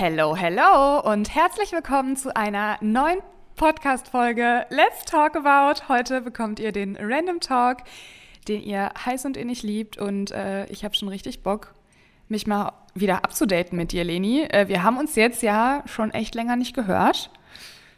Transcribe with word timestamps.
Hello, 0.00 0.36
hello 0.36 1.00
und 1.00 1.34
herzlich 1.34 1.72
willkommen 1.72 2.14
zu 2.14 2.36
einer 2.36 2.78
neuen 2.80 3.18
Podcast-Folge 3.56 4.64
Let's 4.70 5.04
Talk 5.04 5.34
About. 5.34 5.88
Heute 5.88 6.20
bekommt 6.20 6.60
ihr 6.60 6.70
den 6.70 6.96
Random 6.96 7.40
Talk, 7.40 7.78
den 8.46 8.62
ihr 8.62 8.92
heiß 9.04 9.24
und 9.24 9.36
innig 9.36 9.64
liebt 9.64 9.98
und 9.98 10.30
äh, 10.30 10.66
ich 10.66 10.84
habe 10.84 10.94
schon 10.94 11.08
richtig 11.08 11.42
Bock, 11.42 11.74
mich 12.28 12.46
mal 12.46 12.74
wieder 12.94 13.24
abzudaten 13.24 13.76
mit 13.76 13.90
dir, 13.90 14.04
Leni. 14.04 14.42
Äh, 14.42 14.68
wir 14.68 14.84
haben 14.84 14.98
uns 14.98 15.16
jetzt 15.16 15.42
ja 15.42 15.82
schon 15.86 16.12
echt 16.12 16.36
länger 16.36 16.54
nicht 16.54 16.76
gehört. 16.76 17.32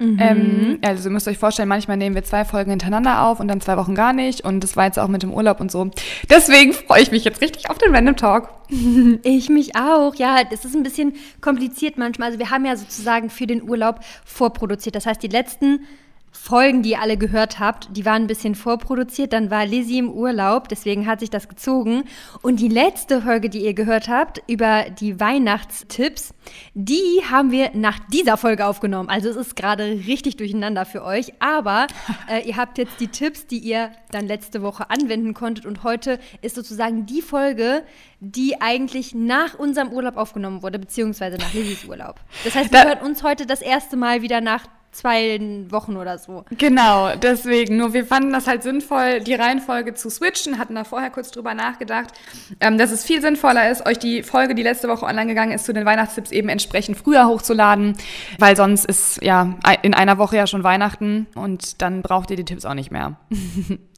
Mhm. 0.01 0.17
Ähm, 0.19 0.79
also 0.83 1.09
ihr 1.09 1.13
müsst 1.13 1.29
euch 1.29 1.39
vorstellen, 1.39 1.69
manchmal 1.69 1.99
nehmen 1.99 2.15
wir 2.15 2.25
zwei 2.25 2.47
Folgen 2.47 2.71
hintereinander 2.71 3.23
auf 3.23 3.39
und 3.39 3.49
dann 3.49 3.61
zwei 3.61 3.77
Wochen 3.77 3.95
gar 3.95 4.15
nicht. 4.15 4.45
Und 4.45 4.65
das 4.65 4.75
war 4.75 4.87
jetzt 4.87 4.99
auch 4.99 5.09
mit 5.09 5.23
dem 5.23 5.33
Urlaub 5.33 5.61
und 5.61 5.71
so. 5.71 5.91
Deswegen 6.29 6.73
freue 6.73 7.03
ich 7.03 7.11
mich 7.11 7.25
jetzt 7.25 7.43
richtig 7.43 7.69
auf 7.69 7.77
den 7.79 7.95
Random 7.95 8.17
Talk. 8.17 8.49
Ich 9.23 9.49
mich 9.49 9.77
auch. 9.77 10.15
Ja, 10.15 10.39
es 10.51 10.65
ist 10.65 10.75
ein 10.75 10.83
bisschen 10.83 11.15
kompliziert 11.41 11.99
manchmal. 11.99 12.29
Also 12.29 12.39
wir 12.39 12.51
haben 12.51 12.65
ja 12.65 12.77
sozusagen 12.77 13.29
für 13.29 13.47
den 13.47 13.69
Urlaub 13.69 14.01
vorproduziert. 14.25 14.95
Das 14.95 15.07
heißt, 15.07 15.23
die 15.23 15.29
letzten 15.29 15.81
Folgen, 16.43 16.83
die 16.83 16.93
ihr 16.93 17.03
alle 17.03 17.19
gehört 17.19 17.61
habt, 17.61 17.95
die 17.95 18.07
waren 18.07 18.23
ein 18.23 18.27
bisschen 18.27 18.55
vorproduziert. 18.55 19.35
Dann 19.35 19.51
war 19.51 19.67
Lizzie 19.67 19.99
im 19.99 20.11
Urlaub, 20.11 20.69
deswegen 20.69 21.07
hat 21.07 21.21
sich 21.21 21.29
das 21.29 21.49
gezogen. 21.49 22.05
Und 22.41 22.61
die 22.61 22.69
letzte 22.69 23.21
Folge, 23.21 23.51
die 23.51 23.63
ihr 23.63 23.75
gehört 23.75 24.09
habt, 24.09 24.43
über 24.49 24.87
die 24.89 25.21
Weihnachtstipps, 25.21 26.33
die 26.73 27.21
haben 27.31 27.53
wir 27.53 27.73
nach 27.75 27.99
dieser 28.09 28.39
Folge 28.39 28.67
aufgenommen. 28.67 29.11
Also 29.11 29.29
es 29.29 29.37
ist 29.37 29.55
gerade 29.55 29.85
richtig 29.85 30.39
durcheinander 30.39 30.87
für 30.87 31.05
euch. 31.05 31.35
Aber 31.41 31.87
äh, 32.29 32.49
ihr 32.49 32.57
habt 32.57 32.79
jetzt 32.79 32.99
die 33.01 33.09
Tipps, 33.09 33.47
die 33.47 33.59
ihr 33.59 33.91
dann 34.11 34.27
letzte 34.27 34.63
Woche 34.63 34.89
anwenden 34.89 35.35
konntet. 35.35 35.67
Und 35.67 35.85
heute 35.85 36.19
ist 36.41 36.57
sozusagen 36.57 37.05
die 37.05 37.21
Folge, 37.21 37.85
die 38.19 38.61
eigentlich 38.63 39.15
nach 39.15 39.59
unserem 39.59 39.93
Urlaub 39.93 40.17
aufgenommen 40.17 40.63
wurde, 40.63 40.79
beziehungsweise 40.79 41.37
nach 41.37 41.53
Lillys 41.53 41.85
Urlaub. 41.85 42.19
Das 42.45 42.55
heißt, 42.55 42.73
wir 42.73 42.83
hören 42.83 43.05
uns 43.05 43.23
heute 43.23 43.45
das 43.45 43.61
erste 43.61 43.99
Mal 43.99 44.23
wieder 44.23 44.41
nach 44.41 44.65
zwei 44.93 45.41
Wochen 45.69 45.97
oder 45.97 46.19
so. 46.19 46.45
Genau, 46.51 47.15
deswegen. 47.17 47.77
Nur 47.77 47.93
wir 47.93 48.05
fanden 48.05 48.33
das 48.33 48.47
halt 48.47 48.63
sinnvoll, 48.63 49.21
die 49.21 49.35
Reihenfolge 49.35 49.95
zu 49.95 50.11
switchen, 50.11 50.59
hatten 50.59 50.75
da 50.75 50.85
vorher 50.85 51.11
kurz 51.11 51.31
drüber 51.31 51.55
nachgedacht, 51.55 52.13
ähm, 52.61 52.79
dass 52.79 52.91
es 52.91 53.05
viel 53.05 53.21
sinnvoller 53.21 53.71
ist, 53.71 53.87
euch 53.87 53.99
die 53.99 54.23
Folge, 54.23 54.55
die 54.55 54.63
letzte 54.63 54.89
Woche 54.89 55.07
online 55.07 55.27
gegangen 55.27 55.53
ist, 55.53 55.65
zu 55.65 55.73
den 55.73 55.85
Weihnachtstipps 55.85 56.31
eben 56.31 56.49
entsprechend 56.49 56.97
früher 56.97 57.27
hochzuladen, 57.27 57.97
weil 58.39 58.57
sonst 58.57 58.85
ist 58.87 59.23
ja 59.23 59.55
in 59.83 59.95
einer 59.95 60.19
Woche 60.19 60.37
ja 60.37 60.47
schon 60.47 60.65
Weihnachten 60.65 61.27
und 61.35 61.83
dann 61.83 62.03
braucht 62.03 62.31
ihr 62.31 62.37
die 62.37 62.45
Tipps 62.45 62.65
auch 62.65 62.75
nicht 62.75 62.91
mehr. 62.91 63.17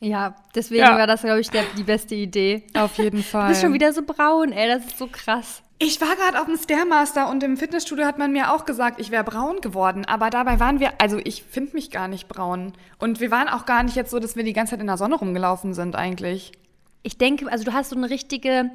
Ja, 0.00 0.36
deswegen 0.54 0.82
ja. 0.82 0.98
war 0.98 1.06
das, 1.06 1.22
glaube 1.22 1.40
ich, 1.40 1.50
der, 1.50 1.64
die 1.76 1.82
beste 1.82 2.14
Idee. 2.14 2.64
Auf 2.74 2.98
jeden 2.98 3.22
Fall. 3.22 3.44
Du 3.44 3.48
bist 3.48 3.62
schon 3.62 3.72
wieder 3.72 3.92
so 3.92 4.02
braun, 4.02 4.52
ey, 4.52 4.68
das 4.68 4.84
ist 4.84 4.98
so 4.98 5.06
krass. 5.06 5.62
Ich 5.78 6.00
war 6.00 6.16
gerade 6.16 6.40
auf 6.40 6.46
dem 6.46 6.56
Stairmaster 6.56 7.28
und 7.28 7.42
im 7.42 7.58
Fitnessstudio 7.58 8.06
hat 8.06 8.16
man 8.16 8.32
mir 8.32 8.52
auch 8.52 8.64
gesagt, 8.64 8.98
ich 8.98 9.10
wäre 9.10 9.24
braun 9.24 9.60
geworden. 9.60 10.06
Aber 10.06 10.30
dabei 10.30 10.58
waren 10.58 10.80
wir, 10.80 10.92
also 11.02 11.18
ich 11.22 11.42
finde 11.42 11.74
mich 11.74 11.90
gar 11.90 12.08
nicht 12.08 12.28
braun. 12.28 12.72
Und 12.98 13.20
wir 13.20 13.30
waren 13.30 13.48
auch 13.48 13.66
gar 13.66 13.82
nicht 13.82 13.94
jetzt 13.94 14.10
so, 14.10 14.18
dass 14.18 14.36
wir 14.36 14.44
die 14.44 14.54
ganze 14.54 14.70
Zeit 14.70 14.80
in 14.80 14.86
der 14.86 14.96
Sonne 14.96 15.16
rumgelaufen 15.16 15.74
sind 15.74 15.94
eigentlich. 15.94 16.52
Ich 17.02 17.18
denke, 17.18 17.52
also 17.52 17.64
du 17.64 17.74
hast 17.74 17.90
so 17.90 17.96
eine 17.96 18.08
richtige 18.08 18.70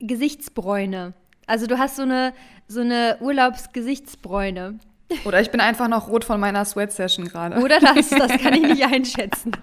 Gesichtsbräune. 0.00 1.14
Also 1.46 1.68
du 1.68 1.78
hast 1.78 1.96
so 1.96 2.02
eine, 2.02 2.34
so 2.66 2.80
eine 2.80 3.18
Urlaubsgesichtsbräune. 3.20 4.80
Oder 5.24 5.40
ich 5.40 5.52
bin 5.52 5.60
einfach 5.60 5.86
noch 5.86 6.08
rot 6.08 6.24
von 6.24 6.40
meiner 6.40 6.64
Sweat-Session 6.64 7.26
gerade. 7.26 7.62
Oder 7.62 7.78
das, 7.78 8.08
das 8.10 8.32
kann 8.38 8.54
ich 8.54 8.62
nicht 8.62 8.84
einschätzen. 8.84 9.52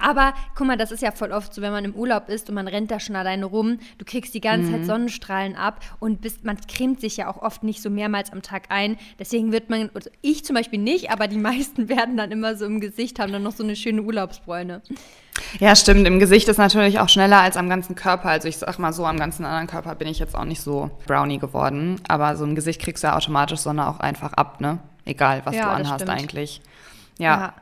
Aber 0.00 0.34
guck 0.54 0.66
mal, 0.66 0.76
das 0.76 0.92
ist 0.92 1.02
ja 1.02 1.12
voll 1.12 1.32
oft 1.32 1.52
so, 1.54 1.62
wenn 1.62 1.72
man 1.72 1.84
im 1.84 1.94
Urlaub 1.94 2.28
ist 2.28 2.48
und 2.48 2.54
man 2.54 2.68
rennt 2.68 2.90
da 2.90 3.00
schon 3.00 3.16
alleine 3.16 3.46
rum, 3.46 3.78
du 3.98 4.04
kriegst 4.04 4.34
die 4.34 4.40
ganze 4.40 4.70
mhm. 4.70 4.76
Zeit 4.76 4.86
Sonnenstrahlen 4.86 5.56
ab 5.56 5.80
und 5.98 6.20
bist, 6.20 6.44
man 6.44 6.56
cremt 6.68 7.00
sich 7.00 7.16
ja 7.16 7.28
auch 7.28 7.42
oft 7.42 7.62
nicht 7.62 7.82
so 7.82 7.90
mehrmals 7.90 8.32
am 8.32 8.42
Tag 8.42 8.64
ein. 8.68 8.96
Deswegen 9.18 9.52
wird 9.52 9.70
man, 9.70 9.90
also 9.94 10.10
ich 10.22 10.44
zum 10.44 10.54
Beispiel 10.54 10.78
nicht, 10.78 11.10
aber 11.10 11.28
die 11.28 11.38
meisten 11.38 11.88
werden 11.90 12.16
dann 12.16 12.30
immer 12.30 12.56
so 12.56 12.64
im 12.66 12.80
Gesicht, 12.80 13.18
haben 13.18 13.32
dann 13.32 13.42
noch 13.42 13.52
so 13.52 13.62
eine 13.62 13.76
schöne 13.76 14.02
Urlaubsbräune. 14.02 14.82
Ja, 15.58 15.74
stimmt. 15.76 16.06
Im 16.06 16.18
Gesicht 16.18 16.48
ist 16.48 16.58
natürlich 16.58 16.98
auch 16.98 17.08
schneller 17.08 17.40
als 17.40 17.56
am 17.56 17.68
ganzen 17.68 17.94
Körper. 17.94 18.28
Also 18.28 18.48
ich 18.48 18.58
sag 18.58 18.78
mal 18.78 18.92
so, 18.92 19.06
am 19.06 19.18
ganzen 19.18 19.44
anderen 19.44 19.66
Körper 19.66 19.94
bin 19.94 20.08
ich 20.08 20.18
jetzt 20.18 20.34
auch 20.36 20.44
nicht 20.44 20.60
so 20.60 20.90
Brownie 21.06 21.38
geworden. 21.38 22.00
Aber 22.08 22.36
so 22.36 22.44
im 22.44 22.54
Gesicht 22.54 22.80
kriegst 22.80 23.04
du 23.04 23.08
ja 23.08 23.16
automatisch 23.16 23.60
Sonne 23.60 23.88
auch 23.88 24.00
einfach 24.00 24.32
ab, 24.34 24.60
ne? 24.60 24.78
Egal, 25.04 25.42
was 25.44 25.56
ja, 25.56 25.64
du 25.64 25.70
anhast 25.70 26.08
eigentlich. 26.08 26.60
Ja. 27.18 27.40
ja. 27.40 27.54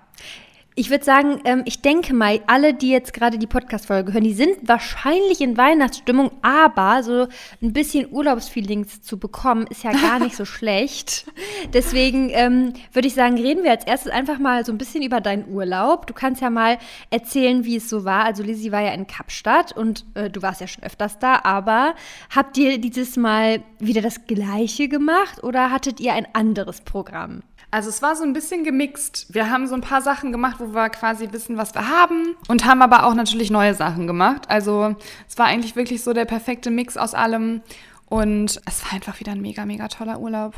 Ich 0.79 0.91
würde 0.91 1.05
sagen, 1.05 1.41
ähm, 1.45 1.63
ich 1.65 1.83
denke 1.83 2.15
mal, 2.15 2.41
alle, 2.47 2.73
die 2.73 2.91
jetzt 2.91 3.13
gerade 3.13 3.37
die 3.37 3.49
Podcast-Folge 3.49 4.13
hören, 4.13 4.23
die 4.23 4.33
sind 4.33 4.59
wahrscheinlich 4.63 5.41
in 5.41 5.57
Weihnachtsstimmung, 5.57 6.31
aber 6.41 7.03
so 7.03 7.27
ein 7.61 7.73
bisschen 7.73 8.07
Urlaubsfeelings 8.13 9.03
zu 9.03 9.19
bekommen, 9.19 9.67
ist 9.67 9.83
ja 9.83 9.91
gar 9.91 10.21
nicht 10.21 10.37
so 10.37 10.45
schlecht. 10.45 11.27
Deswegen 11.73 12.31
ähm, 12.31 12.75
würde 12.93 13.09
ich 13.09 13.15
sagen, 13.15 13.39
reden 13.39 13.65
wir 13.65 13.73
als 13.73 13.89
erstes 13.89 14.13
einfach 14.13 14.39
mal 14.39 14.65
so 14.65 14.71
ein 14.71 14.79
bisschen 14.79 15.03
über 15.03 15.21
deinen 15.21 15.49
Urlaub. 15.49 16.07
Du 16.07 16.15
kannst 16.15 16.43
ja 16.43 16.49
mal 16.49 16.79
erzählen, 17.11 17.65
wie 17.65 17.75
es 17.75 17.89
so 17.89 18.05
war. 18.05 18.25
Also 18.25 18.45
Lizzie 18.45 18.71
war 18.71 18.83
ja 18.83 18.93
in 18.93 19.09
Kapstadt 19.09 19.77
und 19.77 20.05
äh, 20.15 20.31
du 20.31 20.43
warst 20.43 20.61
ja 20.61 20.69
schon 20.69 20.85
öfters 20.85 21.19
da, 21.19 21.41
aber 21.43 21.97
habt 22.33 22.57
ihr 22.57 22.79
dieses 22.79 23.17
Mal 23.17 23.65
wieder 23.81 24.01
das 24.01 24.29
Gleiche 24.29 24.87
gemacht 24.87 25.43
oder 25.43 25.73
hattet 25.73 25.99
ihr 25.99 26.13
ein 26.13 26.29
anderes 26.35 26.83
Programm? 26.83 27.43
Also 27.71 27.91
es 27.91 28.01
war 28.01 28.17
so 28.17 28.25
ein 28.25 28.33
bisschen 28.33 28.65
gemixt. 28.65 29.27
Wir 29.35 29.51
haben 29.51 29.67
so 29.67 29.75
ein 29.75 29.83
paar 29.83 30.01
Sachen 30.01 30.33
gemacht, 30.33 30.57
wo 30.59 30.73
wir 30.75 30.89
quasi 30.89 31.31
wissen, 31.33 31.59
was 31.59 31.75
wir 31.75 31.87
haben 31.89 32.35
und 32.49 32.65
haben 32.65 32.81
aber 32.81 33.05
auch 33.05 33.15
natürlich 33.15 33.51
neue 33.51 33.75
Sachen 33.75 34.07
gemacht. 34.07 34.49
Also 34.49 34.97
es 35.29 35.37
war 35.37 35.47
eigentlich 35.47 35.77
wirklich 35.77 36.03
so 36.03 36.15
der 36.15 36.25
perfekte 36.25 36.71
Mix 36.71 36.97
aus 36.97 37.13
allem 37.13 37.61
und 38.07 38.61
es 38.65 38.85
war 38.85 38.93
einfach 38.95 39.21
wieder 39.21 39.33
ein 39.33 39.43
mega, 39.43 39.67
mega 39.67 39.89
toller 39.89 40.19
Urlaub. 40.19 40.55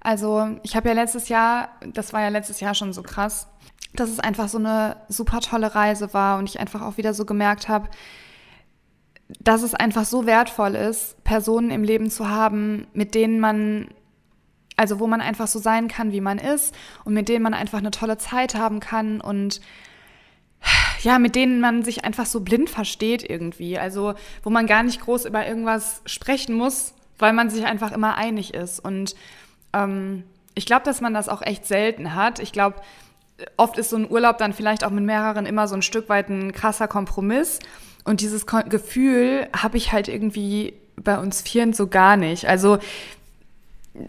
Also 0.00 0.48
ich 0.64 0.74
habe 0.74 0.88
ja 0.88 0.94
letztes 0.94 1.28
Jahr, 1.28 1.68
das 1.86 2.12
war 2.12 2.22
ja 2.22 2.28
letztes 2.28 2.58
Jahr 2.58 2.74
schon 2.74 2.92
so 2.92 3.02
krass, 3.02 3.46
dass 3.94 4.10
es 4.10 4.18
einfach 4.18 4.48
so 4.48 4.58
eine 4.58 4.96
super 5.08 5.40
tolle 5.40 5.74
Reise 5.74 6.12
war 6.14 6.38
und 6.38 6.48
ich 6.48 6.58
einfach 6.58 6.82
auch 6.82 6.96
wieder 6.96 7.14
so 7.14 7.24
gemerkt 7.24 7.68
habe, 7.68 7.88
dass 9.38 9.62
es 9.62 9.74
einfach 9.74 10.04
so 10.04 10.26
wertvoll 10.26 10.74
ist, 10.74 11.22
Personen 11.22 11.70
im 11.70 11.84
Leben 11.84 12.10
zu 12.10 12.28
haben, 12.28 12.88
mit 12.92 13.14
denen 13.14 13.38
man 13.38 13.88
also 14.80 14.98
wo 14.98 15.06
man 15.06 15.20
einfach 15.20 15.46
so 15.46 15.58
sein 15.58 15.88
kann, 15.88 16.10
wie 16.10 16.22
man 16.22 16.38
ist 16.38 16.74
und 17.04 17.12
mit 17.12 17.28
denen 17.28 17.42
man 17.42 17.52
einfach 17.52 17.80
eine 17.80 17.90
tolle 17.90 18.16
Zeit 18.16 18.54
haben 18.54 18.80
kann 18.80 19.20
und 19.20 19.60
ja, 21.02 21.18
mit 21.18 21.34
denen 21.34 21.60
man 21.60 21.82
sich 21.82 22.06
einfach 22.06 22.24
so 22.24 22.40
blind 22.40 22.70
versteht 22.70 23.28
irgendwie. 23.28 23.78
Also 23.78 24.14
wo 24.42 24.48
man 24.48 24.66
gar 24.66 24.82
nicht 24.82 25.02
groß 25.02 25.26
über 25.26 25.46
irgendwas 25.46 26.00
sprechen 26.06 26.54
muss, 26.54 26.94
weil 27.18 27.34
man 27.34 27.50
sich 27.50 27.66
einfach 27.66 27.92
immer 27.92 28.16
einig 28.16 28.54
ist. 28.54 28.80
Und 28.80 29.14
ähm, 29.74 30.24
ich 30.54 30.64
glaube, 30.64 30.86
dass 30.86 31.02
man 31.02 31.12
das 31.12 31.28
auch 31.28 31.42
echt 31.42 31.66
selten 31.66 32.14
hat. 32.14 32.38
Ich 32.38 32.52
glaube, 32.52 32.76
oft 33.58 33.76
ist 33.76 33.90
so 33.90 33.96
ein 33.96 34.10
Urlaub 34.10 34.38
dann 34.38 34.54
vielleicht 34.54 34.82
auch 34.82 34.90
mit 34.90 35.04
mehreren 35.04 35.44
immer 35.44 35.68
so 35.68 35.74
ein 35.74 35.82
Stück 35.82 36.08
weit 36.08 36.30
ein 36.30 36.52
krasser 36.52 36.88
Kompromiss. 36.88 37.58
Und 38.04 38.22
dieses 38.22 38.46
Gefühl 38.46 39.46
habe 39.54 39.76
ich 39.76 39.92
halt 39.92 40.08
irgendwie 40.08 40.72
bei 40.96 41.18
uns 41.18 41.42
Vieren 41.42 41.74
so 41.74 41.86
gar 41.86 42.16
nicht. 42.16 42.46
Also 42.46 42.78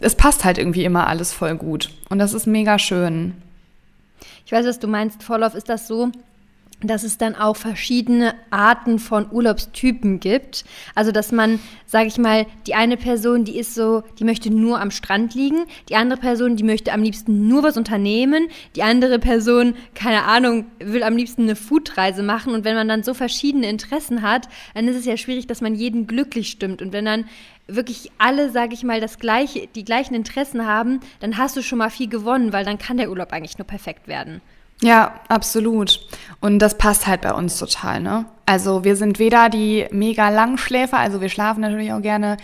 es 0.00 0.14
passt 0.14 0.44
halt 0.44 0.58
irgendwie 0.58 0.84
immer 0.84 1.06
alles 1.06 1.32
voll 1.32 1.56
gut. 1.56 1.90
Und 2.08 2.18
das 2.18 2.34
ist 2.34 2.46
mega 2.46 2.78
schön. 2.78 3.34
Ich 4.46 4.52
weiß, 4.52 4.66
was 4.66 4.78
du 4.78 4.88
meinst, 4.88 5.22
Vorlauf. 5.22 5.54
Ist 5.54 5.68
das 5.68 5.86
so, 5.86 6.10
dass 6.88 7.02
es 7.02 7.18
dann 7.18 7.34
auch 7.34 7.56
verschiedene 7.56 8.34
Arten 8.50 8.98
von 8.98 9.30
Urlaubstypen 9.30 10.20
gibt. 10.20 10.64
Also, 10.94 11.12
dass 11.12 11.32
man, 11.32 11.60
sage 11.86 12.08
ich 12.08 12.18
mal, 12.18 12.46
die 12.66 12.74
eine 12.74 12.96
Person, 12.96 13.44
die 13.44 13.58
ist 13.58 13.74
so, 13.74 14.02
die 14.18 14.24
möchte 14.24 14.52
nur 14.52 14.80
am 14.80 14.90
Strand 14.90 15.34
liegen, 15.34 15.64
die 15.88 15.96
andere 15.96 16.20
Person, 16.20 16.56
die 16.56 16.64
möchte 16.64 16.92
am 16.92 17.02
liebsten 17.02 17.48
nur 17.48 17.62
was 17.62 17.76
unternehmen, 17.76 18.48
die 18.76 18.82
andere 18.82 19.18
Person, 19.18 19.74
keine 19.94 20.24
Ahnung, 20.24 20.66
will 20.78 21.02
am 21.02 21.16
liebsten 21.16 21.42
eine 21.42 21.56
Foodreise 21.56 22.22
machen. 22.22 22.54
Und 22.54 22.64
wenn 22.64 22.74
man 22.74 22.88
dann 22.88 23.02
so 23.02 23.14
verschiedene 23.14 23.68
Interessen 23.68 24.22
hat, 24.22 24.48
dann 24.74 24.88
ist 24.88 24.96
es 24.96 25.04
ja 25.04 25.16
schwierig, 25.16 25.46
dass 25.46 25.60
man 25.60 25.74
jeden 25.74 26.06
glücklich 26.06 26.48
stimmt. 26.50 26.82
Und 26.82 26.92
wenn 26.92 27.04
dann 27.04 27.24
wirklich 27.66 28.10
alle, 28.18 28.50
sage 28.50 28.74
ich 28.74 28.82
mal, 28.82 29.00
das 29.00 29.18
gleiche, 29.18 29.68
die 29.74 29.84
gleichen 29.84 30.14
Interessen 30.14 30.66
haben, 30.66 31.00
dann 31.20 31.36
hast 31.36 31.56
du 31.56 31.62
schon 31.62 31.78
mal 31.78 31.90
viel 31.90 32.08
gewonnen, 32.08 32.52
weil 32.52 32.64
dann 32.64 32.78
kann 32.78 32.96
der 32.96 33.10
Urlaub 33.10 33.32
eigentlich 33.32 33.58
nur 33.58 33.66
perfekt 33.66 34.08
werden. 34.08 34.40
Ja, 34.82 35.14
absolut. 35.28 36.00
Und 36.40 36.58
das 36.58 36.76
passt 36.76 37.06
halt 37.06 37.20
bei 37.20 37.32
uns 37.32 37.56
total, 37.58 38.00
ne? 38.00 38.26
Also 38.46 38.82
wir 38.82 38.96
sind 38.96 39.20
weder 39.20 39.48
die 39.48 39.86
mega 39.92 40.28
Langschläfer, 40.28 40.98
also 40.98 41.20
wir 41.20 41.28
schlafen 41.28 41.60
natürlich 41.60 41.92
auch 41.92 42.02
gerne, 42.02 42.36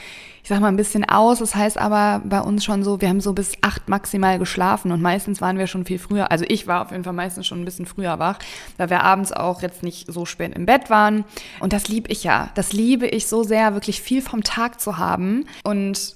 ich 0.45 0.49
sag 0.49 0.61
mal, 0.61 0.69
ein 0.69 0.77
bisschen 0.77 1.05
aus. 1.05 1.41
Das 1.41 1.57
heißt 1.57 1.77
aber 1.77 2.23
bei 2.25 2.41
uns 2.41 2.65
schon 2.65 2.85
so, 2.85 3.01
wir 3.01 3.09
haben 3.09 3.21
so 3.21 3.33
bis 3.33 3.55
acht 3.63 3.89
maximal 3.89 4.39
geschlafen 4.39 4.93
und 4.93 5.03
meistens 5.03 5.41
waren 5.41 5.59
wir 5.59 5.67
schon 5.67 5.85
viel 5.85 5.99
früher. 5.99 6.31
Also 6.31 6.45
ich 6.47 6.69
war 6.69 6.83
auf 6.83 6.93
jeden 6.93 7.03
Fall 7.03 7.13
meistens 7.13 7.49
schon 7.49 7.61
ein 7.61 7.65
bisschen 7.65 7.87
früher 7.87 8.21
wach, 8.21 8.39
weil 8.77 8.89
wir 8.89 9.03
abends 9.03 9.33
auch 9.33 9.61
jetzt 9.61 9.83
nicht 9.83 10.11
so 10.11 10.25
spät 10.25 10.55
im 10.55 10.65
Bett 10.65 10.91
waren. 10.91 11.25
Und 11.59 11.73
das 11.73 11.89
liebe 11.89 12.09
ich 12.09 12.23
ja. 12.23 12.51
Das 12.55 12.73
liebe 12.73 13.09
ich 13.09 13.27
so 13.27 13.43
sehr, 13.43 13.75
wirklich 13.75 14.01
viel 14.01 14.23
vom 14.23 14.45
Tag 14.45 14.81
zu 14.81 14.97
haben. 14.97 15.45
Und 15.65 16.15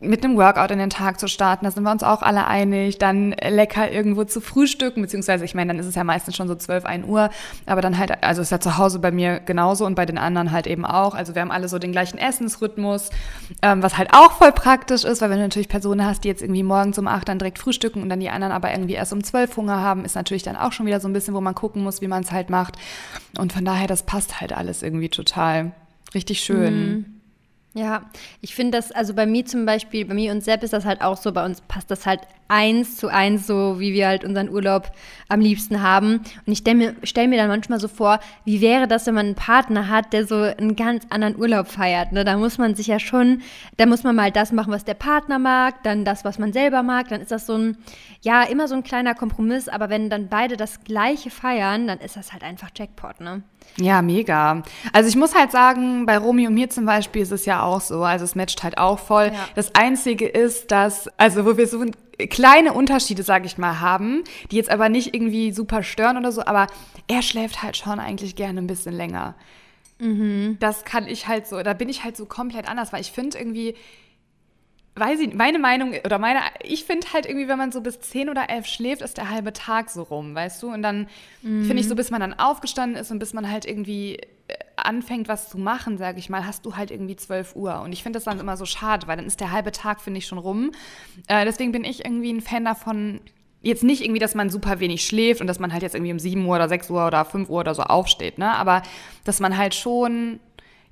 mit 0.00 0.24
einem 0.24 0.36
Workout 0.36 0.70
in 0.70 0.78
den 0.78 0.90
Tag 0.90 1.20
zu 1.20 1.28
starten, 1.28 1.64
da 1.64 1.70
sind 1.70 1.82
wir 1.84 1.90
uns 1.90 2.02
auch 2.02 2.22
alle 2.22 2.46
einig, 2.46 2.98
dann 2.98 3.30
lecker 3.32 3.90
irgendwo 3.90 4.24
zu 4.24 4.40
frühstücken, 4.40 5.02
beziehungsweise 5.02 5.44
ich 5.44 5.54
meine, 5.54 5.68
dann 5.68 5.78
ist 5.78 5.86
es 5.86 5.94
ja 5.94 6.04
meistens 6.04 6.36
schon 6.36 6.48
so 6.48 6.54
12, 6.54 6.84
1 6.84 7.06
Uhr, 7.06 7.30
aber 7.66 7.80
dann 7.80 7.98
halt, 7.98 8.22
also 8.22 8.42
ist 8.42 8.50
ja 8.50 8.60
zu 8.60 8.76
Hause 8.76 8.98
bei 8.98 9.10
mir 9.10 9.40
genauso 9.40 9.86
und 9.86 9.94
bei 9.94 10.04
den 10.04 10.18
anderen 10.18 10.52
halt 10.52 10.66
eben 10.66 10.84
auch, 10.84 11.14
also 11.14 11.34
wir 11.34 11.42
haben 11.42 11.50
alle 11.50 11.68
so 11.68 11.78
den 11.78 11.92
gleichen 11.92 12.18
Essensrhythmus, 12.18 13.10
ähm, 13.62 13.82
was 13.82 13.96
halt 13.96 14.12
auch 14.12 14.32
voll 14.32 14.52
praktisch 14.52 15.04
ist, 15.04 15.20
weil 15.22 15.30
wenn 15.30 15.38
du 15.38 15.44
natürlich 15.44 15.68
Personen 15.68 16.04
hast, 16.04 16.24
die 16.24 16.28
jetzt 16.28 16.42
irgendwie 16.42 16.62
morgens 16.62 16.98
um 16.98 17.06
8 17.06 17.28
dann 17.28 17.38
direkt 17.38 17.58
frühstücken 17.58 18.02
und 18.02 18.08
dann 18.08 18.20
die 18.20 18.30
anderen 18.30 18.52
aber 18.52 18.70
irgendwie 18.72 18.94
erst 18.94 19.12
um 19.12 19.22
12 19.22 19.56
Hunger 19.56 19.80
haben, 19.80 20.04
ist 20.04 20.16
natürlich 20.16 20.42
dann 20.42 20.56
auch 20.56 20.72
schon 20.72 20.86
wieder 20.86 21.00
so 21.00 21.08
ein 21.08 21.12
bisschen, 21.12 21.34
wo 21.34 21.40
man 21.40 21.54
gucken 21.54 21.82
muss, 21.82 22.00
wie 22.00 22.08
man 22.08 22.22
es 22.22 22.32
halt 22.32 22.50
macht 22.50 22.76
und 23.38 23.52
von 23.52 23.64
daher, 23.64 23.86
das 23.86 24.02
passt 24.02 24.40
halt 24.40 24.52
alles 24.52 24.82
irgendwie 24.82 25.08
total. 25.08 25.72
Richtig 26.14 26.40
schön. 26.40 26.88
Mhm. 26.88 27.13
Ja, 27.76 28.02
ich 28.40 28.54
finde 28.54 28.78
das, 28.78 28.92
also 28.92 29.14
bei 29.14 29.26
mir 29.26 29.44
zum 29.46 29.66
Beispiel, 29.66 30.04
bei 30.04 30.14
mir 30.14 30.30
und 30.30 30.44
Sepp 30.44 30.62
ist 30.62 30.72
das 30.72 30.84
halt 30.84 31.02
auch 31.02 31.16
so, 31.16 31.32
bei 31.32 31.44
uns 31.44 31.60
passt 31.60 31.90
das 31.90 32.06
halt 32.06 32.20
eins 32.46 32.96
zu 32.98 33.08
eins, 33.08 33.48
so 33.48 33.80
wie 33.80 33.92
wir 33.92 34.06
halt 34.06 34.24
unseren 34.24 34.48
Urlaub 34.48 34.92
am 35.28 35.40
liebsten 35.40 35.82
haben. 35.82 36.20
Und 36.46 36.52
ich 36.52 36.58
stelle 36.58 36.76
mir, 36.76 36.94
stell 37.02 37.26
mir 37.26 37.36
dann 37.36 37.48
manchmal 37.48 37.80
so 37.80 37.88
vor, 37.88 38.20
wie 38.44 38.60
wäre 38.60 38.86
das, 38.86 39.06
wenn 39.06 39.14
man 39.14 39.26
einen 39.26 39.34
Partner 39.34 39.88
hat, 39.88 40.12
der 40.12 40.24
so 40.24 40.36
einen 40.36 40.76
ganz 40.76 41.04
anderen 41.10 41.36
Urlaub 41.36 41.66
feiert. 41.66 42.12
Ne? 42.12 42.24
Da 42.24 42.36
muss 42.36 42.58
man 42.58 42.76
sich 42.76 42.86
ja 42.86 43.00
schon, 43.00 43.42
da 43.76 43.86
muss 43.86 44.04
man 44.04 44.14
mal 44.14 44.30
das 44.30 44.52
machen, 44.52 44.72
was 44.72 44.84
der 44.84 44.94
Partner 44.94 45.40
mag, 45.40 45.82
dann 45.82 46.04
das, 46.04 46.24
was 46.24 46.38
man 46.38 46.52
selber 46.52 46.84
mag. 46.84 47.08
Dann 47.08 47.22
ist 47.22 47.32
das 47.32 47.44
so 47.44 47.56
ein, 47.56 47.76
ja, 48.20 48.44
immer 48.44 48.68
so 48.68 48.76
ein 48.76 48.84
kleiner 48.84 49.16
Kompromiss. 49.16 49.68
Aber 49.68 49.90
wenn 49.90 50.10
dann 50.10 50.28
beide 50.28 50.56
das 50.56 50.84
Gleiche 50.84 51.30
feiern, 51.30 51.88
dann 51.88 51.98
ist 51.98 52.14
das 52.14 52.32
halt 52.32 52.44
einfach 52.44 52.70
Jackpot, 52.76 53.20
ne? 53.20 53.42
Ja, 53.76 54.02
mega. 54.02 54.62
Also 54.92 55.08
ich 55.08 55.16
muss 55.16 55.34
halt 55.34 55.50
sagen, 55.50 56.06
bei 56.06 56.16
Romy 56.16 56.46
und 56.46 56.54
mir 56.54 56.70
zum 56.70 56.86
Beispiel 56.86 57.22
ist 57.22 57.32
es 57.32 57.44
ja 57.44 57.62
auch 57.62 57.80
so. 57.80 58.04
Also 58.04 58.24
es 58.24 58.34
matcht 58.34 58.62
halt 58.62 58.78
auch 58.78 58.98
voll. 58.98 59.32
Ja. 59.32 59.48
Das 59.56 59.74
Einzige 59.74 60.26
ist, 60.26 60.70
dass, 60.70 61.08
also 61.18 61.44
wo 61.44 61.56
wir 61.56 61.66
so 61.66 61.84
kleine 62.30 62.72
Unterschiede, 62.72 63.22
sage 63.22 63.46
ich 63.46 63.58
mal, 63.58 63.80
haben, 63.80 64.22
die 64.50 64.56
jetzt 64.56 64.70
aber 64.70 64.88
nicht 64.88 65.14
irgendwie 65.14 65.52
super 65.52 65.82
stören 65.82 66.16
oder 66.16 66.30
so, 66.30 66.44
aber 66.44 66.68
er 67.08 67.22
schläft 67.22 67.62
halt 67.62 67.76
schon 67.76 67.98
eigentlich 67.98 68.36
gerne 68.36 68.60
ein 68.60 68.66
bisschen 68.66 68.94
länger. 68.94 69.34
Mhm. 69.98 70.56
Das 70.60 70.84
kann 70.84 71.08
ich 71.08 71.26
halt 71.28 71.46
so, 71.46 71.62
da 71.62 71.72
bin 71.74 71.88
ich 71.88 72.04
halt 72.04 72.16
so 72.16 72.26
komplett 72.26 72.68
anders, 72.68 72.92
weil 72.92 73.00
ich 73.00 73.12
finde 73.12 73.38
irgendwie, 73.38 73.74
weiß 74.96 75.20
ich, 75.20 75.34
meine 75.34 75.58
Meinung 75.58 75.94
oder 76.04 76.18
meine, 76.18 76.40
ich 76.62 76.84
finde 76.84 77.12
halt 77.12 77.26
irgendwie, 77.26 77.48
wenn 77.48 77.58
man 77.58 77.72
so 77.72 77.80
bis 77.80 78.00
10 78.00 78.28
oder 78.28 78.48
11 78.48 78.66
schläft, 78.66 79.02
ist 79.02 79.16
der 79.16 79.30
halbe 79.30 79.52
Tag 79.52 79.90
so 79.90 80.02
rum, 80.02 80.34
weißt 80.34 80.62
du? 80.62 80.72
Und 80.72 80.82
dann 80.82 81.08
mhm. 81.42 81.64
finde 81.64 81.80
ich 81.80 81.88
so, 81.88 81.96
bis 81.96 82.10
man 82.10 82.20
dann 82.20 82.34
aufgestanden 82.34 83.00
ist 83.00 83.10
und 83.10 83.18
bis 83.18 83.32
man 83.32 83.50
halt 83.50 83.64
irgendwie 83.64 84.16
äh, 84.46 84.54
anfängt, 84.76 85.26
was 85.26 85.48
zu 85.48 85.58
machen, 85.58 85.98
sage 85.98 86.20
ich 86.20 86.30
mal, 86.30 86.46
hast 86.46 86.64
du 86.64 86.76
halt 86.76 86.92
irgendwie 86.92 87.16
12 87.16 87.56
Uhr. 87.56 87.80
Und 87.80 87.92
ich 87.92 88.04
finde 88.04 88.18
das 88.18 88.24
dann 88.24 88.38
immer 88.38 88.56
so 88.56 88.66
schade, 88.66 89.08
weil 89.08 89.16
dann 89.16 89.26
ist 89.26 89.40
der 89.40 89.50
halbe 89.50 89.72
Tag, 89.72 90.00
finde 90.00 90.18
ich, 90.18 90.26
schon 90.26 90.38
rum. 90.38 90.70
Äh, 91.26 91.44
deswegen 91.44 91.72
bin 91.72 91.82
ich 91.82 92.04
irgendwie 92.04 92.32
ein 92.32 92.40
Fan 92.40 92.64
davon, 92.64 93.20
jetzt 93.62 93.82
nicht 93.82 94.02
irgendwie, 94.02 94.20
dass 94.20 94.36
man 94.36 94.48
super 94.48 94.78
wenig 94.78 95.04
schläft 95.04 95.40
und 95.40 95.48
dass 95.48 95.58
man 95.58 95.72
halt 95.72 95.82
jetzt 95.82 95.96
irgendwie 95.96 96.12
um 96.12 96.18
7 96.20 96.44
Uhr 96.46 96.54
oder 96.54 96.68
6 96.68 96.90
Uhr 96.90 97.04
oder 97.06 97.24
5 97.24 97.48
Uhr 97.48 97.60
oder 97.60 97.74
so 97.74 97.82
aufsteht, 97.82 98.38
ne? 98.38 98.52
Aber 98.52 98.82
dass 99.24 99.40
man 99.40 99.56
halt 99.56 99.74
schon 99.74 100.38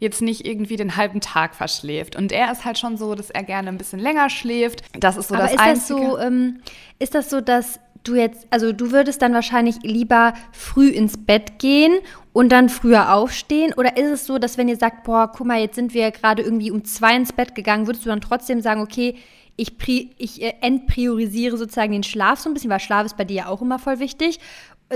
jetzt 0.02 0.20
nicht 0.20 0.46
irgendwie 0.46 0.76
den 0.76 0.96
halben 0.96 1.20
Tag 1.20 1.54
verschläft. 1.54 2.16
Und 2.16 2.32
er 2.32 2.50
ist 2.52 2.64
halt 2.64 2.76
schon 2.76 2.96
so, 2.96 3.14
dass 3.14 3.30
er 3.30 3.44
gerne 3.44 3.68
ein 3.68 3.78
bisschen 3.78 4.00
länger 4.00 4.28
schläft. 4.28 4.82
Das 4.98 5.16
ist 5.16 5.28
so 5.28 5.34
Aber 5.34 5.44
das 5.44 5.52
ist 5.52 5.60
Einzige. 5.60 6.00
Das 6.00 6.10
so, 6.10 6.18
ähm, 6.18 6.60
ist 6.98 7.14
das 7.14 7.30
so, 7.30 7.40
dass 7.40 7.78
du 8.04 8.16
jetzt, 8.16 8.46
also 8.50 8.72
du 8.72 8.90
würdest 8.90 9.22
dann 9.22 9.32
wahrscheinlich 9.32 9.76
lieber 9.82 10.34
früh 10.50 10.88
ins 10.88 11.16
Bett 11.16 11.60
gehen 11.60 11.92
und 12.32 12.50
dann 12.50 12.68
früher 12.68 13.14
aufstehen? 13.14 13.72
Oder 13.74 13.96
ist 13.96 14.10
es 14.10 14.26
so, 14.26 14.38
dass 14.38 14.58
wenn 14.58 14.68
ihr 14.68 14.76
sagt, 14.76 15.04
boah, 15.04 15.30
guck 15.32 15.46
mal, 15.46 15.60
jetzt 15.60 15.76
sind 15.76 15.94
wir 15.94 16.10
gerade 16.10 16.42
irgendwie 16.42 16.72
um 16.72 16.84
zwei 16.84 17.14
ins 17.14 17.32
Bett 17.32 17.54
gegangen, 17.54 17.86
würdest 17.86 18.04
du 18.04 18.10
dann 18.10 18.20
trotzdem 18.20 18.60
sagen, 18.60 18.82
okay, 18.82 19.14
ich, 19.56 19.72
ich 20.18 20.42
äh, 20.42 20.54
entpriorisiere 20.62 21.56
sozusagen 21.56 21.92
den 21.92 22.02
Schlaf 22.02 22.40
so 22.40 22.50
ein 22.50 22.54
bisschen, 22.54 22.70
weil 22.70 22.80
Schlaf 22.80 23.06
ist 23.06 23.16
bei 23.16 23.24
dir 23.24 23.36
ja 23.36 23.46
auch 23.46 23.62
immer 23.62 23.78
voll 23.78 23.98
wichtig 24.00 24.40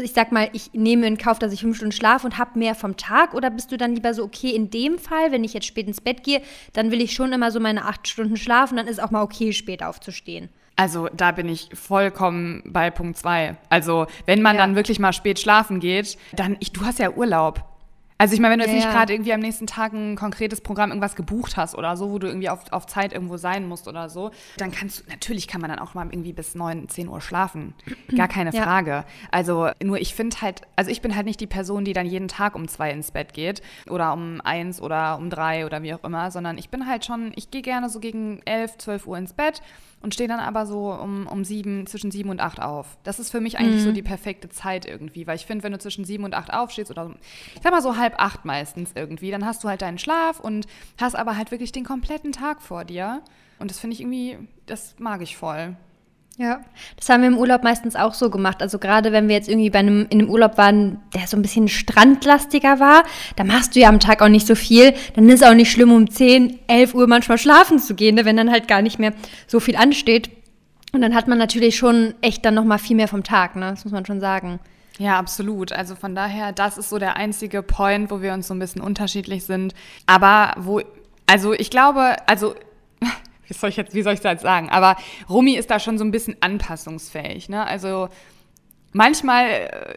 ich 0.05 0.13
sag 0.13 0.33
mal, 0.33 0.49
ich 0.53 0.73
nehme 0.73 1.07
in 1.07 1.19
Kauf, 1.19 1.39
dass 1.39 1.53
ich 1.53 1.61
fünf 1.61 1.77
Stunden 1.77 1.93
schlafe 1.93 2.27
und 2.27 2.39
habe 2.39 2.59
mehr 2.59 2.75
vom 2.75 2.97
Tag? 2.97 3.35
Oder 3.35 3.51
bist 3.51 3.73
du 3.73 3.77
dann 3.77 3.95
lieber 3.95 4.15
so, 4.15 4.25
okay, 4.25 4.51
in 4.51 4.71
dem 4.71 4.99
Fall, 4.99 5.33
wenn 5.33 5.45
ich 5.45 5.55
jetzt 5.55 5.67
spät 5.67 5.87
ins 5.87 6.01
Bett 6.01 6.23
gehe, 6.23 6.43
dann 6.73 6.91
will 6.91 7.01
ich 7.01 7.13
schon 7.13 7.33
immer 7.33 7.51
so 7.51 7.61
meine 7.61 7.85
acht 7.85 8.07
Stunden 8.09 8.37
schlafen, 8.37 8.77
dann 8.77 8.87
ist 8.87 9.03
auch 9.03 9.11
mal 9.11 9.23
okay, 9.23 9.53
spät 9.53 9.83
aufzustehen. 9.83 10.49
Also 10.77 11.09
da 11.15 11.33
bin 11.33 11.49
ich 11.49 11.71
vollkommen 11.73 12.63
bei 12.67 12.91
Punkt 12.91 13.17
zwei. 13.17 13.57
Also 13.71 14.07
wenn 14.27 14.43
man 14.43 14.57
ja. 14.57 14.63
dann 14.63 14.77
wirklich 14.77 14.99
mal 14.99 15.15
spät 15.15 15.39
schlafen 15.39 15.81
geht, 15.81 16.19
dann, 16.35 16.57
ich, 16.61 16.73
du 16.73 16.85
hast 16.85 16.99
ja 16.99 17.11
Urlaub. 17.11 17.65
Also 18.19 18.35
ich 18.35 18.41
meine, 18.41 18.53
wenn 18.53 18.61
du 18.61 18.65
jetzt 18.65 18.75
ja, 18.75 18.87
nicht 18.87 18.91
gerade 18.91 19.13
irgendwie 19.13 19.33
am 19.33 19.41
nächsten 19.41 19.67
Tag 19.67 19.93
ein 19.93 20.17
konkretes 20.17 20.61
Programm 20.63 20.91
irgendwas 20.91 21.17
gebucht 21.17 21.57
hast 21.57 21.75
oder 21.75 21.97
so, 21.97 22.11
wo 22.11 22.19
du 22.19 22.27
irgendwie 22.27 22.49
auf, 22.49 22.73
auf 22.73 22.87
Zeit 22.87 23.13
irgendwo 23.13 23.37
sein 23.37 23.69
musst 23.69 23.89
oder 23.89 24.09
so, 24.09 24.31
dann 24.57 24.71
kannst 24.71 25.01
du, 25.01 25.11
natürlich 25.11 25.49
kann 25.49 25.61
man 25.61 25.69
dann 25.69 25.79
auch 25.79 25.95
mal 25.95 26.07
irgendwie 26.07 26.33
bis 26.33 26.55
9, 26.55 26.89
10 26.89 27.09
Uhr 27.09 27.21
schlafen. 27.21 27.75
Gar 28.17 28.29
keine 28.29 28.53
ja. 28.53 28.63
Frage. 28.63 29.05
Also 29.31 29.69
nur 29.83 30.01
ich 30.01 30.15
finde 30.15 30.41
halt, 30.41 30.63
also 30.77 30.91
ich 30.91 31.03
bin 31.03 31.15
halt 31.15 31.27
nicht 31.27 31.41
die 31.41 31.47
Person, 31.47 31.85
die 31.85 31.93
dann 31.93 32.07
jeden 32.07 32.29
Tag 32.29 32.55
um 32.55 32.69
zwei 32.69 32.91
ins 32.91 33.11
Bett 33.11 33.35
geht 33.35 33.61
oder 33.91 34.13
um 34.15 34.41
eins 34.41 34.81
oder 34.81 35.19
um 35.19 35.29
drei 35.29 35.67
oder 35.67 35.83
wie 35.83 35.93
auch 35.93 36.05
immer, 36.05 36.31
sondern 36.31 36.57
ich 36.57 36.71
bin 36.71 36.87
halt 36.87 37.05
schon, 37.05 37.33
ich 37.37 37.51
gehe 37.51 37.63
gerne 37.63 37.91
so 37.91 38.01
gegen 38.01 38.41
11, 38.47 38.79
12 38.79 39.07
Uhr 39.07 39.19
ins 39.19 39.35
Bett 39.35 39.61
und 40.01 40.15
stehe 40.15 40.29
dann 40.29 40.41
aber 40.41 40.67
so 40.67 40.93
um, 40.93 41.27
um 41.27 41.45
sieben, 41.45 41.87
zwischen 41.87 42.11
sieben 42.11 42.31
und 42.31 42.41
acht 42.41 42.61
auf. 42.61 42.99
Das 43.03 43.19
ist 43.19 43.31
für 43.31 43.41
mich 43.41 43.59
eigentlich 43.59 43.83
mhm. 43.83 43.87
so 43.87 43.93
die 43.93 44.03
perfekte 44.03 44.49
Zeit 44.49 44.87
irgendwie, 44.87 45.27
weil 45.27 45.37
ich 45.37 45.47
finde, 45.47 45.65
wenn 45.65 45.73
du 45.73 45.79
zwischen 45.79 46.05
sieben 46.05 46.25
und 46.25 46.35
acht 46.35 46.53
aufstehst 46.53 46.91
oder 46.91 47.15
ich 47.55 47.63
sag 47.63 47.73
mal 47.73 47.83
so 47.83 47.97
halb 47.97 48.15
acht 48.19 48.45
meistens 48.45 48.93
irgendwie, 48.95 49.31
dann 49.31 49.45
hast 49.45 49.65
du 49.65 49.69
halt 49.69 49.83
deinen 49.83 49.99
Schlaf 49.99 50.41
und 50.41 50.67
hast 50.99 51.17
aber 51.17 51.37
halt 51.37 51.51
wirklich 51.51 51.73
den 51.73 51.85
kompletten 51.85 52.33
Tag 52.33 52.63
vor 52.63 52.85
dir. 52.85 53.23
Und 53.59 53.71
das 53.71 53.79
finde 53.79 53.95
ich 53.95 54.01
irgendwie, 54.01 54.39
das 54.67 54.97
mag 54.99 55.23
ich 55.23 55.37
voll. 55.37 55.77
Ja, 56.39 56.61
das 56.97 57.09
haben 57.09 57.23
wir 57.23 57.29
im 57.29 57.39
Urlaub 57.39 57.63
meistens 57.63 57.97
auch 57.97 58.13
so 58.13 58.29
gemacht. 58.29 58.61
Also 58.61 58.79
gerade 58.79 59.11
wenn 59.11 59.27
wir 59.27 59.35
jetzt 59.35 59.49
irgendwie 59.49 59.71
bei 59.71 59.79
einem, 59.79 60.07
in 60.11 60.21
einem 60.21 60.29
Urlaub 60.29 60.59
waren, 60.59 61.01
der 61.15 61.27
so 61.27 61.37
ein 61.37 61.43
bisschen 61.43 61.69
strandlastiger 61.69 62.79
war, 62.79 63.05
da 63.37 63.45
machst 63.45 63.75
du 63.75 63.81
ja 63.81 63.89
am 63.89 64.01
Tag 64.01 64.21
auch 64.21 64.29
nicht 64.29 64.47
so 64.47 64.55
viel. 64.55 64.93
Dann 65.15 65.27
ist 65.31 65.41
es 65.41 65.49
auch 65.49 65.55
nicht 65.55 65.71
schlimm, 65.71 65.93
um 65.93 66.11
10, 66.11 66.59
11 66.67 66.95
Uhr 66.95 67.07
manchmal 67.07 67.39
schlafen 67.39 67.79
zu 67.79 67.95
gehen, 67.95 68.17
ne, 68.17 68.27
wenn 68.27 68.37
dann 68.37 68.51
halt 68.51 68.69
gar 68.69 68.83
nicht 68.83 68.99
mehr 68.99 69.15
so 69.47 69.61
viel 69.61 69.77
ansteht. 69.77 70.31
Und 70.93 71.01
dann 71.01 71.15
hat 71.15 71.27
man 71.27 71.39
natürlich 71.39 71.77
schon 71.77 72.15
echt 72.21 72.45
dann 72.45 72.55
nochmal 72.55 72.79
viel 72.79 72.97
mehr 72.97 73.09
vom 73.09 73.23
Tag, 73.23 73.57
ne? 73.57 73.71
Das 73.71 73.85
muss 73.85 73.93
man 73.93 74.05
schon 74.05 74.21
sagen. 74.21 74.61
Ja, 74.99 75.19
absolut. 75.19 75.73
Also 75.73 75.95
von 75.95 76.15
daher, 76.15 76.53
das 76.53 76.79
ist 76.79 76.91
so 76.91 76.99
der 76.99 77.17
einzige 77.17 77.63
Point, 77.63 78.11
wo 78.11 78.21
wir 78.21 78.33
uns 78.33 78.49
so 78.49 78.55
ein 78.55 78.59
bisschen 78.59 78.81
unterschiedlich 78.81 79.45
sind. 79.45 79.75
Aber 80.07 80.55
wo, 80.59 80.81
also 81.27 81.53
ich 81.53 81.71
glaube, 81.71 82.17
also 82.27 82.55
wie 83.47 83.55
soll 83.55 83.71
ich 83.71 83.77
jetzt, 83.77 83.95
wie 83.95 84.03
soll 84.03 84.15
ich 84.15 84.21
das 84.21 84.43
sagen? 84.43 84.69
Aber 84.71 84.97
Rumi 85.29 85.57
ist 85.57 85.71
da 85.71 85.79
schon 85.79 85.99
so 85.99 86.05
ein 86.05 86.11
bisschen 86.11 86.37
anpassungsfähig. 86.41 87.49
Ne? 87.49 87.67
Also 87.67 88.09
manchmal 88.93 89.47
äh, 89.49 89.95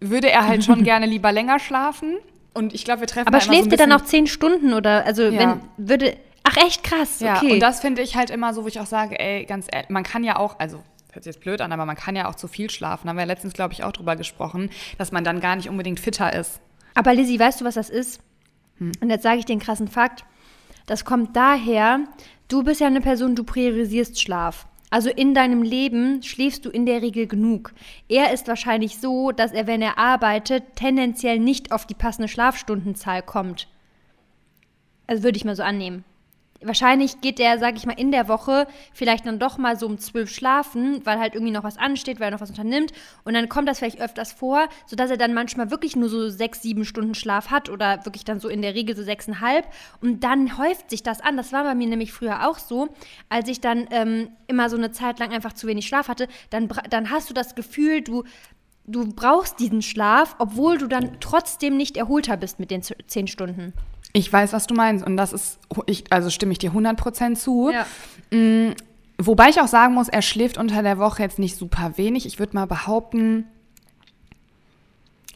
würde 0.00 0.30
er 0.30 0.46
halt 0.46 0.64
schon 0.64 0.84
gerne 0.84 1.06
lieber 1.06 1.32
länger 1.32 1.58
schlafen. 1.58 2.16
Und 2.52 2.72
ich 2.72 2.84
glaube, 2.84 3.00
wir 3.00 3.08
treffen. 3.08 3.28
Aber 3.28 3.40
schläft 3.40 3.64
so 3.64 3.70
ihr 3.70 3.76
dann 3.76 3.92
auch 3.92 4.04
zehn 4.04 4.26
Stunden 4.26 4.72
oder 4.74 5.04
also 5.04 5.24
ja. 5.24 5.38
wenn 5.38 5.60
würde. 5.88 6.16
Ach 6.44 6.56
echt 6.58 6.84
krass. 6.84 7.20
Ja, 7.20 7.36
okay. 7.36 7.52
und 7.52 7.60
das 7.60 7.80
finde 7.80 8.02
ich 8.02 8.16
halt 8.16 8.28
immer 8.28 8.52
so, 8.52 8.64
wo 8.64 8.68
ich 8.68 8.78
auch 8.78 8.86
sage, 8.86 9.18
ey, 9.18 9.46
ganz 9.46 9.66
ehrlich, 9.70 9.88
man 9.88 10.02
kann 10.02 10.24
ja 10.24 10.36
auch, 10.36 10.58
also 10.58 10.82
hört 11.10 11.24
sich 11.24 11.34
jetzt 11.34 11.42
blöd 11.42 11.62
an, 11.62 11.72
aber 11.72 11.86
man 11.86 11.96
kann 11.96 12.16
ja 12.16 12.28
auch 12.28 12.34
zu 12.34 12.48
viel 12.48 12.68
schlafen. 12.68 13.06
Da 13.06 13.10
haben 13.10 13.16
wir 13.16 13.24
letztens, 13.24 13.54
glaube 13.54 13.72
ich, 13.72 13.82
auch 13.82 13.92
drüber 13.92 14.14
gesprochen, 14.14 14.68
dass 14.98 15.10
man 15.10 15.24
dann 15.24 15.40
gar 15.40 15.56
nicht 15.56 15.70
unbedingt 15.70 16.00
fitter 16.00 16.34
ist. 16.34 16.60
Aber 16.94 17.14
Lizzie, 17.14 17.40
weißt 17.40 17.62
du, 17.62 17.64
was 17.64 17.74
das 17.74 17.88
ist? 17.88 18.20
Hm. 18.78 18.92
Und 19.00 19.10
jetzt 19.10 19.22
sage 19.22 19.38
ich 19.38 19.46
den 19.46 19.58
krassen 19.58 19.88
Fakt. 19.88 20.24
Das 20.86 21.04
kommt 21.04 21.34
daher, 21.36 22.00
du 22.48 22.62
bist 22.62 22.80
ja 22.80 22.86
eine 22.86 23.00
Person, 23.00 23.34
du 23.34 23.44
priorisierst 23.44 24.20
Schlaf. 24.20 24.66
Also 24.90 25.10
in 25.10 25.34
deinem 25.34 25.62
Leben 25.62 26.22
schläfst 26.22 26.64
du 26.64 26.70
in 26.70 26.86
der 26.86 27.02
Regel 27.02 27.26
genug. 27.26 27.72
Er 28.08 28.32
ist 28.32 28.46
wahrscheinlich 28.46 28.98
so, 28.98 29.32
dass 29.32 29.52
er, 29.52 29.66
wenn 29.66 29.82
er 29.82 29.98
arbeitet, 29.98 30.76
tendenziell 30.76 31.40
nicht 31.40 31.72
auf 31.72 31.86
die 31.86 31.94
passende 31.94 32.28
Schlafstundenzahl 32.28 33.22
kommt. 33.22 33.66
Also 35.06 35.24
würde 35.24 35.36
ich 35.36 35.44
mal 35.44 35.56
so 35.56 35.62
annehmen 35.62 36.04
wahrscheinlich 36.64 37.20
geht 37.20 37.38
der, 37.38 37.58
sag 37.58 37.76
ich 37.76 37.86
mal, 37.86 37.98
in 37.98 38.12
der 38.12 38.28
Woche 38.28 38.66
vielleicht 38.92 39.26
dann 39.26 39.38
doch 39.38 39.58
mal 39.58 39.78
so 39.78 39.86
um 39.86 39.98
zwölf 39.98 40.30
schlafen, 40.30 41.00
weil 41.04 41.18
halt 41.18 41.34
irgendwie 41.34 41.52
noch 41.52 41.64
was 41.64 41.76
ansteht, 41.76 42.20
weil 42.20 42.28
er 42.28 42.30
noch 42.32 42.40
was 42.40 42.50
unternimmt. 42.50 42.92
Und 43.24 43.34
dann 43.34 43.48
kommt 43.48 43.68
das 43.68 43.78
vielleicht 43.78 44.00
öfters 44.00 44.32
vor, 44.32 44.68
sodass 44.86 45.10
er 45.10 45.16
dann 45.16 45.34
manchmal 45.34 45.70
wirklich 45.70 45.96
nur 45.96 46.08
so 46.08 46.28
sechs, 46.28 46.62
sieben 46.62 46.84
Stunden 46.84 47.14
Schlaf 47.14 47.50
hat 47.50 47.68
oder 47.68 48.04
wirklich 48.04 48.24
dann 48.24 48.40
so 48.40 48.48
in 48.48 48.62
der 48.62 48.74
Regel 48.74 48.96
so 48.96 49.02
sechseinhalb. 49.02 49.66
Und 50.00 50.24
dann 50.24 50.58
häuft 50.58 50.90
sich 50.90 51.02
das 51.02 51.20
an. 51.20 51.36
Das 51.36 51.52
war 51.52 51.64
bei 51.64 51.74
mir 51.74 51.88
nämlich 51.88 52.12
früher 52.12 52.48
auch 52.48 52.58
so, 52.58 52.88
als 53.28 53.48
ich 53.48 53.60
dann 53.60 53.86
ähm, 53.90 54.28
immer 54.46 54.70
so 54.70 54.76
eine 54.76 54.92
Zeit 54.92 55.18
lang 55.18 55.32
einfach 55.32 55.52
zu 55.52 55.66
wenig 55.66 55.86
Schlaf 55.86 56.08
hatte. 56.08 56.28
Dann, 56.50 56.68
dann 56.90 57.10
hast 57.10 57.30
du 57.30 57.34
das 57.34 57.54
Gefühl, 57.54 58.02
du 58.02 58.24
du 58.86 59.08
brauchst 59.14 59.60
diesen 59.60 59.82
Schlaf, 59.82 60.36
obwohl 60.38 60.78
du 60.78 60.86
dann 60.86 61.16
trotzdem 61.20 61.76
nicht 61.76 61.96
erholter 61.96 62.36
bist 62.36 62.60
mit 62.60 62.70
den 62.70 62.82
zehn 62.82 63.26
Stunden. 63.26 63.72
Ich 64.16 64.32
weiß, 64.32 64.52
was 64.52 64.68
du 64.68 64.74
meinst 64.74 65.04
und 65.04 65.16
das 65.16 65.32
ist, 65.32 65.58
ich, 65.86 66.04
also 66.10 66.30
stimme 66.30 66.52
ich 66.52 66.58
dir 66.58 66.70
100% 66.70 67.34
zu. 67.34 67.70
Ja. 67.70 67.84
Mhm, 68.30 68.74
wobei 69.18 69.48
ich 69.48 69.60
auch 69.60 69.66
sagen 69.66 69.92
muss, 69.92 70.08
er 70.08 70.22
schläft 70.22 70.56
unter 70.56 70.82
der 70.84 70.98
Woche 70.98 71.22
jetzt 71.22 71.40
nicht 71.40 71.56
super 71.56 71.94
wenig. 71.96 72.24
Ich 72.24 72.38
würde 72.38 72.54
mal 72.54 72.66
behaupten, 72.66 73.46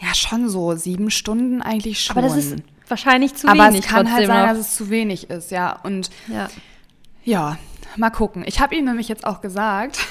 ja, 0.01 0.15
schon 0.15 0.49
so 0.49 0.77
sieben 0.77 1.11
Stunden 1.11 1.61
eigentlich 1.61 2.05
schon. 2.05 2.17
Aber 2.17 2.29
das 2.29 2.37
ist 2.37 2.57
wahrscheinlich 2.87 3.35
zu 3.35 3.49
Aber 3.49 3.65
wenig. 3.65 3.69
Aber 3.69 3.79
es 3.79 3.87
kann 3.87 4.13
halt 4.13 4.27
sein, 4.29 4.47
noch. 4.47 4.55
dass 4.55 4.59
es 4.59 4.77
zu 4.77 4.91
wenig 4.91 5.29
ist, 5.29 5.51
ja. 5.51 5.73
Und 5.83 6.11
ja. 6.29 6.49
Ja, 7.25 7.59
mal 7.97 8.11
gucken. 8.11 8.45
Ich 8.47 8.61
habe 8.61 8.77
ihm 8.77 8.85
nämlich 8.85 9.09
jetzt 9.09 9.27
auch 9.27 9.41
gesagt, 9.41 10.07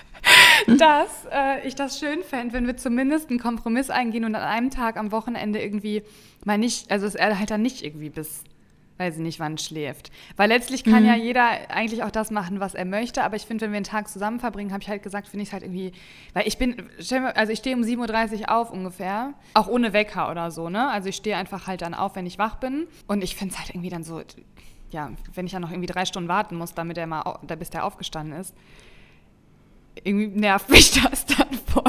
dass 0.66 1.26
äh, 1.30 1.66
ich 1.66 1.74
das 1.74 1.98
schön 1.98 2.22
fände, 2.22 2.54
wenn 2.54 2.66
wir 2.66 2.76
zumindest 2.76 3.28
einen 3.28 3.38
Kompromiss 3.38 3.90
eingehen 3.90 4.24
und 4.24 4.34
an 4.34 4.42
einem 4.42 4.70
Tag 4.70 4.96
am 4.96 5.12
Wochenende 5.12 5.62
irgendwie 5.62 6.02
mal 6.44 6.58
nicht, 6.58 6.90
also 6.90 7.06
dass 7.06 7.14
er 7.14 7.38
halt 7.38 7.50
dann 7.50 7.62
nicht 7.62 7.84
irgendwie 7.84 8.10
bis 8.10 8.44
weiß 9.00 9.16
ich 9.16 9.22
nicht, 9.22 9.40
wann 9.40 9.56
schläft. 9.56 10.12
Weil 10.36 10.50
letztlich 10.50 10.84
kann 10.84 11.02
mhm. 11.02 11.08
ja 11.08 11.16
jeder 11.16 11.70
eigentlich 11.70 12.04
auch 12.04 12.10
das 12.10 12.30
machen, 12.30 12.60
was 12.60 12.74
er 12.74 12.84
möchte. 12.84 13.24
Aber 13.24 13.34
ich 13.34 13.46
finde, 13.46 13.64
wenn 13.64 13.72
wir 13.72 13.78
einen 13.78 13.84
Tag 13.84 14.08
zusammen 14.08 14.38
verbringen, 14.38 14.72
habe 14.72 14.82
ich 14.82 14.90
halt 14.90 15.02
gesagt, 15.02 15.26
finde 15.26 15.42
ich 15.42 15.48
es 15.48 15.52
halt 15.54 15.62
irgendwie, 15.62 15.92
weil 16.34 16.46
ich 16.46 16.58
bin, 16.58 16.90
also 17.34 17.50
ich 17.50 17.58
stehe 17.58 17.74
um 17.74 17.82
7.30 17.82 18.40
Uhr 18.42 18.50
auf 18.54 18.70
ungefähr, 18.70 19.32
auch 19.54 19.68
ohne 19.68 19.94
Wecker 19.94 20.30
oder 20.30 20.50
so, 20.50 20.68
ne? 20.68 20.88
Also 20.90 21.08
ich 21.08 21.16
stehe 21.16 21.36
einfach 21.36 21.66
halt 21.66 21.80
dann 21.80 21.94
auf, 21.94 22.14
wenn 22.14 22.26
ich 22.26 22.38
wach 22.38 22.56
bin. 22.56 22.86
Und 23.06 23.24
ich 23.24 23.36
finde 23.36 23.54
es 23.54 23.58
halt 23.58 23.70
irgendwie 23.70 23.88
dann 23.88 24.04
so, 24.04 24.20
ja, 24.90 25.10
wenn 25.32 25.46
ich 25.46 25.52
dann 25.52 25.62
noch 25.62 25.70
irgendwie 25.70 25.88
drei 25.88 26.04
Stunden 26.04 26.28
warten 26.28 26.56
muss, 26.56 26.74
damit 26.74 26.98
er 26.98 27.06
mal, 27.06 27.38
bis 27.58 27.70
der 27.70 27.86
aufgestanden 27.86 28.38
ist, 28.38 28.54
irgendwie 30.04 30.26
nervt 30.26 30.68
mich 30.68 31.00
das 31.00 31.24
dann 31.24 31.54
voll. 31.66 31.84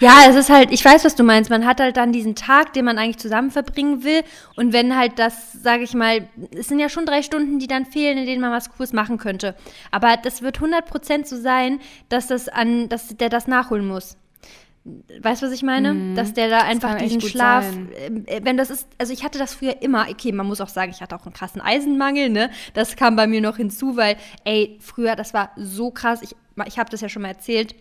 Ja, 0.00 0.26
es 0.28 0.36
ist 0.36 0.50
halt, 0.50 0.72
ich 0.72 0.84
weiß, 0.84 1.04
was 1.04 1.14
du 1.14 1.22
meinst. 1.22 1.50
Man 1.50 1.66
hat 1.66 1.80
halt 1.80 1.96
dann 1.96 2.12
diesen 2.12 2.34
Tag, 2.34 2.72
den 2.72 2.84
man 2.84 2.98
eigentlich 2.98 3.18
zusammen 3.18 3.50
verbringen 3.50 4.04
will. 4.04 4.22
Und 4.56 4.72
wenn 4.72 4.96
halt 4.96 5.18
das, 5.18 5.52
sage 5.52 5.84
ich 5.84 5.94
mal, 5.94 6.28
es 6.56 6.68
sind 6.68 6.78
ja 6.78 6.88
schon 6.88 7.06
drei 7.06 7.22
Stunden, 7.22 7.58
die 7.58 7.66
dann 7.66 7.86
fehlen, 7.86 8.18
in 8.18 8.26
denen 8.26 8.40
man 8.40 8.52
was 8.52 8.70
Cooles 8.70 8.92
machen 8.92 9.18
könnte. 9.18 9.54
Aber 9.90 10.16
das 10.16 10.42
wird 10.42 10.58
100% 10.58 11.26
so 11.26 11.36
sein, 11.36 11.80
dass, 12.08 12.26
das 12.26 12.48
an, 12.48 12.88
dass 12.88 13.16
der 13.16 13.28
das 13.28 13.46
nachholen 13.46 13.86
muss. 13.86 14.16
Weißt 15.20 15.40
du, 15.40 15.46
was 15.46 15.52
ich 15.52 15.62
meine? 15.62 15.94
Mhm. 15.94 16.14
Dass 16.14 16.34
der 16.34 16.50
da 16.50 16.58
einfach 16.58 16.98
diesen 16.98 17.22
Schlaf, 17.22 17.64
sein. 17.64 18.26
Äh, 18.26 18.40
wenn 18.42 18.58
das 18.58 18.68
ist, 18.68 18.86
also 18.98 19.14
ich 19.14 19.24
hatte 19.24 19.38
das 19.38 19.54
früher 19.54 19.80
immer, 19.80 20.06
okay, 20.10 20.30
man 20.30 20.46
muss 20.46 20.60
auch 20.60 20.68
sagen, 20.68 20.90
ich 20.94 21.00
hatte 21.00 21.16
auch 21.16 21.24
einen 21.24 21.32
krassen 21.32 21.62
Eisenmangel, 21.62 22.28
ne? 22.28 22.50
Das 22.74 22.94
kam 22.94 23.16
bei 23.16 23.26
mir 23.26 23.40
noch 23.40 23.56
hinzu, 23.56 23.96
weil, 23.96 24.16
ey, 24.44 24.76
früher, 24.80 25.16
das 25.16 25.32
war 25.32 25.52
so 25.56 25.90
krass, 25.90 26.20
ich, 26.20 26.36
ich 26.66 26.78
habe 26.78 26.90
das 26.90 27.00
ja 27.00 27.08
schon 27.08 27.22
mal 27.22 27.28
erzählt, 27.28 27.74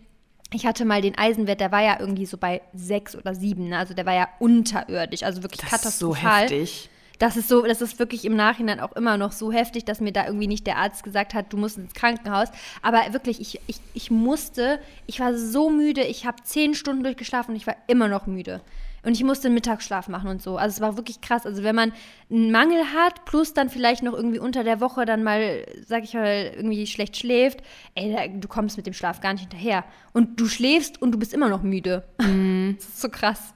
ich 0.54 0.66
hatte 0.66 0.86
mal 0.86 1.02
den 1.02 1.18
Eisenwert, 1.18 1.60
der 1.60 1.72
war 1.72 1.82
ja 1.82 2.00
irgendwie 2.00 2.26
so 2.26 2.38
bei 2.38 2.62
sechs 2.74 3.16
oder 3.16 3.36
sieben, 3.36 3.70
ne? 3.70 3.78
also 3.78 3.94
der 3.94 4.06
war 4.06 4.14
ja 4.14 4.28
unterirdisch, 4.40 5.24
also 5.24 5.44
wirklich 5.44 5.62
das 5.62 5.70
katastrophal. 5.70 6.46
Ist 6.46 6.50
so 6.50 6.56
heftig. 6.56 6.90
Das 7.20 7.38
ist 7.38 7.48
so, 7.48 7.62
das 7.62 7.82
ist 7.82 8.00
wirklich 8.00 8.26
im 8.26 8.36
Nachhinein 8.36 8.80
auch 8.80 8.92
immer 8.94 9.18
noch 9.18 9.32
so 9.32 9.52
heftig, 9.52 9.86
dass 9.86 10.02
mir 10.02 10.12
da 10.12 10.26
irgendwie 10.26 10.48
nicht 10.48 10.68
der 10.68 10.78
Arzt 10.78 11.04
gesagt 11.04 11.34
hat, 11.34 11.54
du 11.54 11.58
musst 11.58 11.78
ins 11.78 11.94
Krankenhaus. 11.94 12.50
Aber 12.82 13.02
wirklich, 13.14 13.40
ich, 13.40 13.62
ich, 13.68 13.80
ich 13.94 14.12
musste, 14.12 14.80
ich 15.06 15.20
war 15.20 15.38
so 15.38 15.70
müde, 15.70 16.02
ich 16.02 16.26
habe 16.26 16.44
zehn 16.44 16.74
Stunden 16.74 17.04
durchgeschlafen 17.04 17.52
und 17.52 17.56
ich 17.56 17.68
war 17.68 17.76
immer 17.88 18.08
noch 18.08 18.26
müde. 18.26 18.62
Und 19.04 19.14
ich 19.14 19.24
musste 19.24 19.48
einen 19.48 19.56
Mittagsschlaf 19.56 20.08
machen 20.08 20.30
und 20.30 20.42
so. 20.42 20.58
Also 20.58 20.76
es 20.76 20.82
war 20.82 20.98
wirklich 20.98 21.22
krass. 21.22 21.46
Also 21.46 21.64
wenn 21.64 21.76
man 21.76 21.92
einen 22.32 22.52
Mangel 22.52 22.94
hat, 22.94 23.26
plus 23.26 23.54
dann 23.54 23.70
vielleicht 23.70 24.02
noch 24.02 24.14
irgendwie 24.14 24.40
unter 24.40 24.64
der 24.64 24.80
Woche 24.80 25.06
dann 25.06 25.24
mal, 25.24 25.66
sag 25.86 26.04
ich 26.04 26.14
mal, 26.14 26.54
irgendwie 26.56 26.88
schlecht 26.88 27.18
schläft, 27.18 27.62
ey, 27.96 28.32
du 28.40 28.48
kommst 28.48 28.78
mit 28.78 28.86
dem 28.86 28.94
Schlaf 28.94 29.20
gar 29.20 29.34
nicht 29.34 29.42
hinterher. 29.42 29.84
Und 30.14 30.40
du 30.40 30.48
schläfst 30.48 31.02
und 31.02 31.12
du 31.12 31.20
bist 31.20 31.34
immer 31.34 31.50
noch 31.50 31.64
müde. 31.64 32.04
Mhm. 32.20 32.78
Das 32.84 32.88
ist 32.88 33.02
so 33.02 33.10
krass. 33.10 33.54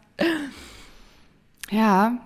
Ja, 1.69 2.17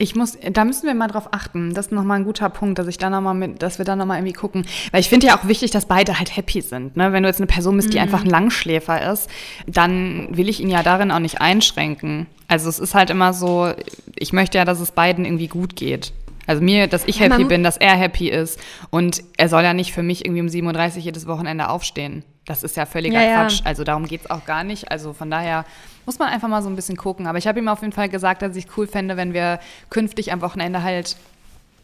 ich 0.00 0.14
muss, 0.14 0.38
da 0.52 0.64
müssen 0.64 0.86
wir 0.86 0.94
mal 0.94 1.08
drauf 1.08 1.28
achten. 1.32 1.74
Das 1.74 1.86
ist 1.86 1.92
nochmal 1.92 2.20
ein 2.20 2.24
guter 2.24 2.48
Punkt, 2.50 2.78
dass 2.78 2.86
ich 2.86 2.98
da 2.98 3.10
noch 3.10 3.20
mal 3.20 3.34
mit, 3.34 3.60
dass 3.62 3.78
wir 3.78 3.84
da 3.84 3.96
nochmal 3.96 4.18
irgendwie 4.18 4.32
gucken. 4.32 4.64
Weil 4.92 5.00
ich 5.00 5.08
finde 5.08 5.26
ja 5.26 5.36
auch 5.36 5.48
wichtig, 5.48 5.72
dass 5.72 5.86
beide 5.86 6.18
halt 6.18 6.36
happy 6.36 6.60
sind. 6.60 6.96
Ne? 6.96 7.12
Wenn 7.12 7.24
du 7.24 7.28
jetzt 7.28 7.40
eine 7.40 7.48
Person 7.48 7.76
bist, 7.76 7.92
die 7.92 7.96
mhm. 7.96 8.04
einfach 8.04 8.22
ein 8.22 8.30
Langschläfer 8.30 9.12
ist, 9.12 9.28
dann 9.66 10.28
will 10.36 10.48
ich 10.48 10.60
ihn 10.60 10.70
ja 10.70 10.84
darin 10.84 11.10
auch 11.10 11.18
nicht 11.18 11.40
einschränken. 11.40 12.26
Also 12.46 12.68
es 12.68 12.78
ist 12.78 12.94
halt 12.94 13.10
immer 13.10 13.32
so, 13.32 13.72
ich 14.14 14.32
möchte 14.32 14.58
ja, 14.58 14.64
dass 14.64 14.78
es 14.78 14.92
beiden 14.92 15.24
irgendwie 15.24 15.48
gut 15.48 15.74
geht. 15.74 16.12
Also 16.46 16.62
mir, 16.62 16.86
dass 16.86 17.04
ich 17.04 17.20
happy 17.20 17.44
bin, 17.44 17.62
dass 17.62 17.76
er 17.76 17.94
happy 17.94 18.30
ist. 18.30 18.58
Und 18.90 19.22
er 19.36 19.48
soll 19.48 19.64
ja 19.64 19.74
nicht 19.74 19.92
für 19.92 20.02
mich 20.02 20.24
irgendwie 20.24 20.40
um 20.40 20.48
37 20.48 21.04
jedes 21.04 21.26
Wochenende 21.26 21.68
aufstehen. 21.68 22.24
Das 22.46 22.62
ist 22.62 22.76
ja 22.76 22.86
völliger 22.86 23.22
ja, 23.22 23.42
Quatsch. 23.42 23.60
Ja. 23.60 23.66
Also 23.66 23.84
darum 23.84 24.06
geht 24.06 24.22
es 24.22 24.30
auch 24.30 24.46
gar 24.46 24.64
nicht. 24.64 24.90
Also 24.90 25.12
von 25.12 25.30
daher 25.30 25.66
muss 26.08 26.18
man 26.18 26.28
einfach 26.30 26.48
mal 26.48 26.62
so 26.62 26.70
ein 26.70 26.74
bisschen 26.74 26.96
gucken. 26.96 27.26
Aber 27.26 27.36
ich 27.36 27.46
habe 27.46 27.58
ihm 27.58 27.68
auf 27.68 27.82
jeden 27.82 27.92
Fall 27.92 28.08
gesagt, 28.08 28.40
dass 28.40 28.56
ich 28.56 28.66
cool 28.78 28.86
fände, 28.86 29.18
wenn 29.18 29.34
wir 29.34 29.60
künftig 29.90 30.32
am 30.32 30.40
Wochenende 30.40 30.82
halt, 30.82 31.16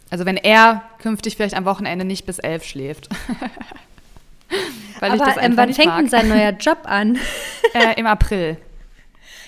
also 0.09 0.25
wenn 0.25 0.39
er 0.39 0.83
künftig 0.99 1.37
vielleicht 1.37 1.55
am 1.55 1.67
Wochenende 1.67 2.07
nicht 2.07 2.25
bis 2.25 2.39
elf 2.39 2.65
schläft. 2.65 3.11
Weil 5.01 5.11
Aber 5.11 5.29
ich 5.29 5.35
das 5.35 5.45
ähm, 5.45 5.59
wann 5.59 5.75
fängt 5.75 5.99
denn 5.99 6.09
sein 6.09 6.29
neuer 6.31 6.53
Job 6.53 6.79
an? 6.85 7.19
äh, 7.75 8.01
Im 8.01 8.07
April. 8.07 8.57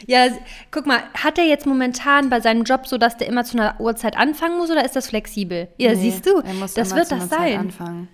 Ja, 0.06 0.26
guck 0.70 0.84
mal, 0.84 1.02
hat 1.14 1.38
er 1.38 1.46
jetzt 1.46 1.64
momentan 1.64 2.28
bei 2.28 2.40
seinem 2.40 2.64
Job 2.64 2.86
so, 2.86 2.98
dass 2.98 3.16
der 3.16 3.28
immer 3.28 3.44
zu 3.44 3.56
einer 3.56 3.80
Uhrzeit 3.80 4.14
anfangen 4.18 4.58
muss 4.58 4.70
oder 4.70 4.84
ist 4.84 4.94
das 4.94 5.08
flexibel? 5.08 5.68
Ja, 5.78 5.92
nee, 5.92 5.96
siehst 5.96 6.26
du, 6.26 6.42
das 6.42 6.94
wird 6.94 7.10
das 7.10 7.30
sein. 7.30 7.60
Anfangen. 7.60 8.08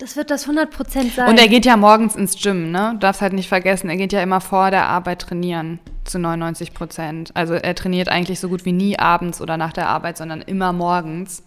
Das 0.00 0.16
wird 0.16 0.30
das 0.30 0.48
100% 0.48 1.14
sein. 1.14 1.28
Und 1.28 1.38
er 1.38 1.46
geht 1.46 1.66
ja 1.66 1.76
morgens 1.76 2.16
ins 2.16 2.34
Gym, 2.42 2.70
ne? 2.70 2.92
Du 2.94 3.00
darfst 3.00 3.20
halt 3.20 3.34
nicht 3.34 3.50
vergessen, 3.50 3.90
er 3.90 3.98
geht 3.98 4.14
ja 4.14 4.22
immer 4.22 4.40
vor 4.40 4.70
der 4.70 4.86
Arbeit 4.86 5.20
trainieren 5.20 5.78
zu 6.04 6.18
99 6.18 6.72
Prozent. 6.72 7.30
Also 7.34 7.52
er 7.52 7.74
trainiert 7.74 8.08
eigentlich 8.08 8.40
so 8.40 8.48
gut 8.48 8.64
wie 8.64 8.72
nie 8.72 8.98
abends 8.98 9.42
oder 9.42 9.58
nach 9.58 9.74
der 9.74 9.88
Arbeit, 9.88 10.16
sondern 10.16 10.40
immer 10.40 10.72
morgens. 10.72 11.42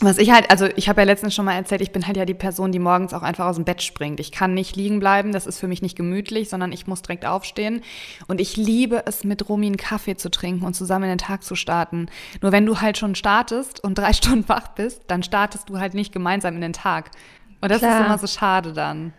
Was 0.00 0.18
ich 0.18 0.30
halt, 0.30 0.48
also 0.48 0.68
ich 0.76 0.88
habe 0.88 1.00
ja 1.00 1.06
letztens 1.06 1.34
schon 1.34 1.44
mal 1.44 1.54
erzählt, 1.54 1.80
ich 1.80 1.90
bin 1.90 2.06
halt 2.06 2.16
ja 2.16 2.24
die 2.24 2.34
Person, 2.34 2.70
die 2.70 2.78
morgens 2.78 3.12
auch 3.12 3.22
einfach 3.22 3.46
aus 3.46 3.56
dem 3.56 3.64
Bett 3.64 3.82
springt. 3.82 4.20
Ich 4.20 4.30
kann 4.30 4.54
nicht 4.54 4.76
liegen 4.76 5.00
bleiben, 5.00 5.32
das 5.32 5.48
ist 5.48 5.58
für 5.58 5.66
mich 5.66 5.82
nicht 5.82 5.96
gemütlich, 5.96 6.48
sondern 6.48 6.70
ich 6.70 6.86
muss 6.86 7.02
direkt 7.02 7.26
aufstehen. 7.26 7.82
Und 8.28 8.40
ich 8.40 8.56
liebe 8.56 9.02
es, 9.06 9.24
mit 9.24 9.48
Romy 9.48 9.66
einen 9.66 9.76
Kaffee 9.76 10.16
zu 10.16 10.30
trinken 10.30 10.64
und 10.64 10.74
zusammen 10.74 11.06
in 11.06 11.10
den 11.10 11.18
Tag 11.18 11.42
zu 11.42 11.56
starten. 11.56 12.06
Nur 12.42 12.52
wenn 12.52 12.64
du 12.64 12.80
halt 12.80 12.96
schon 12.96 13.16
startest 13.16 13.82
und 13.82 13.98
drei 13.98 14.12
Stunden 14.12 14.48
wach 14.48 14.68
bist, 14.68 15.02
dann 15.08 15.24
startest 15.24 15.68
du 15.68 15.80
halt 15.80 15.94
nicht 15.94 16.12
gemeinsam 16.12 16.54
in 16.54 16.60
den 16.60 16.72
Tag. 16.72 17.10
Und 17.60 17.70
das 17.70 17.78
Klar. 17.78 18.00
ist 18.00 18.06
immer 18.06 18.18
so 18.18 18.26
schade 18.26 18.72
dann. 18.72 19.12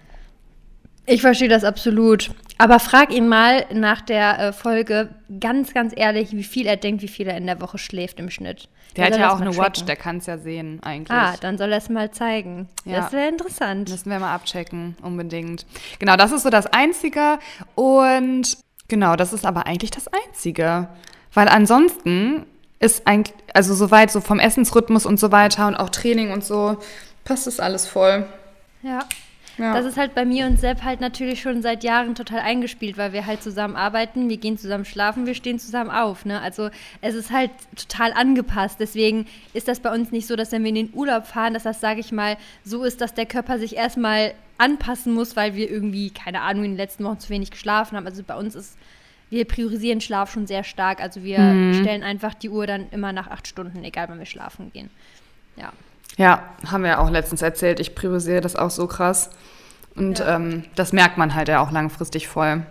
Ich 1.06 1.22
verstehe 1.22 1.50
das 1.50 1.64
absolut. 1.64 2.32
Aber 2.60 2.80
frag 2.80 3.12
ihn 3.12 3.28
mal 3.28 3.66
nach 3.74 4.02
der 4.02 4.40
äh, 4.40 4.54
Folge 4.54 5.10
ganz, 5.40 5.74
ganz 5.74 5.94
ehrlich, 5.96 6.34
wie 6.34 6.44
viel 6.44 6.68
er 6.68 6.78
denkt, 6.78 7.02
wie 7.02 7.08
viel 7.08 7.28
er 7.28 7.38
in 7.38 7.48
der 7.48 7.60
Woche 7.62 7.78
schläft 7.78 8.20
im 8.20 8.30
Schnitt. 8.30 8.70
Der, 8.96 9.06
der 9.06 9.14
hat 9.14 9.20
ja 9.20 9.34
auch 9.34 9.42
eine 9.42 9.56
Watch, 9.56 9.86
der 9.86 9.96
kann 9.96 10.18
es 10.18 10.26
ja 10.26 10.38
sehen 10.38 10.80
eigentlich. 10.84 11.18
Ah, 11.18 11.36
dann 11.40 11.58
soll 11.58 11.72
er 11.72 11.78
es 11.78 11.90
mal 11.90 12.12
zeigen. 12.12 12.68
Ja. 12.86 13.02
Das 13.02 13.12
wäre 13.12 13.28
interessant. 13.28 13.90
Müssen 13.90 14.12
wir 14.12 14.20
mal 14.20 14.34
abchecken, 14.34 14.96
unbedingt. 15.02 15.66
Genau, 16.00 16.16
das 16.16 16.32
ist 16.32 16.44
so 16.44 16.50
das 16.50 16.68
Einzige. 16.68 17.40
Und 17.76 18.58
genau, 18.88 19.16
das 19.16 19.34
ist 19.34 19.46
aber 19.46 19.66
eigentlich 19.66 19.92
das 19.92 20.08
Einzige. 20.08 20.90
Weil 21.34 21.48
ansonsten 21.48 22.46
ist 22.80 23.08
eigentlich, 23.08 23.36
also 23.54 23.74
soweit 23.74 24.12
so 24.12 24.22
vom 24.22 24.40
Essensrhythmus 24.40 25.06
und 25.06 25.20
so 25.20 25.32
weiter 25.32 25.68
und 25.68 25.76
auch 25.76 25.90
Training 25.90 26.32
und 26.32 26.44
so, 26.44 26.78
passt 27.24 27.48
das 27.48 27.60
alles 27.60 27.88
voll. 27.88 28.26
Ja. 28.82 29.06
ja. 29.58 29.74
Das 29.74 29.86
ist 29.86 29.98
halt 29.98 30.16
bei 30.16 30.26
mir 30.26 30.46
und 30.46 30.60
Sepp 30.60 30.84
halt 30.84 31.02
natürlich 31.02 31.42
schon 31.42 31.62
seit 31.62 31.84
Jahren 31.84 32.16
total 32.16 32.40
eingespielt, 32.40 32.98
weil 32.98 33.14
wir 33.14 33.26
halt 33.26 33.44
zusammen 33.44 33.76
arbeiten, 33.76 34.30
wir 34.30 34.38
gehen 34.38 34.58
zusammen 34.58 34.86
schlafen, 34.86 35.26
wir 35.26 35.36
stehen 35.36 35.60
zusammen 35.60 35.92
auf. 35.92 36.26
Ne? 36.26 36.42
Also 36.42 36.70
es 37.02 37.16
ist 37.16 37.32
halt 37.32 37.52
total 37.76 38.14
angepasst. 38.14 38.80
Deswegen 38.80 39.28
ist 39.54 39.68
das 39.68 39.80
bei 39.80 39.94
uns 39.94 40.12
nicht 40.12 40.28
so, 40.28 40.36
dass 40.36 40.52
wenn 40.52 40.64
wir 40.64 40.70
in 40.70 40.76
den 40.76 40.94
Urlaub 40.94 41.28
fahren, 41.28 41.54
dass 41.54 41.64
das, 41.64 41.82
sage 41.82 42.00
ich 42.00 42.12
mal, 42.12 42.38
so 42.64 42.84
ist, 42.84 43.02
dass 43.02 43.14
der 43.14 43.26
Körper 43.26 43.60
sich 43.60 43.76
erstmal 43.76 44.34
anpassen 44.58 45.14
muss, 45.14 45.36
weil 45.36 45.56
wir 45.56 45.70
irgendwie, 45.70 46.10
keine 46.10 46.42
Ahnung, 46.42 46.66
in 46.66 46.72
den 46.72 46.78
letzten 46.78 47.04
Wochen 47.04 47.20
zu 47.20 47.30
wenig 47.30 47.52
geschlafen 47.52 47.96
haben. 47.96 48.06
Also 48.06 48.24
bei 48.24 48.36
uns 48.36 48.56
ist 48.56 48.78
wir 49.30 49.46
priorisieren 49.46 50.02
Schlaf 50.02 50.32
schon 50.32 50.48
sehr 50.48 50.64
stark. 50.64 51.02
Also 51.02 51.24
wir 51.24 51.40
mhm. 51.40 51.74
stellen 51.76 52.04
einfach 52.04 52.34
die 52.34 52.50
Uhr 52.50 52.68
dann 52.68 52.90
immer 52.92 53.14
nach 53.14 53.28
acht 53.28 53.48
Stunden, 53.48 53.84
egal 53.84 54.10
wann 54.10 54.20
wir 54.20 54.26
schlafen 54.26 54.72
gehen. 54.74 54.90
Ja. 55.56 55.72
Ja, 56.20 56.44
haben 56.70 56.84
wir 56.84 56.90
ja 56.90 56.98
auch 57.00 57.10
letztens 57.10 57.42
erzählt. 57.42 57.80
Ich 57.80 57.96
priorisiere 57.96 58.42
das 58.42 58.58
auch 58.58 58.72
so 58.72 58.88
krass. 58.88 59.30
Und 59.96 60.20
ja. 60.20 60.36
ähm, 60.36 60.66
das 60.76 60.92
merkt 60.92 61.18
man 61.18 61.34
halt 61.34 61.48
ja 61.48 61.62
auch 61.62 61.72
langfristig 61.72 62.28
voll. 62.28 62.64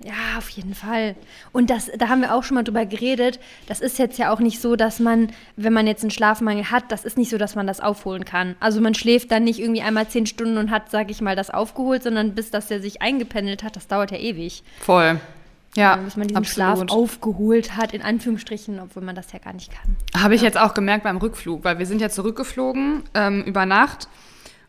Ja, 0.00 0.36
auf 0.36 0.50
jeden 0.50 0.74
Fall. 0.74 1.16
Und 1.50 1.70
das, 1.70 1.90
da 1.96 2.10
haben 2.10 2.20
wir 2.20 2.34
auch 2.34 2.42
schon 2.42 2.56
mal 2.56 2.62
drüber 2.62 2.84
geredet. 2.84 3.40
Das 3.66 3.80
ist 3.80 3.98
jetzt 3.98 4.18
ja 4.18 4.30
auch 4.30 4.38
nicht 4.38 4.60
so, 4.60 4.76
dass 4.76 5.00
man, 5.00 5.32
wenn 5.56 5.72
man 5.72 5.86
jetzt 5.86 6.02
einen 6.02 6.10
Schlafmangel 6.10 6.70
hat, 6.70 6.92
das 6.92 7.06
ist 7.06 7.16
nicht 7.16 7.30
so, 7.30 7.38
dass 7.38 7.54
man 7.54 7.66
das 7.66 7.80
aufholen 7.80 8.26
kann. 8.26 8.54
Also 8.60 8.82
man 8.82 8.92
schläft 8.92 9.30
dann 9.30 9.44
nicht 9.44 9.60
irgendwie 9.60 9.80
einmal 9.80 10.06
zehn 10.08 10.26
Stunden 10.26 10.58
und 10.58 10.70
hat, 10.70 10.90
sag 10.90 11.10
ich 11.10 11.22
mal, 11.22 11.36
das 11.36 11.48
aufgeholt, 11.48 12.02
sondern 12.02 12.34
bis 12.34 12.50
das 12.50 12.66
der 12.66 12.82
sich 12.82 13.00
eingependelt 13.00 13.62
hat, 13.62 13.76
das 13.76 13.86
dauert 13.86 14.10
ja 14.10 14.18
ewig. 14.18 14.62
Voll. 14.80 15.18
Ja, 15.76 15.96
bis 15.96 16.16
man 16.16 16.28
diesen 16.28 16.38
absolut. 16.38 16.90
Schlaf 16.90 16.96
aufgeholt 16.96 17.76
hat, 17.76 17.92
in 17.92 18.02
Anführungsstrichen, 18.02 18.78
obwohl 18.78 19.02
man 19.02 19.14
das 19.14 19.32
ja 19.32 19.38
gar 19.40 19.52
nicht 19.52 19.72
kann. 19.72 19.96
Habe 20.16 20.34
ich 20.34 20.42
ja. 20.42 20.46
jetzt 20.46 20.58
auch 20.58 20.74
gemerkt 20.74 21.04
beim 21.04 21.16
Rückflug, 21.16 21.64
weil 21.64 21.78
wir 21.78 21.86
sind 21.86 22.00
ja 22.00 22.10
zurückgeflogen 22.10 23.02
ähm, 23.14 23.42
über 23.42 23.66
Nacht 23.66 24.08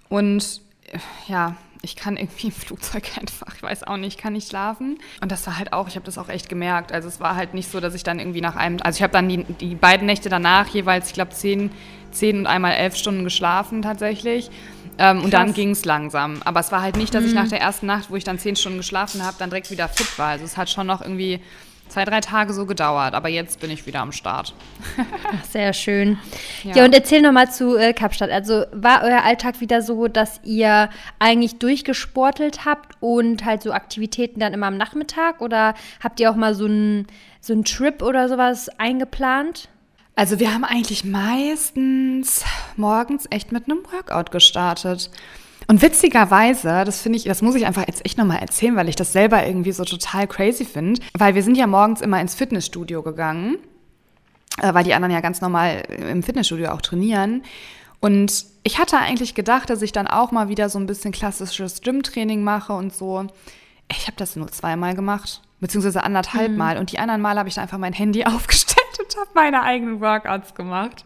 und 0.09 0.61
äh, 0.91 0.97
ja, 1.27 1.55
ich 1.85 1.95
kann 1.95 2.17
irgendwie 2.17 2.47
im 2.47 2.53
Flugzeug 2.53 3.03
einfach, 3.19 3.55
ich 3.55 3.63
weiß 3.63 3.83
auch 3.83 3.97
nicht, 3.97 4.19
kann 4.19 4.33
nicht 4.33 4.49
schlafen. 4.49 4.97
Und 5.21 5.31
das 5.31 5.45
war 5.47 5.57
halt 5.57 5.71
auch, 5.71 5.87
ich 5.87 5.95
habe 5.95 6.05
das 6.05 6.17
auch 6.17 6.29
echt 6.29 6.49
gemerkt. 6.49 6.91
Also 6.91 7.07
es 7.07 7.19
war 7.19 7.35
halt 7.35 7.53
nicht 7.53 7.71
so, 7.71 7.79
dass 7.79 7.93
ich 7.93 8.03
dann 8.03 8.19
irgendwie 8.19 8.41
nach 8.41 8.55
einem, 8.55 8.79
also 8.81 8.97
ich 8.97 9.03
habe 9.03 9.13
dann 9.13 9.29
die, 9.29 9.43
die 9.43 9.75
beiden 9.75 10.05
Nächte 10.05 10.29
danach 10.29 10.67
jeweils, 10.67 11.07
ich 11.07 11.13
glaube, 11.13 11.31
zehn, 11.31 11.71
zehn 12.11 12.39
und 12.39 12.47
einmal 12.47 12.73
elf 12.73 12.95
Stunden 12.95 13.23
geschlafen 13.23 13.81
tatsächlich. 13.81 14.49
Ähm, 14.97 15.23
und 15.23 15.33
dann 15.33 15.53
ging 15.53 15.71
es 15.71 15.85
langsam. 15.85 16.41
Aber 16.45 16.59
es 16.59 16.71
war 16.71 16.81
halt 16.81 16.97
nicht, 16.97 17.13
dass 17.13 17.23
ich 17.23 17.31
mhm. 17.31 17.37
nach 17.37 17.49
der 17.49 17.61
ersten 17.61 17.85
Nacht, 17.85 18.09
wo 18.09 18.15
ich 18.15 18.23
dann 18.23 18.39
zehn 18.39 18.55
Stunden 18.55 18.77
geschlafen 18.77 19.23
habe, 19.23 19.35
dann 19.39 19.49
direkt 19.49 19.71
wieder 19.71 19.87
fit 19.87 20.17
war. 20.17 20.29
Also 20.29 20.45
es 20.45 20.57
hat 20.57 20.69
schon 20.69 20.87
noch 20.87 21.01
irgendwie 21.01 21.41
zwei, 21.87 22.05
drei 22.05 22.19
Tage 22.19 22.53
so 22.53 22.65
gedauert, 22.65 23.13
aber 23.13 23.29
jetzt 23.29 23.59
bin 23.59 23.69
ich 23.69 23.85
wieder 23.85 23.99
am 23.99 24.11
Start. 24.11 24.53
Ach, 24.97 25.45
sehr 25.45 25.73
schön. 25.73 26.17
Ja, 26.63 26.77
ja 26.77 26.85
und 26.85 26.93
erzähl 26.93 27.21
nochmal 27.21 27.51
zu 27.51 27.75
äh, 27.75 27.93
Kapstadt. 27.93 28.31
Also 28.31 28.65
war 28.71 29.03
euer 29.03 29.23
Alltag 29.23 29.61
wieder 29.61 29.81
so, 29.81 30.07
dass 30.07 30.39
ihr 30.43 30.89
eigentlich 31.19 31.59
durchgesportelt 31.59 32.65
habt 32.65 32.97
und 33.01 33.45
halt 33.45 33.61
so 33.61 33.71
Aktivitäten 33.71 34.39
dann 34.39 34.53
immer 34.53 34.67
am 34.67 34.77
Nachmittag 34.77 35.41
oder 35.41 35.75
habt 36.03 36.19
ihr 36.19 36.31
auch 36.31 36.35
mal 36.35 36.55
so 36.55 36.65
einen 36.65 37.07
so 37.39 37.61
Trip 37.61 38.01
oder 38.01 38.27
sowas 38.29 38.69
eingeplant? 38.79 39.69
Also 40.15 40.39
wir 40.39 40.53
haben 40.53 40.63
eigentlich 40.63 41.03
meistens 41.03 42.43
morgens 42.77 43.25
echt 43.29 43.51
mit 43.51 43.65
einem 43.65 43.79
Workout 43.91 44.31
gestartet. 44.31 45.11
Und 45.67 45.81
witzigerweise, 45.81 46.83
das 46.85 47.01
finde 47.01 47.17
ich, 47.17 47.25
das 47.25 47.41
muss 47.41 47.55
ich 47.55 47.65
einfach 47.65 47.87
jetzt 47.87 48.05
echt 48.05 48.17
nochmal 48.17 48.39
erzählen, 48.39 48.75
weil 48.75 48.87
ich 48.87 48.95
das 48.95 49.11
selber 49.11 49.45
irgendwie 49.45 49.71
so 49.73 49.83
total 49.83 50.27
crazy 50.27 50.63
finde, 50.63 51.01
weil 51.13 51.35
wir 51.35 51.43
sind 51.43 51.57
ja 51.57 51.67
morgens 51.67 52.01
immer 52.01 52.21
ins 52.21 52.35
Fitnessstudio 52.35 53.01
gegangen, 53.01 53.57
äh, 54.61 54.73
weil 54.73 54.83
die 54.83 54.93
anderen 54.93 55.13
ja 55.13 55.21
ganz 55.21 55.41
normal 55.41 55.83
im 55.89 56.23
Fitnessstudio 56.23 56.69
auch 56.69 56.81
trainieren. 56.81 57.43
Und 57.99 58.45
ich 58.63 58.77
hatte 58.77 58.97
eigentlich 58.99 59.33
gedacht, 59.33 59.69
dass 59.69 59.81
ich 59.81 59.91
dann 59.91 60.07
auch 60.07 60.31
mal 60.31 60.47
wieder 60.47 60.69
so 60.69 60.79
ein 60.79 60.85
bisschen 60.85 61.11
klassisches 61.11 61.81
Gym-Training 61.81 62.43
mache 62.43 62.73
und 62.73 62.93
so. 62.93 63.25
Ich 63.91 64.07
habe 64.07 64.17
das 64.17 64.35
nur 64.35 64.51
zweimal 64.51 64.95
gemacht, 64.95 65.41
beziehungsweise 65.59 66.03
anderthalb 66.03 66.51
mhm. 66.51 66.57
Mal. 66.57 66.77
Und 66.77 66.91
die 66.91 66.99
anderen 66.99 67.21
Mal 67.21 67.37
habe 67.37 67.49
ich 67.49 67.55
da 67.55 67.63
einfach 67.63 67.79
mein 67.79 67.93
Handy 67.93 68.23
aufgestellt 68.25 68.84
und 68.99 69.17
habe 69.17 69.29
meine 69.33 69.63
eigenen 69.63 70.01
Workouts 70.01 70.55
gemacht. 70.55 71.05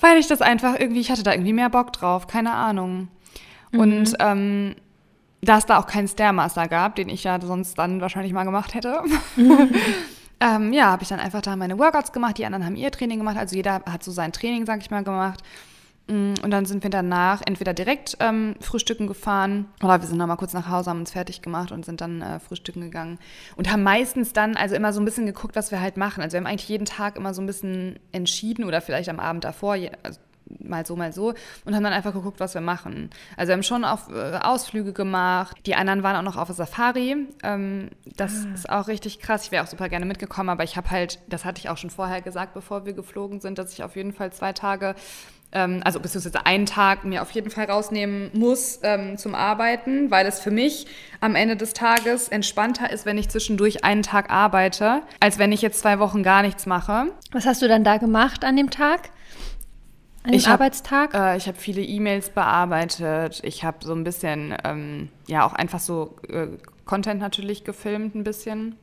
Weil 0.00 0.18
ich 0.18 0.26
das 0.26 0.40
einfach 0.40 0.78
irgendwie, 0.78 1.00
ich 1.00 1.10
hatte 1.10 1.22
da 1.22 1.32
irgendwie 1.32 1.52
mehr 1.52 1.70
Bock 1.70 1.92
drauf, 1.92 2.26
keine 2.26 2.52
Ahnung. 2.52 3.08
Mhm. 3.72 3.80
Und 3.80 4.14
ähm, 4.20 4.74
da 5.40 5.58
es 5.58 5.66
da 5.66 5.78
auch 5.78 5.86
keinen 5.86 6.08
Stairmaster 6.08 6.68
gab, 6.68 6.96
den 6.96 7.08
ich 7.08 7.24
ja 7.24 7.40
sonst 7.40 7.78
dann 7.78 8.00
wahrscheinlich 8.00 8.32
mal 8.32 8.44
gemacht 8.44 8.74
hätte, 8.74 9.02
mhm. 9.36 9.70
ähm, 10.40 10.72
ja, 10.72 10.86
habe 10.86 11.02
ich 11.02 11.08
dann 11.08 11.20
einfach 11.20 11.42
da 11.42 11.56
meine 11.56 11.78
Workouts 11.78 12.12
gemacht. 12.12 12.38
Die 12.38 12.46
anderen 12.46 12.64
haben 12.64 12.76
ihr 12.76 12.90
Training 12.90 13.18
gemacht. 13.18 13.36
Also 13.36 13.56
jeder 13.56 13.82
hat 13.86 14.02
so 14.02 14.10
sein 14.10 14.32
Training, 14.32 14.66
sag 14.66 14.80
ich 14.80 14.90
mal, 14.90 15.04
gemacht. 15.04 15.42
Mm, 16.08 16.34
und 16.42 16.50
dann 16.50 16.64
sind 16.64 16.82
wir 16.82 16.90
danach 16.90 17.42
entweder 17.44 17.74
direkt 17.74 18.16
ähm, 18.20 18.56
frühstücken 18.60 19.06
gefahren 19.06 19.66
oder 19.82 20.00
wir 20.00 20.08
sind 20.08 20.18
noch 20.18 20.26
mal 20.26 20.36
kurz 20.36 20.54
nach 20.54 20.68
Hause, 20.68 20.90
haben 20.90 21.00
uns 21.00 21.12
fertig 21.12 21.42
gemacht 21.42 21.70
und 21.70 21.84
sind 21.84 22.00
dann 22.00 22.22
äh, 22.22 22.40
frühstücken 22.40 22.80
gegangen. 22.80 23.18
Und 23.56 23.70
haben 23.70 23.82
meistens 23.82 24.32
dann 24.32 24.56
also 24.56 24.74
immer 24.74 24.92
so 24.92 25.00
ein 25.00 25.04
bisschen 25.04 25.26
geguckt, 25.26 25.54
was 25.54 25.70
wir 25.70 25.80
halt 25.80 25.96
machen. 25.96 26.22
Also 26.22 26.34
wir 26.34 26.40
haben 26.40 26.46
eigentlich 26.46 26.68
jeden 26.68 26.86
Tag 26.86 27.16
immer 27.16 27.34
so 27.34 27.42
ein 27.42 27.46
bisschen 27.46 27.98
entschieden 28.12 28.64
oder 28.64 28.80
vielleicht 28.80 29.10
am 29.10 29.20
Abend 29.20 29.44
davor, 29.44 29.76
also 30.02 30.18
mal 30.60 30.86
so, 30.86 30.96
mal 30.96 31.12
so 31.12 31.34
und 31.64 31.74
haben 31.74 31.84
dann 31.84 31.92
einfach 31.92 32.12
geguckt, 32.12 32.40
was 32.40 32.54
wir 32.54 32.60
machen. 32.60 33.10
Also 33.36 33.48
wir 33.48 33.54
haben 33.54 33.62
schon 33.62 33.84
auf, 33.84 34.08
äh, 34.10 34.38
Ausflüge 34.42 34.92
gemacht. 34.92 35.56
Die 35.66 35.74
anderen 35.74 36.02
waren 36.02 36.16
auch 36.16 36.22
noch 36.22 36.36
auf 36.36 36.48
Safari. 36.48 37.28
Ähm, 37.42 37.90
das 38.16 38.46
ah. 38.46 38.54
ist 38.54 38.70
auch 38.70 38.88
richtig 38.88 39.20
krass. 39.20 39.44
Ich 39.44 39.50
wäre 39.50 39.62
auch 39.62 39.68
super 39.68 39.88
gerne 39.88 40.06
mitgekommen, 40.06 40.48
aber 40.48 40.64
ich 40.64 40.76
habe 40.76 40.90
halt, 40.90 41.18
das 41.28 41.44
hatte 41.44 41.60
ich 41.60 41.68
auch 41.68 41.76
schon 41.76 41.90
vorher 41.90 42.22
gesagt, 42.22 42.54
bevor 42.54 42.86
wir 42.86 42.92
geflogen 42.92 43.40
sind, 43.40 43.58
dass 43.58 43.72
ich 43.72 43.82
auf 43.82 43.96
jeden 43.96 44.12
Fall 44.12 44.32
zwei 44.32 44.52
Tage 44.52 44.94
ähm, 45.52 45.80
also 45.84 46.00
beziehungsweise 46.00 46.44
einen 46.46 46.66
Tag 46.66 47.04
mir 47.04 47.22
auf 47.22 47.30
jeden 47.30 47.50
Fall 47.50 47.66
rausnehmen 47.66 48.30
muss 48.34 48.80
ähm, 48.82 49.16
zum 49.16 49.34
Arbeiten, 49.34 50.10
weil 50.10 50.26
es 50.26 50.40
für 50.40 50.50
mich 50.50 50.86
am 51.20 51.34
Ende 51.34 51.56
des 51.56 51.72
Tages 51.72 52.28
entspannter 52.28 52.90
ist, 52.90 53.06
wenn 53.06 53.18
ich 53.18 53.28
zwischendurch 53.28 53.84
einen 53.84 54.02
Tag 54.02 54.30
arbeite, 54.30 55.02
als 55.20 55.38
wenn 55.38 55.52
ich 55.52 55.62
jetzt 55.62 55.80
zwei 55.80 55.98
Wochen 55.98 56.22
gar 56.22 56.42
nichts 56.42 56.66
mache. 56.66 57.06
Was 57.32 57.46
hast 57.46 57.62
du 57.62 57.68
dann 57.68 57.84
da 57.84 57.96
gemacht 57.96 58.44
an 58.44 58.56
dem 58.56 58.70
Tag? 58.70 59.10
An 60.22 60.32
dem 60.32 60.38
ich 60.38 60.48
Arbeitstag? 60.48 61.14
Hab, 61.14 61.34
äh, 61.34 61.36
ich 61.38 61.46
habe 61.46 61.56
viele 61.56 61.80
E-Mails 61.80 62.30
bearbeitet. 62.30 63.40
Ich 63.42 63.64
habe 63.64 63.78
so 63.82 63.94
ein 63.94 64.04
bisschen, 64.04 64.54
ähm, 64.64 65.08
ja, 65.26 65.46
auch 65.46 65.54
einfach 65.54 65.80
so 65.80 66.16
äh, 66.28 66.48
Content 66.84 67.20
natürlich 67.20 67.64
gefilmt, 67.64 68.14
ein 68.14 68.24
bisschen. 68.24 68.76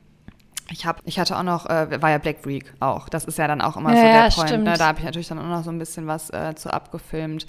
Ich, 0.70 0.84
hab, 0.84 1.00
ich 1.04 1.18
hatte 1.18 1.36
auch 1.36 1.42
noch, 1.42 1.66
äh, 1.66 2.02
war 2.02 2.10
ja 2.10 2.18
Black 2.18 2.44
Week 2.44 2.72
auch. 2.80 3.08
Das 3.08 3.24
ist 3.24 3.38
ja 3.38 3.46
dann 3.46 3.60
auch 3.60 3.76
immer 3.76 3.94
ja, 3.94 4.30
so 4.30 4.42
der 4.42 4.48
Point. 4.48 4.64
Ne? 4.64 4.76
Da 4.76 4.86
habe 4.88 4.98
ich 4.98 5.04
natürlich 5.04 5.28
dann 5.28 5.38
auch 5.38 5.44
noch 5.44 5.64
so 5.64 5.70
ein 5.70 5.78
bisschen 5.78 6.06
was 6.06 6.30
äh, 6.30 6.54
zu 6.56 6.72
abgefilmt. 6.72 7.46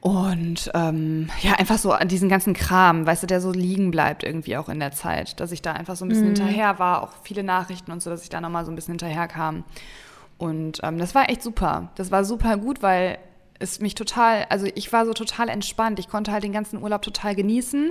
Und 0.00 0.70
ähm, 0.74 1.28
ja, 1.42 1.54
einfach 1.54 1.78
so 1.78 1.92
an 1.92 2.08
diesen 2.08 2.28
ganzen 2.28 2.54
Kram, 2.54 3.04
weißt 3.06 3.24
du, 3.24 3.26
der 3.26 3.40
so 3.40 3.50
liegen 3.50 3.90
bleibt 3.90 4.22
irgendwie 4.22 4.56
auch 4.56 4.68
in 4.68 4.78
der 4.78 4.92
Zeit. 4.92 5.40
Dass 5.40 5.52
ich 5.52 5.60
da 5.60 5.72
einfach 5.72 5.96
so 5.96 6.04
ein 6.04 6.08
bisschen 6.08 6.30
mhm. 6.30 6.36
hinterher 6.36 6.78
war, 6.78 7.02
auch 7.02 7.10
viele 7.24 7.42
Nachrichten 7.42 7.90
und 7.90 8.02
so, 8.02 8.08
dass 8.08 8.22
ich 8.22 8.28
da 8.28 8.40
nochmal 8.40 8.64
so 8.64 8.70
ein 8.70 8.76
bisschen 8.76 8.92
hinterher 8.92 9.26
kam. 9.26 9.64
Und 10.38 10.78
ähm, 10.84 10.98
das 10.98 11.14
war 11.14 11.28
echt 11.28 11.42
super. 11.42 11.90
Das 11.96 12.10
war 12.10 12.24
super 12.24 12.56
gut, 12.56 12.80
weil 12.80 13.18
es 13.58 13.80
mich 13.80 13.96
total, 13.96 14.46
also 14.50 14.66
ich 14.74 14.92
war 14.92 15.04
so 15.04 15.12
total 15.12 15.48
entspannt. 15.48 15.98
Ich 15.98 16.08
konnte 16.08 16.30
halt 16.32 16.44
den 16.44 16.52
ganzen 16.52 16.80
Urlaub 16.80 17.02
total 17.02 17.34
genießen. 17.34 17.90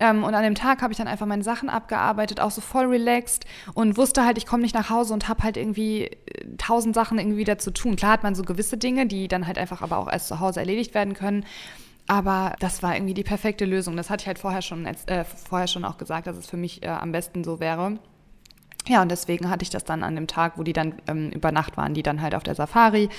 Ähm, 0.00 0.24
und 0.24 0.34
an 0.34 0.42
dem 0.42 0.54
Tag 0.54 0.82
habe 0.82 0.92
ich 0.92 0.98
dann 0.98 1.08
einfach 1.08 1.26
meine 1.26 1.42
Sachen 1.42 1.68
abgearbeitet, 1.68 2.40
auch 2.40 2.50
so 2.50 2.60
voll 2.60 2.86
relaxed 2.86 3.46
und 3.74 3.96
wusste 3.96 4.24
halt, 4.24 4.38
ich 4.38 4.46
komme 4.46 4.62
nicht 4.62 4.74
nach 4.74 4.90
Hause 4.90 5.12
und 5.12 5.28
habe 5.28 5.42
halt 5.42 5.56
irgendwie 5.56 6.04
äh, 6.04 6.16
tausend 6.56 6.94
Sachen 6.94 7.18
irgendwie 7.18 7.38
wieder 7.38 7.58
zu 7.58 7.72
tun. 7.72 7.96
Klar 7.96 8.12
hat 8.12 8.22
man 8.22 8.34
so 8.34 8.42
gewisse 8.42 8.76
Dinge, 8.76 9.06
die 9.06 9.28
dann 9.28 9.46
halt 9.46 9.58
einfach 9.58 9.82
aber 9.82 9.98
auch 9.98 10.10
erst 10.10 10.28
zu 10.28 10.40
Hause 10.40 10.60
erledigt 10.60 10.94
werden 10.94 11.14
können. 11.14 11.44
Aber 12.06 12.54
das 12.60 12.82
war 12.82 12.94
irgendwie 12.94 13.14
die 13.14 13.24
perfekte 13.24 13.66
Lösung. 13.66 13.96
Das 13.96 14.08
hatte 14.08 14.22
ich 14.22 14.26
halt 14.28 14.38
vorher 14.38 14.62
schon, 14.62 14.86
äh, 14.86 15.24
vorher 15.24 15.66
schon 15.66 15.84
auch 15.84 15.98
gesagt, 15.98 16.26
dass 16.26 16.36
es 16.36 16.46
für 16.46 16.56
mich 16.56 16.82
äh, 16.82 16.88
am 16.88 17.12
besten 17.12 17.44
so 17.44 17.60
wäre. 17.60 17.98
Ja, 18.86 19.02
und 19.02 19.10
deswegen 19.10 19.50
hatte 19.50 19.62
ich 19.62 19.70
das 19.70 19.84
dann 19.84 20.02
an 20.02 20.14
dem 20.14 20.26
Tag, 20.26 20.56
wo 20.56 20.62
die 20.62 20.72
dann 20.72 20.94
ähm, 21.06 21.30
über 21.30 21.52
Nacht 21.52 21.76
waren, 21.76 21.92
die 21.92 22.02
dann 22.02 22.22
halt 22.22 22.34
auf 22.34 22.42
der 22.42 22.54
Safari. 22.54 23.10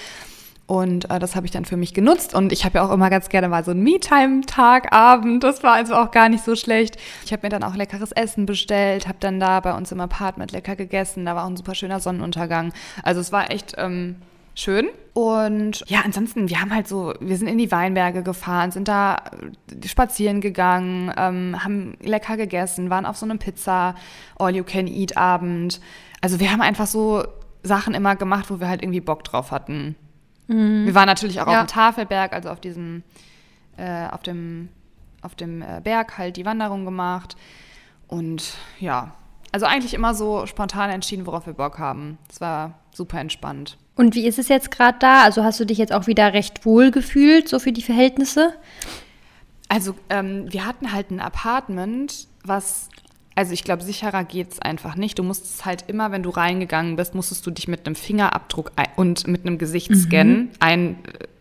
Und 0.70 1.10
äh, 1.10 1.18
das 1.18 1.36
habe 1.36 1.48
ich 1.48 1.52
dann 1.52 1.66
für 1.66 1.78
mich 1.78 1.96
genutzt. 1.96 2.36
Und 2.36 2.52
ich 2.52 2.64
habe 2.64 2.78
ja 2.78 2.86
auch 2.86 2.92
immer 2.92 3.10
ganz 3.10 3.30
gerne 3.30 3.50
mal 3.50 3.66
so 3.66 3.72
einen 3.72 3.82
Me-Time-Tag, 3.82 4.94
Abend. 4.94 5.44
Das 5.44 5.64
war 5.64 5.74
also 5.74 5.96
auch 5.96 6.12
gar 6.12 6.30
nicht 6.30 6.44
so 6.44 6.56
schlecht. 6.56 6.96
Ich 7.26 7.34
habe 7.34 7.42
mir 7.42 7.50
dann 7.50 7.64
auch 7.64 7.76
leckeres 7.76 8.12
Essen 8.12 8.46
bestellt, 8.46 9.08
habe 9.08 9.18
dann 9.20 9.40
da 9.40 9.62
bei 9.62 9.76
uns 9.76 9.92
im 9.92 10.00
Apartment 10.00 10.52
lecker 10.52 10.76
gegessen. 10.76 11.26
Da 11.26 11.36
war 11.36 11.46
auch 11.46 11.50
ein 11.50 11.58
super 11.58 11.74
schöner 11.74 12.00
Sonnenuntergang. 12.00 12.72
Also 13.02 13.20
es 13.20 13.32
war 13.32 13.50
echt 13.50 13.74
ähm, 13.80 14.18
schön. 14.54 14.90
Und 15.16 15.84
ja, 15.88 16.02
ansonsten, 16.06 16.50
wir 16.50 16.62
haben 16.62 16.72
halt 16.72 16.88
so, 16.88 17.16
wir 17.20 17.38
sind 17.38 17.48
in 17.48 17.58
die 17.58 17.72
Weinberge 17.72 18.22
gefahren, 18.22 18.70
sind 18.70 18.88
da 18.88 19.16
äh, 19.16 19.88
spazieren 19.88 20.40
gegangen, 20.40 21.12
ähm, 21.18 21.64
haben 21.64 21.98
lecker 22.00 22.38
gegessen, 22.38 22.92
waren 22.92 23.08
auf 23.08 23.18
so 23.18 23.26
einem 23.26 23.40
Pizza 23.40 23.96
All-You-Can-Eat-Abend. 24.38 25.82
Also 26.22 26.40
wir 26.40 26.52
haben 26.52 26.62
einfach 26.62 26.86
so 26.86 27.24
Sachen 27.64 27.96
immer 27.96 28.16
gemacht, 28.16 28.52
wo 28.52 28.60
wir 28.60 28.70
halt 28.70 28.84
irgendwie 28.84 29.02
Bock 29.02 29.24
drauf 29.24 29.50
hatten. 29.50 29.96
Mhm. 30.50 30.86
Wir 30.86 30.96
waren 30.96 31.06
natürlich 31.06 31.40
auch 31.40 31.48
ja. 31.48 31.62
auf 31.62 31.68
dem 31.68 31.74
Tafelberg, 31.74 32.34
also 32.34 32.50
auf 32.50 32.60
diesem, 32.60 33.04
äh, 33.78 34.08
auf 34.08 34.24
dem, 34.24 34.70
auf 35.22 35.36
dem 35.36 35.62
äh, 35.62 35.80
Berg 35.82 36.18
halt 36.18 36.36
die 36.38 36.46
Wanderung 36.46 36.86
gemacht. 36.86 37.38
Und 38.08 38.56
ja, 38.80 39.14
also 39.52 39.66
eigentlich 39.66 39.94
immer 39.94 40.16
so 40.16 40.48
spontan 40.48 40.90
entschieden, 40.90 41.26
worauf 41.28 41.46
wir 41.46 41.54
Bock 41.54 41.78
haben. 41.78 42.18
Es 42.30 42.42
war 42.42 42.80
super 42.92 43.20
entspannt. 43.20 43.78
Und 43.96 44.16
wie 44.16 44.26
ist 44.26 44.40
es 44.40 44.48
jetzt 44.48 44.72
gerade 44.72 44.98
da? 45.00 45.24
Also 45.24 45.44
hast 45.44 45.60
du 45.60 45.66
dich 45.66 45.78
jetzt 45.78 45.94
auch 45.94 46.08
wieder 46.08 46.34
recht 46.34 46.66
wohl 46.66 46.90
gefühlt, 46.90 47.48
so 47.48 47.60
für 47.60 47.72
die 47.72 47.82
Verhältnisse? 47.82 48.54
Also 49.68 49.94
ähm, 50.10 50.52
wir 50.52 50.66
hatten 50.66 50.92
halt 50.92 51.12
ein 51.12 51.20
Apartment, 51.20 52.28
was 52.44 52.90
also 53.40 53.54
ich 53.54 53.64
glaube, 53.64 53.84
sicherer 53.84 54.26
geht 54.26 54.52
es 54.52 54.60
einfach 54.60 54.98
nicht. 54.98 55.18
Du 55.18 55.24
musstest 55.24 55.64
halt 55.64 55.86
immer, 55.88 56.12
wenn 56.12 56.24
du 56.24 56.30
reingegangen 56.30 56.98
bist, 56.98 57.16
musstest 57.16 57.48
du 57.48 57.52
dich 57.52 57.70
mit 57.70 57.86
einem 57.86 57.96
Fingerabdruck 57.96 58.74
und 58.98 59.28
mit 59.28 59.46
einem 59.46 59.58
Gesichtsscan 59.58 60.28
mhm. 60.28 60.50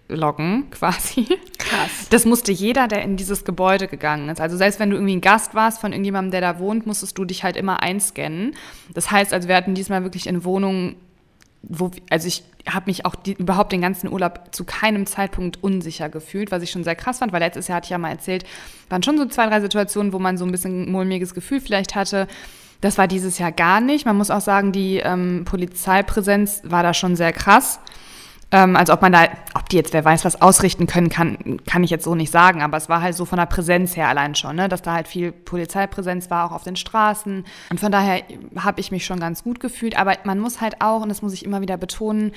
einloggen, 0.06 0.70
quasi. 0.70 1.26
Krass. 1.58 2.06
Das 2.10 2.24
musste 2.24 2.52
jeder, 2.52 2.86
der 2.86 3.02
in 3.02 3.16
dieses 3.16 3.44
Gebäude 3.44 3.88
gegangen 3.88 4.28
ist. 4.28 4.40
Also 4.40 4.56
selbst 4.56 4.78
wenn 4.78 4.90
du 4.90 4.96
irgendwie 4.96 5.16
ein 5.16 5.20
Gast 5.20 5.56
warst 5.56 5.80
von 5.80 5.90
irgendjemandem, 5.90 6.30
der 6.30 6.40
da 6.40 6.60
wohnt, 6.60 6.86
musstest 6.86 7.18
du 7.18 7.24
dich 7.24 7.42
halt 7.42 7.56
immer 7.56 7.82
einscannen. 7.82 8.54
Das 8.94 9.10
heißt, 9.10 9.34
also 9.34 9.48
wir 9.48 9.56
hatten 9.56 9.74
diesmal 9.74 10.04
wirklich 10.04 10.28
in 10.28 10.44
Wohnungen 10.44 10.94
wo, 11.62 11.90
also 12.10 12.28
ich 12.28 12.44
habe 12.68 12.86
mich 12.86 13.04
auch 13.04 13.14
die, 13.14 13.32
überhaupt 13.32 13.72
den 13.72 13.80
ganzen 13.80 14.10
Urlaub 14.12 14.48
zu 14.52 14.64
keinem 14.64 15.06
Zeitpunkt 15.06 15.62
unsicher 15.62 16.08
gefühlt, 16.08 16.50
was 16.50 16.62
ich 16.62 16.70
schon 16.70 16.84
sehr 16.84 16.94
krass 16.94 17.18
fand, 17.18 17.32
weil 17.32 17.40
letztes 17.40 17.68
Jahr 17.68 17.76
hatte 17.76 17.86
ich 17.86 17.90
ja 17.90 17.98
mal 17.98 18.10
erzählt, 18.10 18.44
waren 18.88 19.02
schon 19.02 19.18
so 19.18 19.26
zwei, 19.26 19.46
drei 19.46 19.60
Situationen, 19.60 20.12
wo 20.12 20.18
man 20.18 20.38
so 20.38 20.44
ein 20.44 20.52
bisschen 20.52 20.90
mulmiges 20.90 21.34
Gefühl 21.34 21.60
vielleicht 21.60 21.94
hatte. 21.94 22.28
Das 22.80 22.96
war 22.96 23.08
dieses 23.08 23.38
Jahr 23.38 23.52
gar 23.52 23.80
nicht. 23.80 24.06
Man 24.06 24.16
muss 24.16 24.30
auch 24.30 24.40
sagen, 24.40 24.72
die 24.72 24.98
ähm, 24.98 25.44
Polizeipräsenz 25.44 26.62
war 26.64 26.82
da 26.82 26.94
schon 26.94 27.16
sehr 27.16 27.32
krass. 27.32 27.80
Ähm, 28.50 28.76
also 28.76 28.92
ob 28.92 29.02
man 29.02 29.12
da, 29.12 29.28
ob 29.54 29.68
die 29.68 29.76
jetzt, 29.76 29.92
wer 29.92 30.04
weiß, 30.04 30.24
was 30.24 30.40
ausrichten 30.40 30.86
können, 30.86 31.10
kann, 31.10 31.60
kann 31.66 31.84
ich 31.84 31.90
jetzt 31.90 32.04
so 32.04 32.14
nicht 32.14 32.32
sagen. 32.32 32.62
Aber 32.62 32.76
es 32.76 32.88
war 32.88 33.02
halt 33.02 33.14
so 33.14 33.24
von 33.24 33.38
der 33.38 33.46
Präsenz 33.46 33.96
her 33.96 34.08
allein 34.08 34.34
schon, 34.34 34.56
ne? 34.56 34.68
dass 34.68 34.82
da 34.82 34.94
halt 34.94 35.08
viel 35.08 35.32
Polizeipräsenz 35.32 36.30
war, 36.30 36.46
auch 36.46 36.54
auf 36.54 36.64
den 36.64 36.76
Straßen. 36.76 37.44
Und 37.70 37.80
von 37.80 37.92
daher 37.92 38.22
habe 38.58 38.80
ich 38.80 38.90
mich 38.90 39.04
schon 39.04 39.20
ganz 39.20 39.44
gut 39.44 39.60
gefühlt. 39.60 39.98
Aber 39.98 40.14
man 40.24 40.38
muss 40.38 40.60
halt 40.60 40.80
auch, 40.80 41.02
und 41.02 41.08
das 41.08 41.22
muss 41.22 41.34
ich 41.34 41.44
immer 41.44 41.60
wieder 41.60 41.76
betonen, 41.76 42.32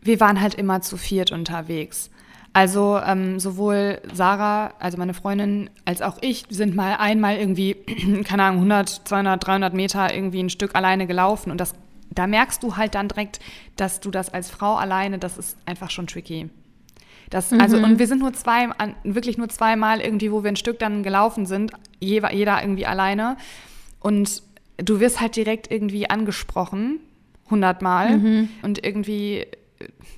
wir 0.00 0.20
waren 0.20 0.40
halt 0.40 0.54
immer 0.54 0.82
zu 0.82 0.96
viert 0.96 1.32
unterwegs. 1.32 2.10
Also 2.52 3.00
ähm, 3.04 3.40
sowohl 3.40 4.00
Sarah, 4.12 4.74
also 4.78 4.96
meine 4.96 5.12
Freundin, 5.12 5.70
als 5.86 6.02
auch 6.02 6.18
ich 6.20 6.44
sind 6.50 6.76
mal 6.76 6.96
einmal 6.98 7.36
irgendwie, 7.36 7.74
keine 8.24 8.44
Ahnung, 8.44 8.58
100, 8.58 9.08
200, 9.08 9.44
300 9.44 9.74
Meter 9.74 10.14
irgendwie 10.14 10.40
ein 10.40 10.50
Stück 10.50 10.76
alleine 10.76 11.08
gelaufen. 11.08 11.50
Und 11.50 11.60
das 11.60 11.74
da 12.14 12.26
merkst 12.26 12.62
du 12.62 12.76
halt 12.76 12.94
dann 12.94 13.08
direkt, 13.08 13.40
dass 13.76 14.00
du 14.00 14.10
das 14.10 14.32
als 14.32 14.50
Frau 14.50 14.76
alleine, 14.76 15.18
das 15.18 15.38
ist 15.38 15.56
einfach 15.66 15.90
schon 15.90 16.06
tricky. 16.06 16.50
Das, 17.30 17.52
also, 17.52 17.78
mhm. 17.78 17.84
und 17.84 17.98
wir 17.98 18.06
sind 18.06 18.20
nur 18.20 18.32
zwei, 18.32 18.68
wirklich 19.02 19.38
nur 19.38 19.48
zweimal 19.48 20.00
irgendwie, 20.00 20.30
wo 20.30 20.44
wir 20.44 20.52
ein 20.52 20.56
Stück 20.56 20.78
dann 20.78 21.02
gelaufen 21.02 21.46
sind, 21.46 21.72
jeder 21.98 22.30
irgendwie 22.62 22.86
alleine. 22.86 23.36
Und 24.00 24.42
du 24.76 25.00
wirst 25.00 25.20
halt 25.20 25.36
direkt 25.36 25.70
irgendwie 25.70 26.08
angesprochen, 26.08 27.00
hundertmal. 27.50 28.18
Mhm. 28.18 28.48
Und 28.62 28.84
irgendwie, 28.84 29.46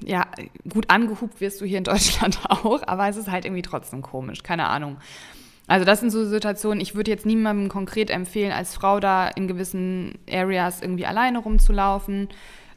ja, 0.05 0.27
gut 0.69 0.91
angehupt 0.91 1.41
wirst 1.41 1.61
du 1.61 1.65
hier 1.65 1.79
in 1.79 1.85
Deutschland 1.85 2.41
auch, 2.49 2.83
aber 2.87 3.09
es 3.09 3.17
ist 3.17 3.31
halt 3.31 3.45
irgendwie 3.45 3.63
trotzdem 3.63 4.03
komisch, 4.03 4.43
keine 4.43 4.67
Ahnung. 4.69 4.97
Also 5.67 5.85
das 5.85 6.01
sind 6.01 6.11
so 6.11 6.25
Situationen, 6.25 6.81
ich 6.81 6.95
würde 6.95 7.11
jetzt 7.11 7.27
niemandem 7.27 7.69
konkret 7.69 8.11
empfehlen, 8.11 8.53
als 8.53 8.75
Frau 8.75 9.01
da 9.01 9.29
in 9.29 9.49
gewissen 9.49 10.19
Areas 10.31 10.81
irgendwie 10.81 11.07
alleine 11.07 11.39
rumzulaufen. 11.39 12.29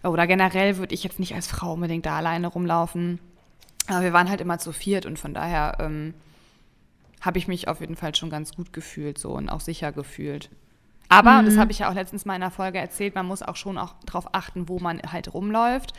Oder 0.03 0.27
generell 0.27 0.77
würde 0.77 0.95
ich 0.95 1.03
jetzt 1.03 1.19
nicht 1.19 1.35
als 1.35 1.47
Frau 1.47 1.73
unbedingt 1.73 2.05
da 2.05 2.17
alleine 2.17 2.47
rumlaufen. 2.47 3.19
Aber 3.87 4.01
wir 4.01 4.13
waren 4.13 4.29
halt 4.29 4.41
immer 4.41 4.57
zu 4.57 4.71
viert 4.71 5.05
und 5.05 5.19
von 5.19 5.33
daher 5.33 5.77
ähm, 5.79 6.13
habe 7.21 7.37
ich 7.37 7.47
mich 7.47 7.67
auf 7.67 7.81
jeden 7.81 7.95
Fall 7.95 8.15
schon 8.15 8.29
ganz 8.29 8.55
gut 8.55 8.73
gefühlt 8.73 9.17
so 9.17 9.31
und 9.31 9.49
auch 9.49 9.59
sicher 9.59 9.91
gefühlt. 9.91 10.49
Aber, 11.09 11.33
mhm. 11.33 11.39
und 11.39 11.45
das 11.45 11.55
mhm. 11.55 11.59
habe 11.59 11.71
ich 11.71 11.79
ja 11.79 11.89
auch 11.89 11.95
letztens 11.95 12.25
mal 12.25 12.35
in 12.35 12.43
einer 12.43 12.51
Folge 12.51 12.77
erzählt, 12.77 13.15
man 13.15 13.25
muss 13.25 13.41
auch 13.41 13.55
schon 13.55 13.77
auch 13.77 13.95
darauf 14.05 14.33
achten, 14.33 14.69
wo 14.69 14.79
man 14.79 15.01
halt 15.11 15.33
rumläuft. 15.33 15.93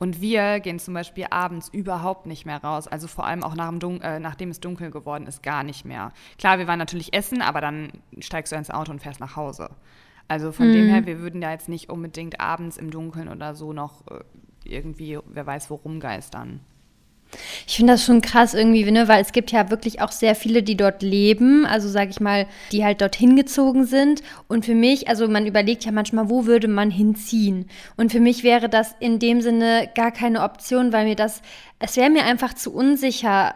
Und 0.00 0.22
wir 0.22 0.60
gehen 0.60 0.78
zum 0.78 0.94
Beispiel 0.94 1.26
abends 1.28 1.68
überhaupt 1.68 2.24
nicht 2.24 2.46
mehr 2.46 2.64
raus. 2.64 2.88
Also 2.88 3.06
vor 3.06 3.26
allem 3.26 3.44
auch 3.44 3.54
nach 3.54 3.70
dem 3.70 4.00
äh, 4.00 4.18
nachdem 4.18 4.48
es 4.48 4.58
dunkel 4.58 4.90
geworden 4.90 5.26
ist, 5.26 5.42
gar 5.42 5.62
nicht 5.62 5.84
mehr. 5.84 6.12
Klar, 6.38 6.58
wir 6.58 6.66
waren 6.66 6.78
natürlich 6.78 7.12
essen, 7.12 7.42
aber 7.42 7.60
dann 7.60 7.92
steigst 8.18 8.50
du 8.50 8.56
ins 8.56 8.70
Auto 8.70 8.92
und 8.92 9.02
fährst 9.02 9.20
nach 9.20 9.36
Hause. 9.36 9.68
Also 10.26 10.52
von 10.52 10.68
mhm. 10.68 10.72
dem 10.72 10.88
her, 10.88 11.04
wir 11.04 11.18
würden 11.18 11.42
ja 11.42 11.50
jetzt 11.50 11.68
nicht 11.68 11.90
unbedingt 11.90 12.40
abends 12.40 12.78
im 12.78 12.90
Dunkeln 12.90 13.28
oder 13.28 13.54
so 13.54 13.74
noch 13.74 14.06
äh, 14.06 14.20
irgendwie, 14.64 15.18
wer 15.26 15.46
weiß, 15.46 15.68
wo 15.68 15.74
rumgeistern. 15.74 16.60
Ich 17.66 17.76
finde 17.76 17.92
das 17.94 18.04
schon 18.04 18.20
krass 18.20 18.54
irgendwie, 18.54 18.88
ne? 18.90 19.08
weil 19.08 19.22
es 19.22 19.32
gibt 19.32 19.52
ja 19.52 19.70
wirklich 19.70 20.00
auch 20.00 20.12
sehr 20.12 20.34
viele, 20.34 20.62
die 20.62 20.76
dort 20.76 21.02
leben, 21.02 21.66
also 21.66 21.88
sage 21.88 22.10
ich 22.10 22.20
mal, 22.20 22.46
die 22.72 22.84
halt 22.84 23.00
dorthin 23.00 23.36
gezogen 23.36 23.84
sind. 23.84 24.22
Und 24.48 24.64
für 24.64 24.74
mich, 24.74 25.08
also 25.08 25.28
man 25.28 25.46
überlegt 25.46 25.84
ja 25.84 25.92
manchmal, 25.92 26.28
wo 26.28 26.46
würde 26.46 26.68
man 26.68 26.90
hinziehen? 26.90 27.68
Und 27.96 28.12
für 28.12 28.20
mich 28.20 28.42
wäre 28.42 28.68
das 28.68 28.94
in 29.00 29.18
dem 29.18 29.40
Sinne 29.40 29.88
gar 29.94 30.10
keine 30.10 30.42
Option, 30.42 30.92
weil 30.92 31.04
mir 31.04 31.16
das, 31.16 31.42
es 31.78 31.96
wäre 31.96 32.10
mir 32.10 32.24
einfach 32.24 32.54
zu 32.54 32.72
unsicher, 32.72 33.54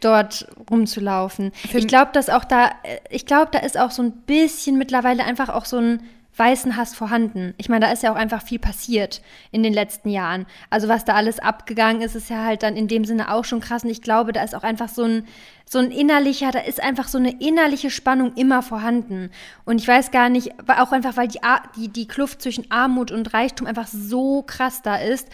dort 0.00 0.48
rumzulaufen. 0.70 1.52
Für 1.52 1.78
ich 1.78 1.88
glaube, 1.88 2.10
dass 2.12 2.28
auch 2.28 2.44
da, 2.44 2.70
ich 3.10 3.26
glaube, 3.26 3.48
da 3.52 3.60
ist 3.60 3.78
auch 3.78 3.90
so 3.90 4.02
ein 4.02 4.12
bisschen 4.12 4.78
mittlerweile 4.78 5.24
einfach 5.24 5.48
auch 5.48 5.64
so 5.64 5.78
ein 5.78 6.00
weißen 6.38 6.76
Hass 6.76 6.94
vorhanden. 6.94 7.54
Ich 7.58 7.68
meine, 7.68 7.86
da 7.86 7.92
ist 7.92 8.02
ja 8.02 8.12
auch 8.12 8.16
einfach 8.16 8.42
viel 8.42 8.58
passiert 8.58 9.22
in 9.50 9.62
den 9.62 9.72
letzten 9.72 10.08
Jahren. 10.08 10.46
Also 10.70 10.88
was 10.88 11.04
da 11.04 11.14
alles 11.14 11.38
abgegangen 11.38 12.00
ist, 12.02 12.14
ist 12.14 12.30
ja 12.30 12.44
halt 12.44 12.62
dann 12.62 12.76
in 12.76 12.86
dem 12.86 13.04
Sinne 13.04 13.32
auch 13.32 13.44
schon 13.44 13.60
krass. 13.60 13.84
Und 13.84 13.90
ich 13.90 14.02
glaube, 14.02 14.32
da 14.32 14.42
ist 14.42 14.54
auch 14.54 14.62
einfach 14.62 14.88
so 14.88 15.02
ein, 15.02 15.26
so 15.66 15.78
ein 15.78 15.90
innerlicher, 15.90 16.50
da 16.50 16.60
ist 16.60 16.82
einfach 16.82 17.08
so 17.08 17.18
eine 17.18 17.40
innerliche 17.40 17.90
Spannung 17.90 18.34
immer 18.34 18.62
vorhanden. 18.62 19.30
Und 19.64 19.80
ich 19.80 19.88
weiß 19.88 20.10
gar 20.10 20.28
nicht, 20.28 20.52
auch 20.68 20.92
einfach, 20.92 21.16
weil 21.16 21.28
die, 21.28 21.40
die, 21.76 21.88
die 21.88 22.06
Kluft 22.06 22.40
zwischen 22.40 22.70
Armut 22.70 23.10
und 23.10 23.34
Reichtum 23.34 23.66
einfach 23.66 23.88
so 23.88 24.42
krass 24.42 24.82
da 24.82 24.96
ist, 24.96 25.28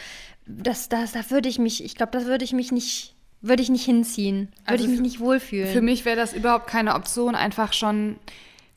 das, 0.46 0.88
das, 0.88 1.12
da 1.12 1.30
würde 1.30 1.48
ich 1.48 1.58
mich, 1.58 1.84
ich 1.84 1.94
glaube, 1.94 2.12
das 2.12 2.26
würde 2.26 2.44
ich 2.44 2.52
mich 2.52 2.72
nicht, 2.72 3.14
würde 3.40 3.62
ich 3.62 3.70
nicht 3.70 3.84
hinziehen. 3.84 4.48
Würde 4.60 4.72
also 4.72 4.84
ich 4.84 4.90
mich 4.90 5.00
nicht 5.00 5.20
wohlfühlen. 5.20 5.72
Für 5.72 5.82
mich 5.82 6.04
wäre 6.04 6.16
das 6.16 6.32
überhaupt 6.32 6.66
keine 6.66 6.94
Option, 6.94 7.34
einfach 7.34 7.72
schon, 7.72 8.16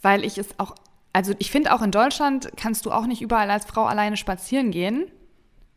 weil 0.02 0.24
ich 0.24 0.38
es 0.38 0.48
auch 0.60 0.76
also 1.14 1.34
ich 1.40 1.52
finde 1.52 1.74
auch 1.74 1.82
in 1.82 1.92
Deutschland 1.92 2.52
kannst 2.58 2.86
du 2.86 2.92
auch 2.92 3.06
nicht 3.06 3.22
überall 3.22 3.50
als 3.50 3.66
Frau 3.66 3.86
alleine 3.86 4.18
spazieren 4.18 4.72
gehen. 4.72 5.06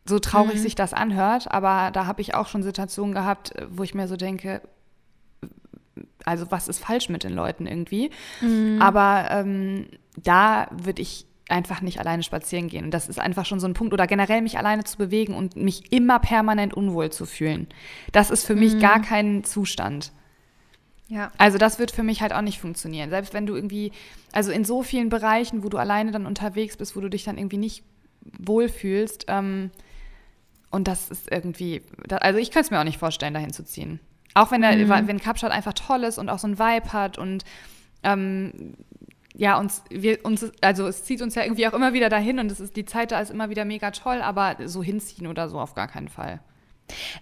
So 0.05 0.17
traurig 0.17 0.55
mhm. 0.55 0.63
sich 0.63 0.75
das 0.75 0.93
anhört, 0.93 1.51
aber 1.51 1.91
da 1.91 2.07
habe 2.07 2.21
ich 2.21 2.33
auch 2.33 2.47
schon 2.47 2.63
Situationen 2.63 3.13
gehabt, 3.13 3.53
wo 3.69 3.83
ich 3.83 3.93
mir 3.93 4.07
so 4.07 4.15
denke, 4.15 4.61
also 6.25 6.49
was 6.49 6.67
ist 6.67 6.79
falsch 6.79 7.09
mit 7.09 7.23
den 7.23 7.33
Leuten 7.33 7.67
irgendwie? 7.67 8.09
Mhm. 8.41 8.81
Aber 8.81 9.27
ähm, 9.29 9.87
da 10.17 10.67
würde 10.71 11.01
ich 11.01 11.27
einfach 11.49 11.81
nicht 11.81 11.99
alleine 11.99 12.23
spazieren 12.23 12.67
gehen. 12.69 12.85
Und 12.85 12.93
das 12.93 13.09
ist 13.09 13.19
einfach 13.19 13.45
schon 13.45 13.59
so 13.59 13.67
ein 13.67 13.73
Punkt. 13.73 13.93
Oder 13.93 14.07
generell 14.07 14.41
mich 14.41 14.57
alleine 14.57 14.83
zu 14.85 14.97
bewegen 14.97 15.33
und 15.33 15.55
mich 15.55 15.91
immer 15.91 16.19
permanent 16.19 16.73
unwohl 16.73 17.11
zu 17.11 17.25
fühlen. 17.25 17.67
Das 18.11 18.31
ist 18.31 18.45
für 18.45 18.53
mhm. 18.53 18.59
mich 18.61 18.79
gar 18.79 19.01
kein 19.01 19.43
Zustand. 19.43 20.11
Ja. 21.11 21.29
Also 21.37 21.57
das 21.57 21.77
wird 21.77 21.91
für 21.91 22.03
mich 22.03 22.21
halt 22.21 22.31
auch 22.31 22.41
nicht 22.41 22.59
funktionieren. 22.61 23.09
Selbst 23.09 23.33
wenn 23.33 23.45
du 23.45 23.53
irgendwie, 23.53 23.91
also 24.31 24.49
in 24.49 24.63
so 24.63 24.81
vielen 24.81 25.09
Bereichen, 25.09 25.61
wo 25.61 25.67
du 25.67 25.77
alleine 25.77 26.11
dann 26.11 26.25
unterwegs 26.25 26.77
bist, 26.77 26.95
wo 26.95 27.01
du 27.01 27.09
dich 27.09 27.25
dann 27.25 27.37
irgendwie 27.37 27.57
nicht 27.57 27.83
wohlfühlst, 28.39 29.25
ähm, 29.27 29.71
und 30.69 30.87
das 30.87 31.09
ist 31.09 31.29
irgendwie, 31.29 31.81
also 32.09 32.39
ich 32.39 32.49
könnte 32.49 32.67
es 32.67 32.71
mir 32.71 32.79
auch 32.79 32.85
nicht 32.85 32.97
vorstellen, 32.97 33.33
dahin 33.33 33.51
zu 33.51 33.65
ziehen. 33.65 33.99
Auch 34.35 34.51
wenn, 34.51 34.61
der, 34.61 34.77
mhm. 34.77 35.07
wenn 35.09 35.19
Kapstadt 35.19 35.51
einfach 35.51 35.73
toll 35.73 36.05
ist 36.05 36.17
und 36.17 36.29
auch 36.29 36.39
so 36.39 36.47
ein 36.47 36.57
Vibe 36.57 36.93
hat 36.93 37.17
und 37.17 37.43
ähm, 38.03 38.75
ja, 39.35 39.59
uns, 39.59 39.83
wir, 39.89 40.23
uns, 40.23 40.49
also 40.61 40.87
es 40.87 41.03
zieht 41.03 41.21
uns 41.21 41.35
ja 41.35 41.43
irgendwie 41.43 41.67
auch 41.67 41.73
immer 41.73 41.91
wieder 41.91 42.07
dahin 42.07 42.39
und 42.39 42.49
es 42.49 42.61
ist, 42.61 42.77
die 42.77 42.85
Zeit 42.85 43.11
da 43.11 43.19
ist 43.19 43.31
immer 43.31 43.49
wieder 43.49 43.65
mega 43.65 43.91
toll, 43.91 44.21
aber 44.21 44.55
so 44.65 44.81
hinziehen 44.81 45.27
oder 45.27 45.49
so 45.49 45.59
auf 45.59 45.75
gar 45.75 45.89
keinen 45.89 46.07
Fall. 46.07 46.39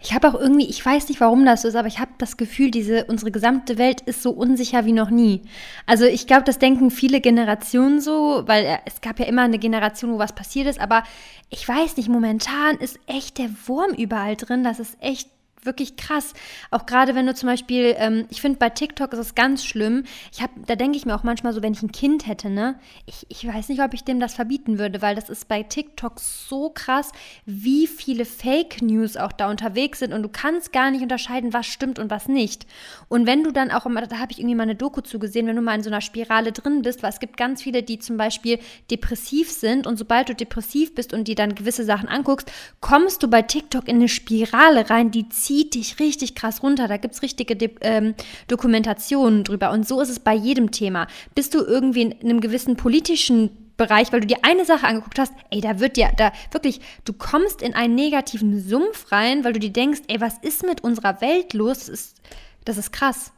Ich 0.01 0.13
habe 0.13 0.27
auch 0.27 0.35
irgendwie, 0.35 0.67
ich 0.67 0.85
weiß 0.85 1.09
nicht, 1.09 1.21
warum 1.21 1.45
das 1.45 1.63
so 1.63 1.67
ist, 1.67 1.75
aber 1.75 1.87
ich 1.87 1.99
habe 1.99 2.11
das 2.17 2.37
Gefühl, 2.37 2.71
diese, 2.71 3.05
unsere 3.05 3.31
gesamte 3.31 3.77
Welt 3.77 4.01
ist 4.01 4.23
so 4.23 4.31
unsicher 4.31 4.85
wie 4.85 4.93
noch 4.93 5.09
nie. 5.09 5.41
Also 5.85 6.05
ich 6.05 6.27
glaube, 6.27 6.43
das 6.43 6.59
denken 6.59 6.91
viele 6.91 7.21
Generationen 7.21 8.01
so, 8.01 8.43
weil 8.45 8.65
äh, 8.65 8.77
es 8.85 9.01
gab 9.01 9.19
ja 9.19 9.25
immer 9.25 9.43
eine 9.43 9.59
Generation, 9.59 10.13
wo 10.13 10.17
was 10.19 10.33
passiert 10.33 10.67
ist, 10.67 10.79
aber 10.79 11.03
ich 11.49 11.67
weiß 11.67 11.97
nicht, 11.97 12.09
momentan 12.09 12.77
ist 12.77 12.99
echt 13.07 13.37
der 13.37 13.49
Wurm 13.65 13.91
überall 13.91 14.35
drin. 14.35 14.63
Das 14.63 14.79
ist 14.79 14.97
echt 15.01 15.29
wirklich 15.63 15.95
krass. 15.97 16.33
Auch 16.71 16.85
gerade 16.85 17.15
wenn 17.15 17.27
du 17.27 17.33
zum 17.33 17.47
Beispiel, 17.47 17.95
ähm, 17.97 18.25
ich 18.29 18.41
finde 18.41 18.59
bei 18.59 18.69
TikTok 18.69 19.13
ist 19.13 19.19
es 19.19 19.35
ganz 19.35 19.65
schlimm. 19.65 20.03
Ich 20.31 20.41
habe, 20.41 20.53
da 20.65 20.75
denke 20.75 20.97
ich 20.97 21.05
mir 21.05 21.15
auch 21.15 21.23
manchmal 21.23 21.53
so, 21.53 21.61
wenn 21.61 21.73
ich 21.73 21.83
ein 21.83 21.91
Kind 21.91 22.27
hätte, 22.27 22.49
ne, 22.49 22.79
ich, 23.05 23.25
ich 23.29 23.45
weiß 23.45 23.69
nicht, 23.69 23.81
ob 23.81 23.93
ich 23.93 24.03
dem 24.03 24.19
das 24.19 24.35
verbieten 24.35 24.79
würde, 24.79 25.01
weil 25.01 25.15
das 25.15 25.29
ist 25.29 25.47
bei 25.47 25.63
TikTok 25.63 26.19
so 26.19 26.69
krass, 26.69 27.11
wie 27.45 27.87
viele 27.87 28.25
Fake 28.25 28.81
News 28.81 29.17
auch 29.17 29.31
da 29.31 29.49
unterwegs 29.49 29.99
sind 29.99 30.13
und 30.13 30.23
du 30.23 30.29
kannst 30.29 30.71
gar 30.71 30.91
nicht 30.91 31.01
unterscheiden, 31.01 31.53
was 31.53 31.65
stimmt 31.65 31.99
und 31.99 32.09
was 32.09 32.27
nicht. 32.27 32.65
Und 33.07 33.25
wenn 33.25 33.43
du 33.43 33.51
dann 33.51 33.71
auch 33.71 33.85
immer, 33.85 34.05
da 34.07 34.19
habe 34.19 34.31
ich 34.31 34.39
irgendwie 34.39 34.55
mal 34.55 34.63
eine 34.63 34.75
Doku 34.75 35.01
zugesehen, 35.01 35.47
wenn 35.47 35.55
du 35.55 35.61
mal 35.61 35.75
in 35.75 35.83
so 35.83 35.89
einer 35.89 36.01
Spirale 36.01 36.51
drin 36.51 36.81
bist, 36.81 37.03
weil 37.03 37.11
es 37.11 37.19
gibt 37.19 37.37
ganz 37.37 37.61
viele, 37.61 37.83
die 37.83 37.99
zum 37.99 38.17
Beispiel 38.17 38.59
depressiv 38.89 39.51
sind 39.51 39.87
und 39.87 39.97
sobald 39.97 40.29
du 40.29 40.35
depressiv 40.35 40.95
bist 40.95 41.13
und 41.13 41.27
die 41.27 41.35
dann 41.35 41.55
gewisse 41.55 41.83
Sachen 41.83 42.07
anguckst, 42.07 42.51
kommst 42.79 43.23
du 43.23 43.27
bei 43.27 43.41
TikTok 43.41 43.87
in 43.87 43.97
eine 43.97 44.07
Spirale 44.07 44.89
rein, 44.89 45.11
die 45.11 45.27
zieht 45.29 45.48
zieht 45.49 45.73
dich 45.73 45.99
richtig 45.99 46.35
krass 46.35 46.61
runter. 46.61 46.87
Da 46.87 46.97
gibt 46.97 47.15
es 47.15 47.23
richtige 47.23 47.55
De 47.55 47.71
ähm, 47.81 48.13
Dokumentationen 48.47 49.43
drüber. 49.43 49.71
Und 49.71 49.87
so 49.87 49.99
ist 49.99 50.09
es 50.09 50.19
bei 50.19 50.35
jedem 50.35 50.69
Thema. 50.69 51.07
Bist 51.33 51.55
du 51.55 51.65
irgendwie 51.65 52.03
in 52.03 52.21
einem 52.21 52.39
gewissen 52.39 52.75
politischen 52.75 53.71
Bereich, 53.75 54.13
weil 54.13 54.19
du 54.19 54.27
dir 54.27 54.37
eine 54.43 54.63
Sache 54.63 54.85
angeguckt 54.85 55.17
hast, 55.17 55.33
ey, 55.49 55.59
da 55.59 55.79
wird 55.79 55.97
dir, 55.97 56.11
da 56.17 56.33
wirklich, 56.51 56.81
du 57.03 57.13
kommst 57.13 57.63
in 57.63 57.73
einen 57.73 57.95
negativen 57.95 58.61
Sumpf 58.61 59.11
rein, 59.11 59.43
weil 59.43 59.53
du 59.53 59.59
dir 59.59 59.71
denkst, 59.71 60.01
ey, 60.07 60.21
was 60.21 60.37
ist 60.37 60.63
mit 60.63 60.83
unserer 60.83 61.19
Welt 61.19 61.53
los? 61.53 61.79
Das 61.79 61.89
ist, 61.89 62.21
das 62.65 62.77
ist 62.77 62.91
krass. 62.91 63.31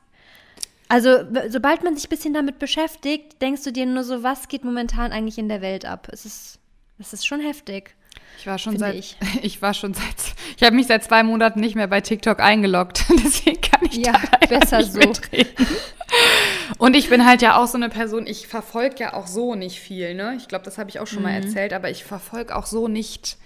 Also, 0.89 1.19
sobald 1.47 1.83
man 1.85 1.95
sich 1.95 2.07
ein 2.07 2.09
bisschen 2.09 2.33
damit 2.33 2.59
beschäftigt, 2.59 3.41
denkst 3.41 3.63
du 3.63 3.71
dir 3.71 3.85
nur 3.85 4.03
so, 4.03 4.21
was 4.21 4.49
geht 4.49 4.65
momentan 4.65 5.13
eigentlich 5.13 5.37
in 5.37 5.47
der 5.47 5.61
Welt 5.61 5.85
ab? 5.85 6.09
Es 6.11 6.25
ist, 6.25 6.59
es 6.99 7.13
ist 7.13 7.25
schon 7.25 7.39
heftig. 7.39 7.95
Ich 8.39 8.47
war 8.47 8.57
schon 8.57 8.77
seit 8.77 8.95
ich. 8.95 9.17
ich. 9.41 9.61
war 9.61 9.73
schon 9.73 9.93
seit 9.93 10.03
ich 10.57 10.63
habe 10.63 10.75
mich 10.75 10.87
seit 10.87 11.03
zwei 11.03 11.23
Monaten 11.23 11.59
nicht 11.59 11.75
mehr 11.75 11.87
bei 11.87 12.01
TikTok 12.01 12.39
eingeloggt, 12.39 13.05
deswegen 13.23 13.61
kann 13.61 13.81
ich 13.83 13.97
ja, 13.97 14.13
da 14.13 14.47
besser 14.47 14.77
nicht 14.79 14.93
so. 14.93 14.99
Mitreden. 14.99 15.67
Und 16.77 16.95
ich 16.95 17.09
bin 17.09 17.25
halt 17.25 17.41
ja 17.41 17.57
auch 17.57 17.67
so 17.67 17.77
eine 17.77 17.89
Person, 17.89 18.27
ich 18.27 18.47
verfolge 18.47 18.95
ja 18.99 19.13
auch 19.13 19.27
so 19.27 19.55
nicht 19.55 19.79
viel, 19.79 20.13
ne? 20.13 20.35
Ich 20.37 20.47
glaube, 20.47 20.65
das 20.65 20.77
habe 20.77 20.89
ich 20.89 20.99
auch 20.99 21.07
schon 21.07 21.19
mhm. 21.19 21.25
mal 21.25 21.33
erzählt, 21.33 21.73
aber 21.73 21.89
ich 21.89 22.03
verfolge 22.03 22.55
auch 22.55 22.65
so 22.65 22.87
nicht 22.87 23.37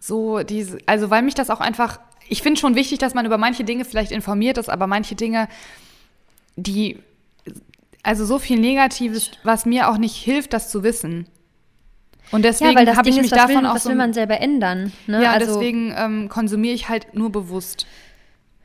so 0.00 0.42
diese, 0.42 0.78
also 0.86 1.10
weil 1.10 1.22
mich 1.22 1.34
das 1.34 1.50
auch 1.50 1.60
einfach, 1.60 2.00
ich 2.28 2.42
finde 2.42 2.58
schon 2.58 2.74
wichtig, 2.74 2.98
dass 2.98 3.14
man 3.14 3.26
über 3.26 3.38
manche 3.38 3.64
Dinge 3.64 3.84
vielleicht 3.84 4.12
informiert 4.12 4.58
ist, 4.58 4.70
aber 4.70 4.86
manche 4.86 5.14
Dinge, 5.14 5.48
die, 6.56 6.98
also 8.02 8.24
so 8.24 8.38
viel 8.38 8.58
Negatives, 8.58 9.30
was 9.44 9.66
mir 9.66 9.88
auch 9.88 9.98
nicht 9.98 10.16
hilft, 10.16 10.52
das 10.52 10.70
zu 10.70 10.82
wissen. 10.82 11.26
Und 12.32 12.44
deswegen 12.44 12.78
ja, 12.78 12.96
habe 12.96 13.08
ich 13.08 13.16
mich 13.16 13.24
ist, 13.26 13.36
davon 13.36 13.62
will, 13.62 13.66
auch 13.66 13.74
das 13.74 13.86
will 13.86 13.96
man 13.96 14.12
selber 14.12 14.40
ändern. 14.40 14.92
Ne? 15.06 15.22
Ja, 15.22 15.32
also, 15.32 15.54
deswegen 15.54 15.94
ähm, 15.96 16.28
konsumiere 16.28 16.74
ich 16.74 16.88
halt 16.88 17.14
nur 17.14 17.30
bewusst. 17.30 17.86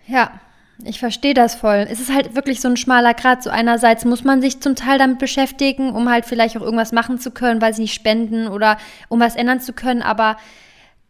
Ja, 0.07 0.39
ich 0.83 0.99
verstehe 0.99 1.33
das 1.33 1.55
voll. 1.55 1.87
Es 1.89 1.99
ist 1.99 2.13
halt 2.13 2.35
wirklich 2.35 2.59
so 2.59 2.67
ein 2.67 2.77
schmaler 2.77 3.13
Grad. 3.13 3.41
So 3.41 3.49
einerseits 3.49 4.03
muss 4.05 4.23
man 4.23 4.41
sich 4.41 4.59
zum 4.59 4.75
Teil 4.75 4.99
damit 4.99 5.19
beschäftigen, 5.19 5.91
um 5.91 6.09
halt 6.09 6.25
vielleicht 6.25 6.57
auch 6.57 6.61
irgendwas 6.61 6.91
machen 6.91 7.17
zu 7.17 7.31
können, 7.31 7.61
weil 7.61 7.73
sie 7.73 7.83
nicht 7.83 7.93
spenden 7.93 8.47
oder 8.47 8.77
um 9.07 9.19
was 9.19 9.35
ändern 9.35 9.61
zu 9.61 9.73
können. 9.73 10.01
Aber 10.01 10.37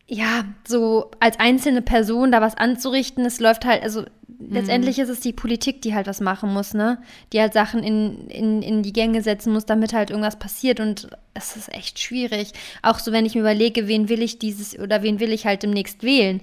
ja, 0.08 0.44
so 0.68 1.10
als 1.20 1.40
einzelne 1.40 1.82
Person 1.82 2.32
da 2.32 2.42
was 2.42 2.56
anzurichten, 2.56 3.26
es 3.26 3.40
läuft 3.40 3.66
halt, 3.66 3.82
also 3.82 4.06
letztendlich 4.40 4.98
mhm. 4.98 5.04
ist 5.04 5.10
es 5.10 5.20
die 5.20 5.34
Politik, 5.34 5.82
die 5.82 5.94
halt 5.94 6.08
was 6.08 6.22
machen 6.22 6.54
muss, 6.54 6.74
ne? 6.74 6.98
Die 7.34 7.40
halt 7.40 7.54
Sachen 7.54 7.84
in, 7.84 8.28
in, 8.28 8.62
in 8.62 8.84
die 8.84 8.94
Gänge 8.94 9.22
setzen 9.22 9.54
muss, 9.54 9.66
damit 9.66 9.94
halt 9.94 10.10
irgendwas 10.10 10.38
passiert. 10.38 10.80
Und 10.80 11.08
es 11.34 11.56
ist 11.56 11.74
echt 11.74 12.00
schwierig. 12.00 12.52
Auch 12.82 13.00
so, 13.00 13.12
wenn 13.12 13.26
ich 13.26 13.36
mir 13.36 13.42
überlege, 13.42 13.88
wen 13.88 14.10
will 14.10 14.22
ich 14.22 14.40
dieses 14.40 14.78
oder 14.78 15.04
wen 15.04 15.20
will 15.20 15.32
ich 15.32 15.46
halt 15.46 15.64
demnächst 15.64 16.04
wählen. 16.04 16.42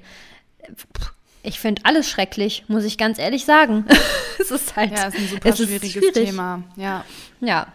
Ich 1.43 1.59
finde 1.59 1.83
alles 1.85 2.09
schrecklich, 2.09 2.65
muss 2.69 2.85
ich 2.85 2.99
ganz 2.99 3.19
ehrlich 3.19 3.45
sagen. 3.45 3.85
es 4.39 4.51
ist 4.51 4.77
halt. 4.77 4.93
Ja, 4.93 5.09
es 5.09 5.15
ist 5.15 5.21
ein 5.21 5.29
super 5.29 5.57
schwieriges 5.57 5.93
schwierig. 5.93 6.31
Thema. 6.31 6.63
Ja. 6.77 7.05
Ja. 7.41 7.67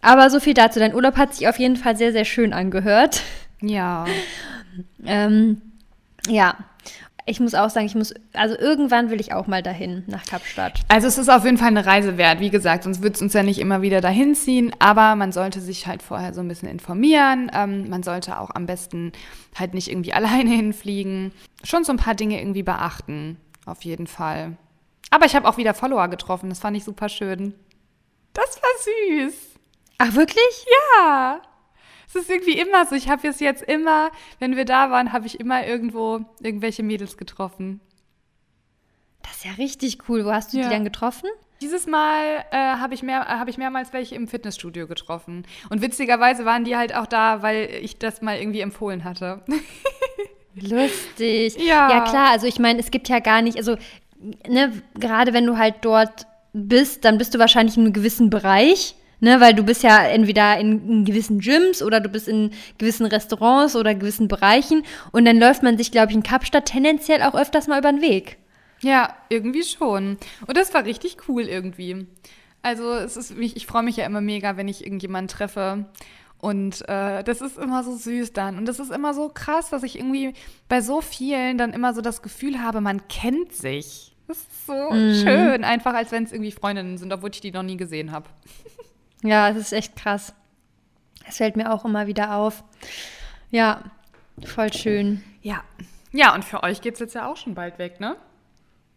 Aber 0.00 0.30
so 0.30 0.38
viel 0.40 0.54
dazu. 0.54 0.78
Dein 0.78 0.94
Urlaub 0.94 1.16
hat 1.16 1.34
sich 1.34 1.48
auf 1.48 1.58
jeden 1.58 1.76
Fall 1.76 1.96
sehr, 1.96 2.12
sehr 2.12 2.24
schön 2.24 2.52
angehört. 2.52 3.22
Ja. 3.60 4.06
ähm, 5.04 5.60
ja. 6.28 6.56
Ich 7.28 7.40
muss 7.40 7.54
auch 7.54 7.70
sagen, 7.70 7.86
ich 7.86 7.96
muss, 7.96 8.14
also 8.34 8.56
irgendwann 8.56 9.10
will 9.10 9.20
ich 9.20 9.32
auch 9.32 9.48
mal 9.48 9.60
dahin, 9.60 10.04
nach 10.06 10.24
Kapstadt. 10.24 10.80
Also 10.86 11.08
es 11.08 11.18
ist 11.18 11.28
auf 11.28 11.44
jeden 11.44 11.58
Fall 11.58 11.68
eine 11.68 11.84
Reise 11.84 12.16
wert. 12.16 12.38
Wie 12.38 12.50
gesagt, 12.50 12.84
sonst 12.84 13.02
wird 13.02 13.16
es 13.16 13.22
uns 13.22 13.32
ja 13.32 13.42
nicht 13.42 13.58
immer 13.58 13.82
wieder 13.82 14.00
dahin 14.00 14.36
ziehen. 14.36 14.72
Aber 14.78 15.16
man 15.16 15.32
sollte 15.32 15.60
sich 15.60 15.88
halt 15.88 16.02
vorher 16.02 16.32
so 16.34 16.40
ein 16.40 16.46
bisschen 16.46 16.68
informieren. 16.68 17.50
Ähm, 17.52 17.90
man 17.90 18.04
sollte 18.04 18.38
auch 18.38 18.50
am 18.54 18.66
besten 18.66 19.10
halt 19.56 19.74
nicht 19.74 19.90
irgendwie 19.90 20.12
alleine 20.12 20.50
hinfliegen. 20.50 21.32
Schon 21.64 21.82
so 21.82 21.92
ein 21.92 21.98
paar 21.98 22.14
Dinge 22.14 22.38
irgendwie 22.38 22.62
beachten. 22.62 23.38
Auf 23.66 23.84
jeden 23.84 24.06
Fall. 24.06 24.56
Aber 25.10 25.26
ich 25.26 25.34
habe 25.34 25.48
auch 25.48 25.56
wieder 25.56 25.74
Follower 25.74 26.06
getroffen. 26.06 26.48
Das 26.48 26.60
fand 26.60 26.76
ich 26.76 26.84
super 26.84 27.08
schön. 27.08 27.54
Das 28.34 28.60
war 28.62 29.24
süß. 29.26 29.34
Ach, 29.98 30.14
wirklich? 30.14 30.66
Ja. 30.96 31.40
Es 32.08 32.14
ist 32.14 32.30
irgendwie 32.30 32.58
immer 32.58 32.86
so. 32.86 32.94
Ich 32.94 33.08
habe 33.08 33.26
es 33.28 33.40
jetzt 33.40 33.62
immer, 33.62 34.10
wenn 34.38 34.56
wir 34.56 34.64
da 34.64 34.90
waren, 34.90 35.12
habe 35.12 35.26
ich 35.26 35.40
immer 35.40 35.66
irgendwo 35.66 36.20
irgendwelche 36.40 36.82
Mädels 36.82 37.16
getroffen. 37.16 37.80
Das 39.22 39.32
ist 39.38 39.44
ja 39.44 39.52
richtig 39.52 40.08
cool. 40.08 40.24
Wo 40.24 40.32
hast 40.32 40.52
du 40.52 40.58
Ja. 40.58 40.64
die 40.64 40.70
dann 40.70 40.84
getroffen? 40.84 41.28
Dieses 41.60 41.86
Mal 41.86 42.44
äh, 42.50 42.56
habe 42.56 42.94
ich, 42.94 43.02
mehr, 43.02 43.26
hab 43.26 43.48
ich 43.48 43.56
mehrmals 43.58 43.92
welche 43.94 44.14
im 44.14 44.28
Fitnessstudio 44.28 44.86
getroffen. 44.86 45.46
Und 45.70 45.80
witzigerweise 45.82 46.44
waren 46.44 46.64
die 46.64 46.76
halt 46.76 46.94
auch 46.94 47.06
da, 47.06 47.42
weil 47.42 47.70
ich 47.82 47.98
das 47.98 48.20
mal 48.22 48.38
irgendwie 48.38 48.60
empfohlen 48.60 49.04
hatte. 49.04 49.42
Lustig. 50.54 51.56
Ja. 51.58 51.90
Ja, 51.90 52.00
klar. 52.04 52.30
Also 52.30 52.46
ich 52.46 52.58
meine, 52.58 52.78
es 52.80 52.90
gibt 52.90 53.08
ja 53.08 53.18
gar 53.20 53.42
nicht, 53.42 53.56
also 53.56 53.76
ne, 54.48 54.82
gerade 54.94 55.32
wenn 55.34 55.46
du 55.46 55.58
halt 55.58 55.76
dort 55.82 56.26
bist, 56.52 57.04
dann 57.04 57.18
bist 57.18 57.34
du 57.34 57.38
wahrscheinlich 57.38 57.76
in 57.76 57.84
einem 57.84 57.92
gewissen 57.92 58.30
Bereich. 58.30 58.94
Ne, 59.18 59.40
weil 59.40 59.54
du 59.54 59.62
bist 59.62 59.82
ja 59.82 60.04
entweder 60.04 60.58
in, 60.58 60.90
in 60.90 61.04
gewissen 61.06 61.40
Gyms 61.40 61.82
oder 61.82 62.00
du 62.00 62.10
bist 62.10 62.28
in 62.28 62.50
gewissen 62.76 63.06
Restaurants 63.06 63.74
oder 63.74 63.94
gewissen 63.94 64.28
Bereichen 64.28 64.82
und 65.10 65.24
dann 65.24 65.38
läuft 65.38 65.62
man 65.62 65.78
sich, 65.78 65.90
glaube 65.90 66.10
ich, 66.10 66.16
in 66.16 66.22
Kapstadt 66.22 66.66
tendenziell 66.66 67.22
auch 67.22 67.34
öfters 67.34 67.66
mal 67.66 67.78
über 67.78 67.90
den 67.90 68.02
Weg. 68.02 68.36
Ja, 68.80 69.16
irgendwie 69.30 69.62
schon. 69.62 70.18
Und 70.46 70.56
das 70.56 70.74
war 70.74 70.84
richtig 70.84 71.16
cool 71.28 71.42
irgendwie. 71.42 72.06
Also 72.62 72.92
es 72.92 73.16
ist, 73.16 73.30
ich, 73.38 73.56
ich 73.56 73.66
freue 73.66 73.82
mich 73.82 73.96
ja 73.96 74.04
immer 74.04 74.20
mega, 74.20 74.56
wenn 74.56 74.68
ich 74.68 74.84
irgendjemanden 74.84 75.28
treffe. 75.28 75.86
Und 76.38 76.86
äh, 76.88 77.24
das 77.24 77.40
ist 77.40 77.56
immer 77.56 77.82
so 77.82 77.96
süß 77.96 78.32
dann. 78.32 78.58
Und 78.58 78.66
das 78.66 78.78
ist 78.78 78.92
immer 78.92 79.14
so 79.14 79.30
krass, 79.32 79.70
dass 79.70 79.82
ich 79.82 79.98
irgendwie 79.98 80.34
bei 80.68 80.80
so 80.80 81.00
vielen 81.00 81.58
dann 81.58 81.72
immer 81.72 81.94
so 81.94 82.02
das 82.02 82.22
Gefühl 82.22 82.62
habe, 82.62 82.80
man 82.80 83.08
kennt 83.08 83.52
sich. 83.52 84.14
Das 84.28 84.38
ist 84.38 84.66
so 84.66 84.90
schön, 84.90 85.62
einfach 85.64 85.94
als 85.94 86.10
wenn 86.10 86.24
es 86.24 86.32
irgendwie 86.32 86.50
Freundinnen 86.50 86.98
sind, 86.98 87.12
obwohl 87.12 87.30
ich 87.32 87.40
die 87.40 87.52
noch 87.52 87.62
nie 87.62 87.76
gesehen 87.76 88.10
habe. 88.10 88.28
Ja, 89.26 89.50
es 89.50 89.56
ist 89.56 89.72
echt 89.72 89.96
krass. 89.96 90.34
Es 91.28 91.38
fällt 91.38 91.56
mir 91.56 91.72
auch 91.72 91.84
immer 91.84 92.06
wieder 92.06 92.36
auf. 92.36 92.62
Ja, 93.50 93.82
voll 94.44 94.72
schön. 94.72 95.22
Ja. 95.42 95.62
Ja, 96.12 96.34
und 96.34 96.44
für 96.44 96.62
euch 96.62 96.80
geht 96.80 96.94
es 96.94 97.00
jetzt 97.00 97.14
ja 97.14 97.30
auch 97.30 97.36
schon 97.36 97.54
bald 97.54 97.78
weg, 97.78 98.00
ne? 98.00 98.16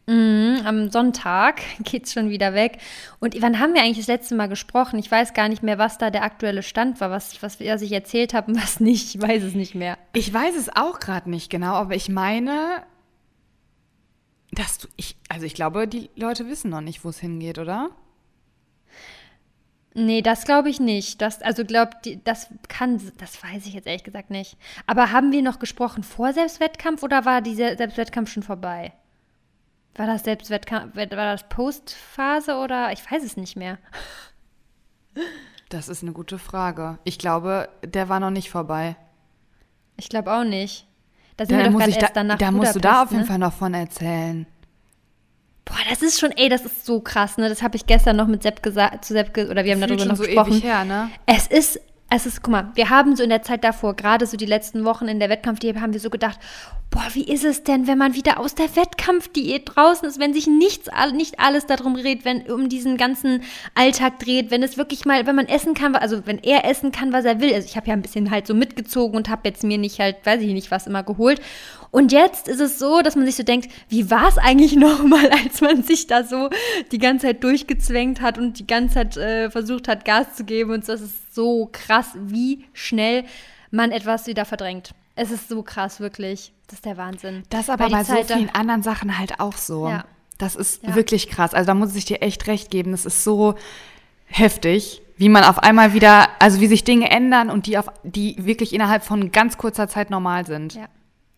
Mhm, 0.10 0.62
am 0.66 0.90
Sonntag 0.90 1.62
geht's 1.84 2.14
schon 2.14 2.30
wieder 2.30 2.54
weg. 2.54 2.80
Und 3.20 3.40
wann 3.42 3.60
haben 3.60 3.74
wir 3.74 3.82
eigentlich 3.82 3.98
das 4.00 4.08
letzte 4.08 4.36
Mal 4.36 4.48
gesprochen? 4.48 4.98
Ich 4.98 5.12
weiß 5.12 5.34
gar 5.34 5.50
nicht 5.50 5.62
mehr, 5.62 5.78
was 5.78 6.00
da 6.00 6.10
der 6.10 6.24
aktuelle 6.24 6.64
Stand 6.64 7.00
war, 7.00 7.12
was, 7.12 7.42
was, 7.44 7.60
was 7.60 7.82
ich 7.82 7.92
erzählt 7.92 8.34
habe 8.34 8.52
und 8.52 8.62
was 8.62 8.80
nicht. 8.80 9.16
Ich 9.16 9.22
weiß 9.22 9.44
es 9.44 9.54
nicht 9.54 9.76
mehr. 9.76 9.98
Ich 10.14 10.34
weiß 10.34 10.56
es 10.56 10.76
auch 10.76 11.00
gerade 11.00 11.30
nicht 11.30 11.52
genau, 11.52 11.74
aber 11.74 11.94
ich 11.94 12.10
meine, 12.10 12.84
dass 14.52 14.80
du, 14.80 14.88
ich, 14.96 15.16
also 15.30 15.46
ich 15.46 15.54
glaube, 15.54 15.88
die 15.88 16.10
Leute 16.16 16.48
wissen 16.48 16.72
noch 16.72 16.82
nicht, 16.82 17.04
wo 17.06 17.10
es 17.10 17.20
hingeht, 17.20 17.60
oder? 17.60 17.92
Nee, 19.94 20.22
das 20.22 20.46
glaube 20.46 20.70
ich 20.70 20.80
nicht. 20.80 21.22
Das, 21.22 21.42
also 21.42 21.66
glaubt, 21.66 22.08
das 22.24 22.48
kann, 22.68 23.02
das 23.18 23.44
weiß 23.44 23.66
ich 23.66 23.74
jetzt 23.74 23.88
ehrlich 23.88 24.04
gesagt 24.04 24.30
nicht. 24.30 24.58
Aber 24.86 25.12
haben 25.12 25.32
wir 25.32 25.42
noch 25.42 25.60
gesprochen 25.60 26.04
vor 26.04 26.32
Selbstwettkampf 26.32 27.02
oder 27.04 27.26
war 27.26 27.42
dieser 27.42 27.76
Selbstwettkampf 27.76 28.32
schon 28.32 28.44
vorbei? 28.44 28.94
War 29.96 30.06
das 30.06 30.24
Selbstwettkampf, 30.24 30.96
war 30.96 31.08
das 31.08 31.50
Postphase 31.50 32.56
oder 32.58 32.92
ich 32.94 33.10
weiß 33.12 33.24
es 33.24 33.36
nicht 33.36 33.56
mehr. 33.56 33.80
Das 35.70 35.90
ist 35.90 36.04
eine 36.04 36.14
gute 36.14 36.40
Frage. 36.40 37.00
Ich 37.04 37.20
glaube, 37.20 37.70
der 37.84 38.10
war 38.10 38.20
noch 38.20 38.30
nicht 38.30 38.50
vorbei. 38.50 38.96
Ich 39.98 40.10
glaube 40.10 40.32
auch 40.32 40.44
nicht. 40.44 40.88
Da 41.36 41.46
sind 41.46 41.58
Da, 41.58 41.64
wir 41.64 41.72
doch 41.72 41.80
muss 41.80 41.88
ich 41.88 41.96
da, 41.96 42.02
erst 42.02 42.16
danach 42.16 42.38
da 42.38 42.52
musst 42.52 42.76
du 42.76 42.80
da 42.80 43.04
auf 43.04 43.12
jeden 43.12 43.22
ne? 43.22 43.28
Fall 43.28 43.38
noch 43.40 43.54
von 43.54 43.74
erzählen. 43.74 44.48
Boah, 45.70 45.78
das 45.90 46.02
ist 46.02 46.20
schon, 46.20 46.32
ey, 46.32 46.50
das 46.50 46.66
ist 46.66 46.86
so 46.86 47.00
krass, 47.00 47.38
ne? 47.38 47.48
Das 47.48 47.62
habe 47.62 47.78
ich 47.78 47.86
gestern 47.86 48.18
noch 48.18 48.28
mit 48.28 48.44
Sepp 48.44 48.62
gesagt, 48.62 49.06
zu 49.06 49.14
Sepp, 49.14 49.38
oder 49.38 49.64
wir 49.64 49.74
haben 49.74 49.82
darüber 49.82 50.06
noch 50.06 50.18
so 50.18 50.24
gesprochen. 50.24 50.54
ewig 50.54 50.64
her, 50.64 50.84
ne? 50.84 51.10
Es 51.26 51.48
ist, 51.48 51.80
es 52.10 52.26
ist, 52.26 52.42
guck 52.42 52.52
mal, 52.52 52.72
wir 52.74 52.90
haben 52.90 53.16
so 53.16 53.22
in 53.22 53.30
der 53.30 53.44
Zeit 53.44 53.64
davor, 53.64 53.96
gerade 53.96 54.26
so 54.26 54.36
die 54.36 54.48
letzten 54.48 54.84
Wochen 54.84 55.08
in 55.08 55.20
der 55.20 55.30
Wettkampfdiät, 55.30 55.80
haben 55.80 55.94
wir 55.94 56.00
so 56.00 56.10
gedacht, 56.10 56.40
boah, 56.90 57.06
wie 57.14 57.24
ist 57.24 57.46
es 57.46 57.64
denn, 57.64 57.86
wenn 57.86 58.00
man 58.00 58.16
wieder 58.16 58.40
aus 58.40 58.56
der 58.56 58.76
Wettkampfdiät 58.76 59.76
draußen 59.76 60.08
ist, 60.08 60.20
wenn 60.20 60.34
sich 60.34 60.48
nichts, 60.48 60.90
nicht 61.14 61.40
alles 61.40 61.68
darum 61.68 61.96
dreht, 61.96 62.26
wenn 62.26 62.42
um 62.52 62.68
diesen 62.68 62.98
ganzen 62.98 63.44
Alltag 63.76 64.18
dreht, 64.18 64.50
wenn 64.50 64.64
es 64.64 64.76
wirklich 64.76 65.06
mal, 65.06 65.28
wenn 65.28 65.36
man 65.36 65.48
essen 65.48 65.76
kann, 65.76 65.96
also 65.96 66.26
wenn 66.26 66.40
er 66.40 66.66
essen 66.66 66.92
kann, 66.92 67.14
was 67.14 67.26
er 67.26 67.42
will. 67.42 67.54
Also 67.54 67.68
ich 67.68 67.78
habe 67.78 67.88
ja 67.88 67.94
ein 67.94 68.02
bisschen 68.02 68.32
halt 68.32 68.48
so 68.48 68.56
mitgezogen 68.56 69.16
und 69.16 69.30
habe 69.30 69.48
jetzt 69.48 69.64
mir 69.64 69.78
nicht 69.78 70.00
halt, 70.00 70.18
weiß 70.26 70.42
ich 70.42 70.54
nicht, 70.54 70.72
was 70.72 70.88
immer 70.88 71.04
geholt. 71.04 71.40
Und 71.92 72.12
jetzt 72.12 72.48
ist 72.48 72.60
es 72.60 72.78
so, 72.78 73.02
dass 73.02 73.16
man 73.16 73.26
sich 73.26 73.36
so 73.36 73.44
denkt, 73.44 73.70
wie 73.88 74.12
war 74.12 74.28
es 74.28 74.38
eigentlich 74.38 74.76
nochmal, 74.76 75.30
als 75.32 75.62
man 75.62 75.84
sich 75.84 76.08
da 76.08 76.24
so 76.24 76.50
die 76.92 77.00
ganze 77.00 77.28
Zeit 77.28 77.44
durchgezwängt 77.44 78.22
hat 78.22 78.38
und 78.38 78.60
die 78.60 78.68
ganze 78.68 78.94
Zeit 78.96 79.18
äh, 79.18 79.50
versucht 79.50 79.88
hat, 79.88 80.06
Gas 80.06 80.36
zu 80.36 80.44
geben 80.44 80.72
und 80.72 80.86
so. 80.86 80.94
Es 80.94 81.02
ist 81.02 81.34
so 81.34 81.68
krass, 81.72 82.08
wie 82.16 82.66
schnell 82.74 83.24
man 83.72 83.92
etwas 83.92 84.28
wieder 84.28 84.46
verdrängt. 84.46 84.92
Es 85.16 85.32
ist 85.32 85.50
so 85.50 85.64
krass, 85.64 86.00
wirklich. 86.00 86.54
Das 86.68 86.76
ist 86.76 86.86
der 86.86 86.98
Wahnsinn. 86.98 87.44
Das 87.50 87.62
ist 87.62 87.70
aber 87.70 87.90
bei 87.90 88.04
so 88.04 88.14
Zeit 88.14 88.28
vielen 88.32 88.50
anderen 88.54 88.84
Sachen 88.84 89.18
halt 89.18 89.40
auch 89.40 89.58
so. 89.58 89.90
Ja. 89.90 90.06
Das 90.38 90.56
ist 90.56 90.84
Ja. 90.84 90.96
wirklich 90.96 91.28
krass. 91.30 91.54
Also 91.54 91.68
da 91.68 91.74
muss 91.74 91.96
ich 91.96 92.06
dir 92.06 92.22
echt 92.22 92.48
recht 92.48 92.70
geben. 92.72 92.92
Das 92.92 93.06
ist 93.06 93.24
so 93.24 93.56
heftig, 94.28 95.02
wie 95.18 95.30
man 95.30 95.44
auf 95.44 95.60
einmal 95.60 95.94
wieder, 95.94 96.30
also 96.40 96.62
wie 96.62 96.68
sich 96.68 96.84
Dinge 96.84 97.10
ändern 97.10 97.50
und 97.50 97.66
die 97.66 97.78
auf, 97.78 97.88
die 98.04 98.36
wirklich 98.40 98.74
innerhalb 98.74 99.04
von 99.04 99.32
ganz 99.32 99.58
kurzer 99.58 99.88
Zeit 99.90 100.10
normal 100.10 100.46
sind. 100.46 100.76
Ja, 100.76 100.86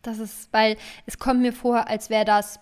das 0.02 0.20
ist, 0.20 0.52
weil 0.52 0.78
es 1.06 1.20
kommt 1.20 1.42
mir 1.42 1.54
vor, 1.54 1.88
als 1.88 2.10
wäre 2.10 2.26
das 2.26 2.60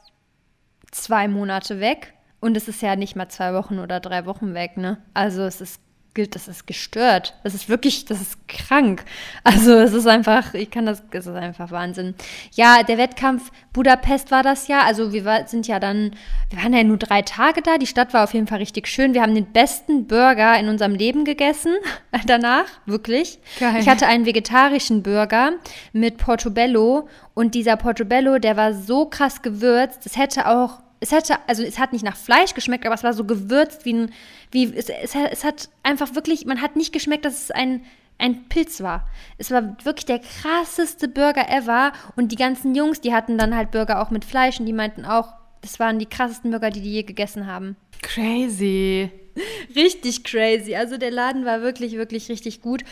zwei 0.91 1.27
Monate 1.27 1.79
weg 1.79 2.13
und 2.39 2.57
es 2.57 2.67
ist 2.67 2.81
ja 2.81 2.95
nicht 2.95 3.15
mal 3.15 3.29
zwei 3.29 3.53
Wochen 3.53 3.79
oder 3.79 3.99
drei 3.99 4.25
Wochen 4.25 4.53
weg, 4.53 4.77
ne? 4.77 5.01
Also 5.13 5.43
es 5.43 5.61
ist 5.61 5.81
das 6.27 6.47
ist 6.47 6.67
gestört. 6.67 7.35
Das 7.43 7.53
ist 7.53 7.69
wirklich, 7.69 8.05
das 8.05 8.21
ist 8.21 8.47
krank. 8.47 9.03
Also 9.43 9.73
es 9.73 9.93
ist 9.93 10.07
einfach, 10.07 10.53
ich 10.53 10.71
kann 10.71 10.85
das, 10.85 11.03
es 11.11 11.27
ist 11.27 11.35
einfach 11.35 11.71
Wahnsinn. 11.71 12.15
Ja, 12.53 12.83
der 12.83 12.97
Wettkampf 12.97 13.51
Budapest 13.73 14.31
war 14.31 14.43
das 14.43 14.67
ja. 14.67 14.81
Also 14.81 15.13
wir 15.13 15.25
war, 15.25 15.47
sind 15.47 15.67
ja 15.67 15.79
dann, 15.79 16.11
wir 16.49 16.61
waren 16.61 16.73
ja 16.73 16.83
nur 16.83 16.97
drei 16.97 17.21
Tage 17.21 17.61
da. 17.61 17.77
Die 17.77 17.87
Stadt 17.87 18.13
war 18.13 18.23
auf 18.23 18.33
jeden 18.33 18.47
Fall 18.47 18.59
richtig 18.59 18.87
schön. 18.87 19.13
Wir 19.13 19.21
haben 19.21 19.35
den 19.35 19.51
besten 19.51 20.07
Burger 20.07 20.59
in 20.59 20.67
unserem 20.67 20.95
Leben 20.95 21.25
gegessen 21.25 21.73
danach, 22.25 22.65
wirklich. 22.85 23.39
Geil. 23.59 23.77
Ich 23.79 23.87
hatte 23.87 24.07
einen 24.07 24.25
vegetarischen 24.25 25.03
Burger 25.03 25.53
mit 25.93 26.17
Portobello 26.17 27.07
und 27.33 27.55
dieser 27.55 27.77
Portobello, 27.77 28.37
der 28.37 28.57
war 28.57 28.73
so 28.73 29.05
krass 29.05 29.41
gewürzt, 29.41 30.05
es 30.05 30.17
hätte 30.17 30.47
auch, 30.47 30.79
es 30.99 31.11
hätte, 31.11 31.37
also 31.47 31.63
es 31.63 31.79
hat 31.79 31.93
nicht 31.93 32.03
nach 32.03 32.17
Fleisch 32.17 32.53
geschmeckt, 32.53 32.85
aber 32.85 32.95
es 32.95 33.03
war 33.03 33.13
so 33.13 33.23
gewürzt 33.23 33.85
wie 33.85 33.93
ein, 33.93 34.11
wie, 34.51 34.73
es, 34.75 34.89
es, 34.89 35.15
es 35.15 35.43
hat 35.43 35.69
einfach 35.83 36.15
wirklich, 36.15 36.45
man 36.45 36.61
hat 36.61 36.75
nicht 36.75 36.91
geschmeckt, 36.91 37.25
dass 37.25 37.43
es 37.43 37.51
ein, 37.51 37.85
ein 38.17 38.49
Pilz 38.49 38.81
war. 38.81 39.07
Es 39.37 39.49
war 39.49 39.77
wirklich 39.85 40.05
der 40.05 40.19
krasseste 40.19 41.07
Burger 41.07 41.49
ever 41.49 41.93
und 42.15 42.31
die 42.31 42.35
ganzen 42.35 42.75
Jungs, 42.75 42.99
die 43.01 43.13
hatten 43.13 43.37
dann 43.37 43.55
halt 43.55 43.71
Burger 43.71 44.01
auch 44.01 44.11
mit 44.11 44.25
Fleisch 44.25 44.59
und 44.59 44.65
die 44.65 44.73
meinten 44.73 45.05
auch, 45.05 45.33
das 45.61 45.79
waren 45.79 45.99
die 45.99 46.05
krassesten 46.05 46.51
Burger, 46.51 46.69
die 46.69 46.81
die 46.81 46.93
je 46.93 47.03
gegessen 47.03 47.47
haben. 47.47 47.77
Crazy. 48.01 49.09
Richtig 49.75 50.23
crazy. 50.23 50.75
Also 50.75 50.97
der 50.97 51.11
Laden 51.11 51.45
war 51.45 51.61
wirklich, 51.61 51.93
wirklich 51.93 52.29
richtig 52.29 52.61
gut. 52.61 52.83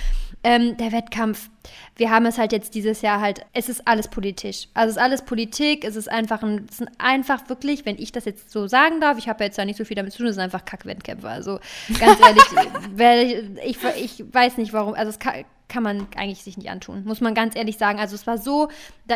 Ähm, 0.44 0.78
der 0.78 0.92
Wettkampf, 0.92 1.50
wir 1.96 2.12
haben 2.12 2.26
es 2.26 2.38
halt 2.38 2.52
jetzt 2.52 2.76
dieses 2.76 3.02
Jahr 3.02 3.20
halt, 3.20 3.42
es 3.54 3.70
ist 3.70 3.88
alles 3.88 4.08
politisch. 4.08 4.68
Also 4.74 4.92
es 4.92 4.96
ist 4.98 5.02
alles 5.02 5.22
Politik, 5.24 5.84
es 5.84 5.96
ist 5.96 6.10
einfach 6.10 6.44
ein, 6.44 6.68
es 6.70 6.78
sind 6.78 6.90
einfach 7.00 7.50
wirklich, 7.50 7.86
wenn 7.86 7.98
ich 7.98 8.12
das 8.12 8.26
jetzt 8.26 8.52
so 8.52 8.68
sagen 8.68 9.02
darf, 9.02 9.18
ich 9.18 9.28
habe 9.28 9.40
ja 9.44 9.48
jetzt 9.48 9.58
da 9.58 9.66
nicht 9.66 9.78
so 9.78 9.84
viel 9.86 9.96
damit 9.96 10.12
zu 10.14 10.20
tun, 10.20 10.28
es 10.28 10.36
sind 10.36 10.44
einfach 10.44 10.64
Kack-Wettkämpfe. 10.66 11.28
Also 11.28 11.60
ganz 12.00 12.20
ehrlich, 12.20 12.44
wer- 12.96 13.44
ich, 13.66 13.78
ich 14.04 14.24
weiß 14.34 14.58
nicht 14.58 14.74
warum, 14.74 14.94
also 14.94 15.10
es 15.10 15.20
kann, 15.20 15.44
kann 15.70 15.84
man 15.84 16.08
eigentlich 16.16 16.44
sich 16.44 16.58
nicht 16.58 16.70
antun, 16.70 17.04
muss 17.04 17.20
man 17.20 17.34
ganz 17.34 17.56
ehrlich 17.56 17.78
sagen. 17.78 18.00
Also 18.00 18.16
es 18.16 18.26
war 18.26 18.38
so, 18.38 18.70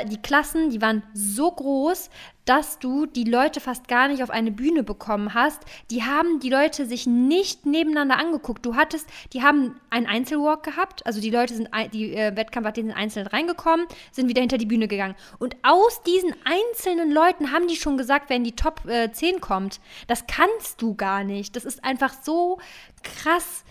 die 0.10 0.22
Klassen, 0.22 0.70
die 0.70 0.82
waren 0.82 1.04
so 1.14 1.50
groß, 1.50 2.10
dass 2.46 2.80
du 2.80 3.06
die 3.06 3.24
Leute 3.24 3.62
fast 3.62 3.88
gar 3.88 4.08
nicht 4.08 4.24
auf 4.24 4.30
eine 4.30 4.52
Bühne 4.52 4.84
bekommen 4.84 5.34
hast. 5.34 5.62
Die 5.92 6.04
haben 6.04 6.40
die 6.40 6.50
Leute 6.50 6.86
sich 6.86 7.08
nicht 7.08 7.66
nebeneinander 7.66 8.18
angeguckt. 8.18 8.66
Du 8.66 8.76
hattest, 8.76 9.08
die 9.32 9.44
haben 9.44 9.80
einen 9.90 10.08
Einzelwalk 10.08 10.64
gehabt, 10.64 11.06
also 11.06 11.22
die 11.22 11.30
Leute 11.30 11.54
sind, 11.54 11.70
die 11.94 12.16
äh, 12.16 12.36
Wettkampfathleten 12.36 12.92
sind 12.92 13.00
einzeln 13.00 13.28
reingekommen, 13.28 13.86
sind 14.12 14.28
wieder 14.28 14.42
hinter 14.42 14.58
die 14.58 14.66
Bühne 14.66 14.88
gegangen. 14.88 15.16
Und 15.40 15.56
aus 15.64 16.02
diesen 16.04 16.34
einzelnen 16.44 17.12
Leuten 17.12 17.52
haben 17.52 17.68
die 17.68 17.76
schon 17.76 17.98
gesagt, 17.98 18.26
wer 18.30 18.38
in 18.38 18.44
die 18.44 18.56
Top 18.56 18.86
äh, 18.88 19.12
10 19.12 19.40
kommt. 19.40 19.80
Das 20.08 20.26
kannst 20.28 20.82
du 20.82 20.96
gar 20.96 21.24
nicht. 21.24 21.56
Das 21.56 21.64
ist 21.64 21.84
einfach 21.84 22.14
so 22.24 22.60
krass 23.04 23.64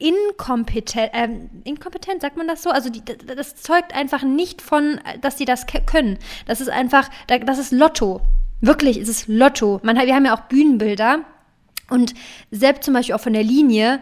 inkompetent, 0.00 1.10
äh, 1.14 1.28
inkompetent, 1.64 2.22
sagt 2.22 2.36
man 2.36 2.48
das 2.48 2.62
so? 2.62 2.70
Also 2.70 2.90
die, 2.90 3.02
das 3.04 3.54
zeugt 3.56 3.94
einfach 3.94 4.22
nicht 4.22 4.62
von, 4.62 5.00
dass 5.20 5.38
sie 5.38 5.44
das 5.44 5.66
können. 5.86 6.18
Das 6.46 6.60
ist 6.60 6.70
einfach, 6.70 7.08
das 7.28 7.58
ist 7.58 7.70
Lotto. 7.70 8.22
Wirklich, 8.60 8.96
es 8.96 9.08
ist 9.08 9.28
Lotto. 9.28 9.80
Man, 9.82 9.96
wir 9.96 10.14
haben 10.14 10.24
ja 10.24 10.34
auch 10.34 10.48
Bühnenbilder 10.48 11.20
und 11.90 12.14
selbst 12.50 12.84
zum 12.84 12.94
Beispiel 12.94 13.14
auch 13.14 13.20
von 13.20 13.34
der 13.34 13.44
Linie 13.44 14.00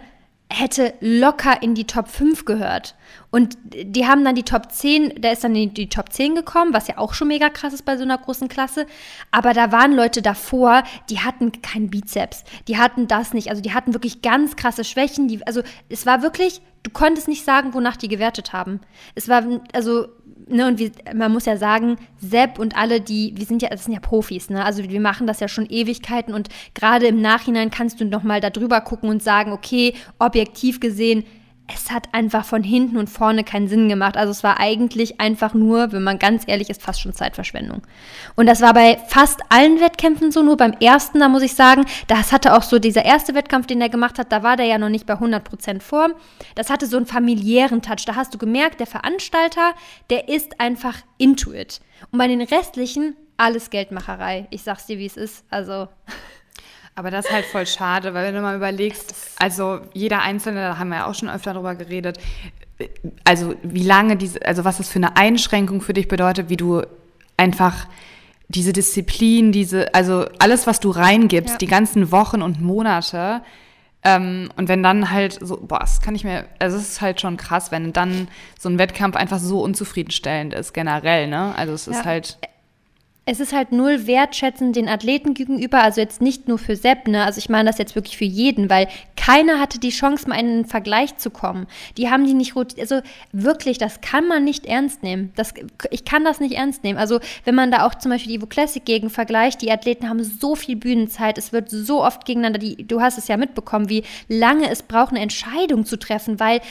hätte 0.51 0.95
locker 1.01 1.63
in 1.63 1.75
die 1.75 1.87
Top 1.87 2.09
5 2.09 2.45
gehört. 2.45 2.95
Und 3.31 3.59
die 3.71 4.07
haben 4.07 4.25
dann 4.25 4.35
die 4.35 4.45
Top 4.45 4.73
10, 4.73 5.21
der 5.21 5.33
ist 5.33 5.45
dann 5.45 5.55
in 5.55 5.75
die 5.75 5.91
Top 5.91 6.13
10 6.13 6.35
gekommen, 6.35 6.73
was 6.73 6.89
ja 6.89 6.97
auch 6.97 7.13
schon 7.13 7.29
mega 7.29 7.51
krass 7.51 7.75
ist 7.75 7.85
bei 7.85 7.99
so 7.99 8.03
einer 8.03 8.17
großen 8.17 8.49
Klasse. 8.49 8.87
Aber 9.31 9.53
da 9.53 9.71
waren 9.73 9.93
Leute 9.93 10.23
davor, 10.23 10.83
die 11.11 11.21
hatten 11.21 11.53
keinen 11.61 11.91
Bizeps, 11.91 12.45
die 12.67 12.79
hatten 12.79 13.07
das 13.07 13.35
nicht. 13.35 13.51
Also 13.51 13.61
die 13.61 13.75
hatten 13.75 13.93
wirklich 13.93 14.23
ganz 14.23 14.57
krasse 14.57 14.85
Schwächen. 14.85 15.29
Die, 15.29 15.47
also 15.47 15.63
es 15.91 16.07
war 16.07 16.23
wirklich, 16.23 16.63
du 16.83 16.91
konntest 16.91 17.29
nicht 17.29 17.45
sagen, 17.45 17.75
wonach 17.75 17.97
die 17.97 18.09
gewertet 18.09 18.55
haben. 18.55 18.81
Es 19.15 19.29
war, 19.29 19.45
also 19.75 20.09
ne, 20.51 20.67
und 20.67 20.79
wir, 20.79 20.91
man 21.15 21.33
muss 21.33 21.47
ja 21.47 21.57
sagen, 21.57 21.97
Sepp 22.19 22.59
und 22.59 22.77
alle, 22.77 23.01
die, 23.01 23.33
wir 23.37 23.47
sind 23.47 23.63
ja, 23.63 23.69
das 23.69 23.85
sind 23.85 23.95
ja 23.95 24.01
Profis, 24.01 24.51
ne? 24.51 24.65
Also 24.65 24.83
wir 24.83 25.01
machen 25.01 25.27
das 25.27 25.41
ja 25.41 25.49
schon 25.49 25.67
Ewigkeiten 25.69 26.35
und 26.35 26.49
gerade 26.75 27.07
im 27.07 27.21
Nachhinein 27.21 27.71
kannst 27.71 28.01
du 28.01 28.05
nochmal 28.05 28.41
da 28.41 28.51
drüber 28.51 28.81
gucken 28.81 29.11
und 29.11 29.23
sagen, 29.23 29.53
okay, 29.53 29.95
objektiv 30.19 30.81
gesehen, 30.81 31.25
es 31.73 31.91
hat 31.91 32.09
einfach 32.13 32.45
von 32.45 32.63
hinten 32.63 32.97
und 32.97 33.09
vorne 33.09 33.45
keinen 33.45 33.69
Sinn 33.69 33.89
gemacht. 33.89 34.17
Also 34.17 34.31
es 34.31 34.43
war 34.43 34.59
eigentlich 34.59 35.21
einfach 35.21 35.53
nur, 35.53 35.93
wenn 35.93 36.03
man 36.03 36.19
ganz 36.19 36.45
ehrlich 36.47 36.71
ist, 36.71 36.83
fast 36.83 37.01
schon 37.01 37.13
Zeitverschwendung. 37.13 37.83
Und 38.37 38.47
das 38.47 38.63
war 38.63 38.73
bei 38.73 38.99
fast 39.07 39.41
allen 39.51 39.79
Wettkämpfen 39.79 40.33
so, 40.33 40.43
nur 40.43 40.57
beim 40.57 40.73
ersten, 40.73 41.21
da 41.21 41.29
muss 41.29 41.43
ich 41.43 41.55
sagen, 41.55 41.85
das 42.07 42.33
hatte 42.33 42.57
auch 42.57 42.63
so 42.63 42.79
dieser 42.79 43.05
erste 43.05 43.35
Wettkampf, 43.35 43.67
den 43.67 43.81
er 43.83 43.91
gemacht 43.91 44.19
hat, 44.19 44.33
da 44.33 44.43
war 44.43 44.57
der 44.57 44.67
ja 44.67 44.79
noch 44.79 44.89
nicht 44.89 45.07
bei 45.07 45.15
100% 45.15 45.83
Form. 45.83 46.15
Das 46.55 46.71
hatte 46.71 46.87
so 46.87 46.97
einen 46.97 47.07
familiären 47.07 47.83
Touch. 47.83 48.07
Da 48.07 48.17
hast 48.17 48.33
du 48.33 48.39
gemerkt, 48.39 48.81
der 48.81 48.87
Veranstalter, 48.87 49.75
der 50.09 50.29
ist 50.29 50.61
einfach 50.61 50.97
into 51.19 51.53
it. 51.53 51.81
Und 52.11 52.19
bei 52.19 52.29
den 52.29 52.41
restlichen 52.41 53.15
alles 53.37 53.71
Geldmacherei. 53.71 54.47
Ich 54.51 54.63
sag's 54.63 54.87
dir, 54.87 54.99
wie 54.99 55.07
es 55.07 55.17
ist. 55.17 55.45
Also 55.51 55.89
aber 56.99 57.13
das 57.13 57.27
ist 57.27 57.33
halt 57.33 57.45
voll 57.45 57.65
schade, 57.65 58.13
weil 58.13 58.27
wenn 58.27 58.35
du 58.35 58.43
mal 58.43 58.57
überlegst, 58.57 59.15
also 59.39 59.81
jeder 59.95 60.21
Einzelne, 60.21 60.61
da 60.61 60.79
haben 60.79 60.89
wir 60.89 60.97
ja 60.97 61.07
auch 61.07 61.15
schon 61.15 61.31
öfter 61.31 61.55
drüber 61.55 61.77
geredet, 61.77 62.19
also 63.25 63.55
wie 63.63 63.85
lange 63.85 64.17
diese, 64.17 64.45
also 64.45 64.65
was 64.65 64.79
das 64.79 64.89
für 64.89 64.99
eine 64.99 65.17
Einschränkung 65.17 65.81
für 65.81 65.93
dich 65.93 66.09
bedeutet, 66.09 66.49
wie 66.49 66.57
du 66.57 66.83
einfach 67.37 67.87
diese 68.49 68.73
Disziplin, 68.73 69.53
diese, 69.53 69.95
also 69.95 70.27
alles, 70.41 70.67
was 70.67 70.81
du 70.81 70.91
reingibst, 70.91 71.53
ja. 71.53 71.59
die 71.59 71.67
ganzen 71.67 72.11
Wochen 72.11 72.43
und 72.43 72.61
Monate, 72.61 73.43
ähm, 74.03 74.49
und 74.57 74.69
wenn 74.69 74.83
dann 74.83 75.11
halt 75.11 75.39
so, 75.41 75.57
boah, 75.61 75.81
das 75.81 76.01
kann 76.01 76.15
ich 76.15 76.25
mir, 76.25 76.47
also 76.59 76.77
es 76.77 76.89
ist 76.89 77.01
halt 77.01 77.21
schon 77.21 77.37
krass, 77.37 77.71
wenn 77.71 77.93
dann 77.93 78.29
so 78.59 78.69
ein 78.69 78.79
Wettkampf 78.79 79.17
einfach 79.17 79.39
so 79.39 79.61
unzufriedenstellend 79.61 80.55
ist, 80.55 80.73
generell, 80.73 81.27
ne? 81.29 81.55
Also 81.57 81.73
es 81.73 81.87
ja. 81.87 81.93
ist 81.93 82.05
halt 82.05 82.39
es 83.31 83.41
ist 83.41 83.53
halt 83.53 83.73
null 83.73 84.07
wertschätzend 84.07 84.75
den 84.75 84.88
Athleten 84.88 85.35
gegenüber, 85.35 85.83
also 85.83 86.01
jetzt 86.01 86.23
nicht 86.23 86.49
nur 86.49 86.57
für 86.57 86.77
Sepp, 86.77 87.07
ne? 87.09 87.27
also 87.27 87.37
ich 87.37 87.51
meine 87.51 87.69
das 87.69 87.77
jetzt 87.77 87.95
wirklich 87.95 88.17
für 88.17 88.25
jeden, 88.25 88.71
weil 88.71 88.88
keiner 89.17 89.61
hatte 89.61 89.79
die 89.79 89.91
Chance, 89.91 90.27
mal 90.27 90.41
in 90.41 90.47
einen 90.47 90.64
Vergleich 90.64 91.19
zu 91.19 91.29
kommen. 91.29 91.67
Die 91.99 92.09
haben 92.09 92.25
die 92.25 92.33
nicht, 92.33 92.57
also 92.57 93.03
wirklich, 93.33 93.77
das 93.77 94.01
kann 94.01 94.27
man 94.29 94.45
nicht 94.45 94.64
ernst 94.64 95.03
nehmen. 95.03 95.31
Das, 95.37 95.53
ich 95.91 96.07
kann 96.07 96.25
das 96.25 96.41
nicht 96.41 96.55
ernst 96.55 96.85
nehmen. 96.85 96.99
Also 96.99 97.21
wenn 97.45 97.55
man 97.55 97.71
da 97.71 97.87
auch 97.87 97.95
zum 97.97 98.11
Beispiel 98.11 98.33
die 98.33 98.38
Evo 98.38 98.47
Classic 98.47 98.83
gegen 98.83 99.11
vergleicht, 99.11 99.61
die 99.61 99.71
Athleten 99.71 100.09
haben 100.09 100.25
so 100.25 100.55
viel 100.55 100.77
Bühnenzeit, 100.77 101.37
es 101.37 101.53
wird 101.53 101.69
so 101.69 102.03
oft 102.03 102.25
gegeneinander, 102.25 102.59
die, 102.59 102.88
du 102.88 103.03
hast 103.03 103.19
es 103.19 103.29
ja 103.29 103.37
mitbekommen, 103.37 103.91
wie 103.91 104.05
lange 104.29 104.71
es 104.71 104.83
braucht, 104.83 105.11
eine 105.11 105.21
Entscheidung 105.21 105.85
zu 105.85 105.99
treffen, 105.99 106.41
weil, 106.41 106.62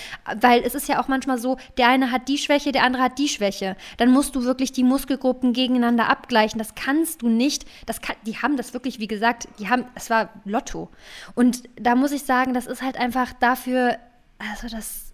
weil 0.41 0.63
es 0.63 0.74
ist 0.74 0.89
ja 0.89 1.00
auch 1.00 1.08
manchmal 1.08 1.38
so, 1.38 1.58
der 1.78 1.89
eine 1.89 2.12
hat 2.12 2.28
die 2.28 2.39
Schwäche, 2.39 2.72
der 2.72 2.84
andere 2.84 3.04
hat 3.04 3.20
die 3.20 3.30
Schwäche. 3.30 3.76
Dann 3.98 4.10
musst 4.10 4.36
du 4.36 4.43
wirklich 4.43 4.72
die 4.72 4.84
Muskelgruppen 4.84 5.54
gegeneinander 5.54 6.10
abgleichen 6.10 6.47
erreichen. 6.48 6.58
Das 6.58 6.76
kannst 6.76 7.22
du 7.22 7.30
nicht. 7.30 7.66
Das 7.86 8.02
kann, 8.02 8.16
die 8.26 8.38
haben 8.38 8.58
das 8.58 8.74
wirklich, 8.74 9.00
wie 9.00 9.08
gesagt, 9.08 9.48
die 9.60 9.70
haben, 9.70 9.86
es 9.96 10.10
war 10.10 10.30
Lotto. 10.46 10.90
Und 11.36 11.64
da 11.76 11.96
muss 11.96 12.12
ich 12.12 12.24
sagen, 12.24 12.54
das 12.54 12.68
ist 12.68 12.82
halt 12.82 12.98
einfach 12.98 13.34
dafür, 13.34 13.98
also 14.40 14.68
das 14.74 15.14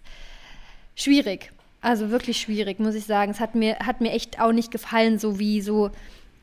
schwierig. 0.94 1.52
Also 1.80 2.10
wirklich 2.10 2.40
schwierig, 2.40 2.78
muss 2.78 2.94
ich 2.94 3.04
sagen. 3.04 3.30
Es 3.30 3.40
hat 3.40 3.54
mir, 3.54 3.78
hat 3.80 4.00
mir 4.00 4.12
echt 4.12 4.40
auch 4.40 4.52
nicht 4.52 4.70
gefallen, 4.70 5.18
so 5.18 5.38
wie 5.38 5.60
so 5.60 5.90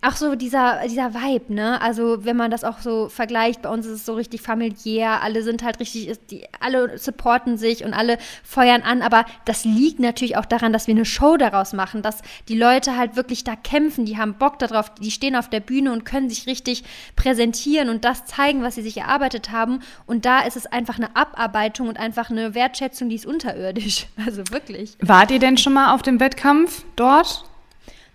Ach 0.03 0.17
so, 0.17 0.33
dieser, 0.33 0.79
dieser 0.87 1.13
Vibe, 1.13 1.53
ne? 1.53 1.79
Also, 1.79 2.25
wenn 2.25 2.35
man 2.35 2.49
das 2.49 2.63
auch 2.63 2.79
so 2.79 3.07
vergleicht, 3.07 3.61
bei 3.61 3.69
uns 3.69 3.85
ist 3.85 3.91
es 3.91 4.05
so 4.05 4.15
richtig 4.15 4.41
familiär, 4.41 5.21
alle 5.21 5.43
sind 5.43 5.61
halt 5.61 5.79
richtig, 5.79 6.17
die, 6.31 6.43
alle 6.59 6.97
supporten 6.97 7.55
sich 7.59 7.85
und 7.85 7.93
alle 7.93 8.17
feuern 8.43 8.81
an, 8.81 9.03
aber 9.03 9.25
das 9.45 9.63
liegt 9.63 9.99
natürlich 9.99 10.37
auch 10.37 10.45
daran, 10.45 10.73
dass 10.73 10.87
wir 10.87 10.95
eine 10.95 11.05
Show 11.05 11.37
daraus 11.37 11.73
machen, 11.73 12.01
dass 12.01 12.23
die 12.47 12.57
Leute 12.57 12.97
halt 12.97 13.15
wirklich 13.15 13.43
da 13.43 13.55
kämpfen, 13.55 14.05
die 14.05 14.17
haben 14.17 14.39
Bock 14.39 14.57
darauf, 14.57 14.91
die 14.95 15.11
stehen 15.11 15.35
auf 15.35 15.49
der 15.49 15.59
Bühne 15.59 15.93
und 15.93 16.03
können 16.03 16.29
sich 16.29 16.47
richtig 16.47 16.83
präsentieren 17.15 17.89
und 17.89 18.03
das 18.03 18.25
zeigen, 18.25 18.63
was 18.63 18.73
sie 18.73 18.81
sich 18.81 18.97
erarbeitet 18.97 19.51
haben. 19.51 19.81
Und 20.07 20.25
da 20.25 20.39
ist 20.39 20.57
es 20.57 20.65
einfach 20.65 20.97
eine 20.97 21.15
Abarbeitung 21.15 21.87
und 21.87 21.99
einfach 21.99 22.31
eine 22.31 22.55
Wertschätzung, 22.55 23.09
die 23.09 23.15
ist 23.15 23.27
unterirdisch. 23.27 24.07
Also 24.25 24.43
wirklich. 24.51 24.95
Wart 24.99 25.31
ihr 25.31 25.39
denn 25.39 25.57
schon 25.57 25.73
mal 25.73 25.93
auf 25.93 26.03
dem 26.03 26.19
Wettkampf 26.19 26.83
dort? 26.95 27.43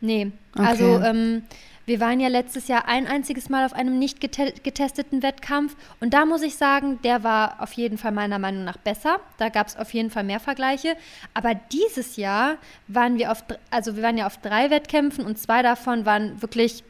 Nee. 0.01 0.31
Okay. 0.55 0.67
Also, 0.67 1.01
ähm, 1.01 1.43
wir 1.87 2.01
waren 2.01 2.19
ja 2.19 2.29
letztes 2.29 2.69
Jahr 2.69 2.89
ein 2.89 3.07
einziges 3.07 3.49
Mal 3.49 3.65
auf 3.65 3.73
einem 3.73 3.99
nicht 3.99 4.21
getesteten 4.21 5.23
Wettkampf 5.23 5.77
und 6.01 6.13
da 6.13 6.27
muss 6.27 6.43
ich 6.43 6.57
sagen, 6.57 6.99
der 7.03 7.23
war 7.23 7.63
auf 7.63 7.73
jeden 7.75 7.97
Fall 7.97 8.13
meiner 8.13 8.41
Meinung 8.41 8.65
nach 8.65 8.77
besser. 8.77 9.21
Da 9.39 9.49
gab 9.49 9.69
es 9.69 9.77
auf 9.77 9.95
jeden 9.95 10.11
Fall 10.11 10.25
mehr 10.25 10.41
Vergleiche. 10.41 10.97
Aber 11.33 11.55
dieses 11.55 12.17
Jahr 12.17 12.57
waren 12.89 13.19
wir 13.19 13.31
auf, 13.31 13.45
also 13.71 13.97
wir 13.97 14.03
waren 14.03 14.19
ja 14.19 14.27
auf 14.27 14.39
drei 14.39 14.71
Wettkämpfen 14.71 15.25
und 15.25 15.39
zwei 15.39 15.63
davon 15.63 16.05
waren 16.05 16.43
wirklich 16.43 16.83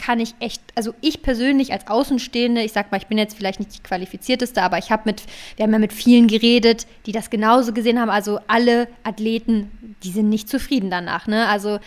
kann 0.00 0.20
ich 0.20 0.34
echt, 0.38 0.62
also 0.76 0.94
ich 1.00 1.22
persönlich 1.22 1.72
als 1.72 1.88
Außenstehende, 1.88 2.62
ich 2.62 2.72
sag 2.72 2.90
mal, 2.90 2.98
ich 2.98 3.08
bin 3.08 3.18
jetzt 3.18 3.36
vielleicht 3.36 3.58
nicht 3.58 3.74
die 3.74 3.82
qualifizierteste, 3.82 4.62
aber 4.62 4.78
ich 4.78 4.90
habe 4.90 5.02
mit, 5.06 5.24
wir 5.56 5.64
haben 5.64 5.72
ja 5.72 5.78
mit 5.80 5.92
vielen 5.92 6.28
geredet, 6.28 6.86
die 7.06 7.12
das 7.12 7.30
genauso 7.30 7.72
gesehen 7.72 8.00
haben. 8.00 8.10
Also 8.10 8.38
alle 8.46 8.88
Athleten, 9.02 9.96
die 10.04 10.10
sind 10.10 10.28
nicht 10.28 10.48
zufrieden 10.48 10.88
danach. 10.88 11.26
Ne? 11.26 11.46
Also 11.48 11.80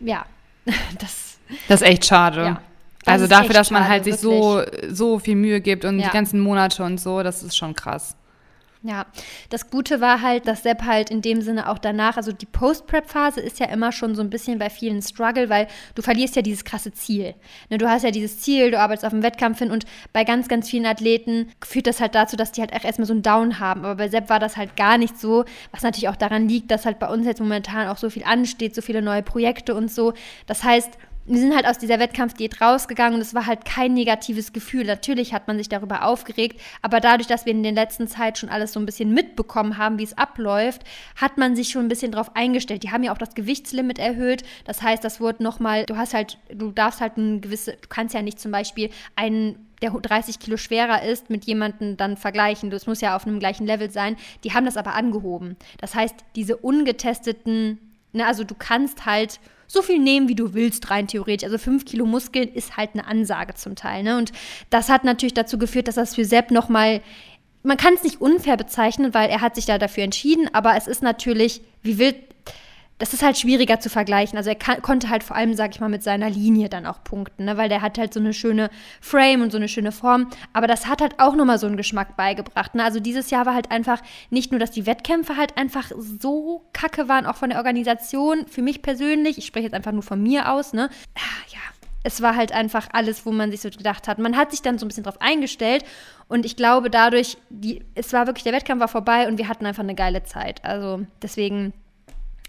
ja, 0.00 0.26
das 1.00 1.31
das 1.68 1.82
ist 1.82 1.88
echt 1.88 2.06
schade. 2.06 2.42
Ja, 2.42 2.62
also 3.06 3.26
dafür, 3.26 3.54
dass 3.54 3.70
man 3.70 3.88
halt 3.88 4.04
sich 4.04 4.16
so, 4.16 4.62
so 4.88 5.18
viel 5.18 5.36
Mühe 5.36 5.60
gibt 5.60 5.84
und 5.84 5.98
ja. 5.98 6.06
die 6.06 6.12
ganzen 6.12 6.40
Monate 6.40 6.84
und 6.84 7.00
so, 7.00 7.22
das 7.22 7.42
ist 7.42 7.56
schon 7.56 7.74
krass. 7.74 8.16
Ja, 8.84 9.06
das 9.48 9.70
Gute 9.70 10.00
war 10.00 10.22
halt, 10.22 10.48
dass 10.48 10.64
Sepp 10.64 10.82
halt 10.82 11.08
in 11.08 11.22
dem 11.22 11.40
Sinne 11.40 11.68
auch 11.70 11.78
danach, 11.78 12.16
also 12.16 12.32
die 12.32 12.46
Post-Prep-Phase 12.46 13.40
ist 13.40 13.60
ja 13.60 13.66
immer 13.66 13.92
schon 13.92 14.16
so 14.16 14.22
ein 14.22 14.30
bisschen 14.30 14.58
bei 14.58 14.70
vielen 14.70 15.00
Struggle, 15.02 15.48
weil 15.48 15.68
du 15.94 16.02
verlierst 16.02 16.34
ja 16.34 16.42
dieses 16.42 16.64
krasse 16.64 16.92
Ziel. 16.92 17.36
Ne, 17.70 17.78
du 17.78 17.88
hast 17.88 18.02
ja 18.02 18.10
dieses 18.10 18.40
Ziel, 18.40 18.72
du 18.72 18.80
arbeitest 18.80 19.04
auf 19.04 19.12
dem 19.12 19.22
Wettkampf 19.22 19.60
hin 19.60 19.70
und 19.70 19.84
bei 20.12 20.24
ganz, 20.24 20.48
ganz 20.48 20.68
vielen 20.68 20.86
Athleten 20.86 21.52
führt 21.64 21.86
das 21.86 22.00
halt 22.00 22.16
dazu, 22.16 22.34
dass 22.34 22.50
die 22.50 22.60
halt 22.60 22.72
erstmal 22.72 23.06
so 23.06 23.12
einen 23.12 23.22
Down 23.22 23.60
haben. 23.60 23.84
Aber 23.84 23.94
bei 23.94 24.08
Sepp 24.08 24.28
war 24.28 24.40
das 24.40 24.56
halt 24.56 24.76
gar 24.76 24.98
nicht 24.98 25.16
so, 25.16 25.44
was 25.70 25.82
natürlich 25.82 26.08
auch 26.08 26.16
daran 26.16 26.48
liegt, 26.48 26.72
dass 26.72 26.84
halt 26.84 26.98
bei 26.98 27.06
uns 27.06 27.24
jetzt 27.24 27.40
momentan 27.40 27.86
auch 27.86 27.98
so 27.98 28.10
viel 28.10 28.24
ansteht, 28.24 28.74
so 28.74 28.82
viele 28.82 29.00
neue 29.00 29.22
Projekte 29.22 29.76
und 29.76 29.92
so. 29.92 30.12
Das 30.48 30.64
heißt, 30.64 30.90
wir 31.24 31.38
sind 31.38 31.54
halt 31.54 31.66
aus 31.66 31.78
dieser 31.78 32.00
Wettkampfdiät 32.00 32.60
rausgegangen 32.60 33.14
und 33.14 33.20
es 33.20 33.34
war 33.34 33.46
halt 33.46 33.64
kein 33.64 33.94
negatives 33.94 34.52
Gefühl. 34.52 34.84
Natürlich 34.84 35.32
hat 35.32 35.46
man 35.46 35.56
sich 35.56 35.68
darüber 35.68 36.04
aufgeregt, 36.04 36.60
aber 36.82 36.98
dadurch, 36.98 37.28
dass 37.28 37.46
wir 37.46 37.52
in 37.52 37.62
der 37.62 37.72
letzten 37.72 38.08
Zeit 38.08 38.38
schon 38.38 38.48
alles 38.48 38.72
so 38.72 38.80
ein 38.80 38.86
bisschen 38.86 39.14
mitbekommen 39.14 39.78
haben, 39.78 39.98
wie 39.98 40.04
es 40.04 40.18
abläuft, 40.18 40.82
hat 41.14 41.38
man 41.38 41.54
sich 41.54 41.70
schon 41.70 41.84
ein 41.84 41.88
bisschen 41.88 42.12
darauf 42.12 42.34
eingestellt. 42.34 42.82
Die 42.82 42.90
haben 42.90 43.04
ja 43.04 43.12
auch 43.12 43.18
das 43.18 43.34
Gewichtslimit 43.34 44.00
erhöht. 44.00 44.42
Das 44.64 44.82
heißt, 44.82 45.04
das 45.04 45.20
wurde 45.20 45.44
nochmal, 45.44 45.86
du 45.86 45.96
hast 45.96 46.12
halt, 46.12 46.38
du 46.52 46.72
darfst 46.72 47.00
halt 47.00 47.16
ein 47.16 47.40
gewisse, 47.40 47.72
du 47.72 47.88
kannst 47.88 48.14
ja 48.14 48.22
nicht 48.22 48.40
zum 48.40 48.50
Beispiel 48.50 48.90
einen 49.14 49.68
der 49.80 49.90
30 49.90 50.38
Kilo 50.38 50.56
schwerer 50.56 51.02
ist, 51.02 51.28
mit 51.28 51.44
jemandem 51.44 51.96
dann 51.96 52.16
vergleichen. 52.16 52.70
Das 52.70 52.86
muss 52.86 53.00
ja 53.00 53.16
auf 53.16 53.26
einem 53.26 53.40
gleichen 53.40 53.66
Level 53.66 53.90
sein. 53.90 54.16
Die 54.44 54.54
haben 54.54 54.64
das 54.64 54.76
aber 54.76 54.94
angehoben. 54.94 55.56
Das 55.80 55.94
heißt, 55.94 56.14
diese 56.36 56.56
ungetesteten, 56.56 57.78
ne, 58.12 58.26
also 58.26 58.44
du 58.44 58.54
kannst 58.54 59.06
halt 59.06 59.40
so 59.72 59.80
viel 59.80 59.98
nehmen, 59.98 60.28
wie 60.28 60.34
du 60.34 60.52
willst, 60.52 60.90
rein 60.90 61.06
theoretisch. 61.06 61.44
Also 61.44 61.56
fünf 61.56 61.86
Kilo 61.86 62.04
Muskeln 62.04 62.52
ist 62.52 62.76
halt 62.76 62.90
eine 62.92 63.06
Ansage 63.06 63.54
zum 63.54 63.74
Teil. 63.74 64.02
Ne? 64.02 64.18
Und 64.18 64.32
das 64.68 64.90
hat 64.90 65.04
natürlich 65.04 65.32
dazu 65.32 65.56
geführt, 65.56 65.88
dass 65.88 65.94
das 65.94 66.14
für 66.14 66.24
Sepp 66.24 66.50
nochmal 66.50 67.00
man 67.64 67.76
kann 67.76 67.94
es 67.94 68.02
nicht 68.02 68.20
unfair 68.20 68.56
bezeichnen, 68.56 69.14
weil 69.14 69.30
er 69.30 69.40
hat 69.40 69.54
sich 69.54 69.66
da 69.66 69.78
dafür 69.78 70.02
entschieden, 70.02 70.50
aber 70.52 70.76
es 70.76 70.88
ist 70.88 71.00
natürlich, 71.00 71.60
wie 71.82 71.96
wild, 71.96 72.16
das 73.02 73.12
ist 73.12 73.24
halt 73.24 73.36
schwieriger 73.36 73.80
zu 73.80 73.90
vergleichen. 73.90 74.38
Also 74.38 74.48
er 74.48 74.54
kann, 74.54 74.80
konnte 74.80 75.08
halt 75.08 75.24
vor 75.24 75.34
allem, 75.34 75.54
sag 75.54 75.74
ich 75.74 75.80
mal, 75.80 75.88
mit 75.88 76.04
seiner 76.04 76.30
Linie 76.30 76.68
dann 76.68 76.86
auch 76.86 77.02
punkten, 77.02 77.46
ne? 77.46 77.56
weil 77.56 77.68
der 77.68 77.82
hat 77.82 77.98
halt 77.98 78.14
so 78.14 78.20
eine 78.20 78.32
schöne 78.32 78.70
Frame 79.00 79.42
und 79.42 79.50
so 79.50 79.56
eine 79.56 79.66
schöne 79.66 79.90
Form. 79.90 80.30
Aber 80.52 80.68
das 80.68 80.86
hat 80.86 81.00
halt 81.00 81.18
auch 81.18 81.34
nochmal 81.34 81.58
so 81.58 81.66
einen 81.66 81.76
Geschmack 81.76 82.16
beigebracht. 82.16 82.76
Ne? 82.76 82.84
Also 82.84 83.00
dieses 83.00 83.30
Jahr 83.30 83.44
war 83.44 83.54
halt 83.54 83.72
einfach 83.72 84.00
nicht 84.30 84.52
nur, 84.52 84.60
dass 84.60 84.70
die 84.70 84.86
Wettkämpfe 84.86 85.36
halt 85.36 85.56
einfach 85.56 85.90
so 86.20 86.64
kacke 86.72 87.08
waren, 87.08 87.26
auch 87.26 87.34
von 87.34 87.50
der 87.50 87.58
Organisation. 87.58 88.46
Für 88.46 88.62
mich 88.62 88.82
persönlich, 88.82 89.36
ich 89.36 89.46
spreche 89.46 89.64
jetzt 89.64 89.74
einfach 89.74 89.90
nur 89.90 90.04
von 90.04 90.22
mir 90.22 90.52
aus, 90.52 90.72
ne? 90.72 90.88
Ah, 91.16 91.42
ja, 91.48 91.58
es 92.04 92.22
war 92.22 92.36
halt 92.36 92.52
einfach 92.52 92.86
alles, 92.92 93.26
wo 93.26 93.32
man 93.32 93.50
sich 93.50 93.62
so 93.62 93.70
gedacht 93.70 94.06
hat. 94.06 94.20
Man 94.20 94.36
hat 94.36 94.52
sich 94.52 94.62
dann 94.62 94.78
so 94.78 94.86
ein 94.86 94.88
bisschen 94.88 95.02
drauf 95.02 95.20
eingestellt 95.20 95.84
und 96.28 96.46
ich 96.46 96.54
glaube 96.54 96.88
dadurch, 96.88 97.36
die, 97.50 97.84
es 97.96 98.12
war 98.12 98.28
wirklich, 98.28 98.44
der 98.44 98.52
Wettkampf 98.52 98.80
war 98.80 98.86
vorbei 98.86 99.26
und 99.26 99.38
wir 99.38 99.48
hatten 99.48 99.66
einfach 99.66 99.82
eine 99.82 99.96
geile 99.96 100.22
Zeit. 100.22 100.64
Also 100.64 101.04
deswegen 101.20 101.72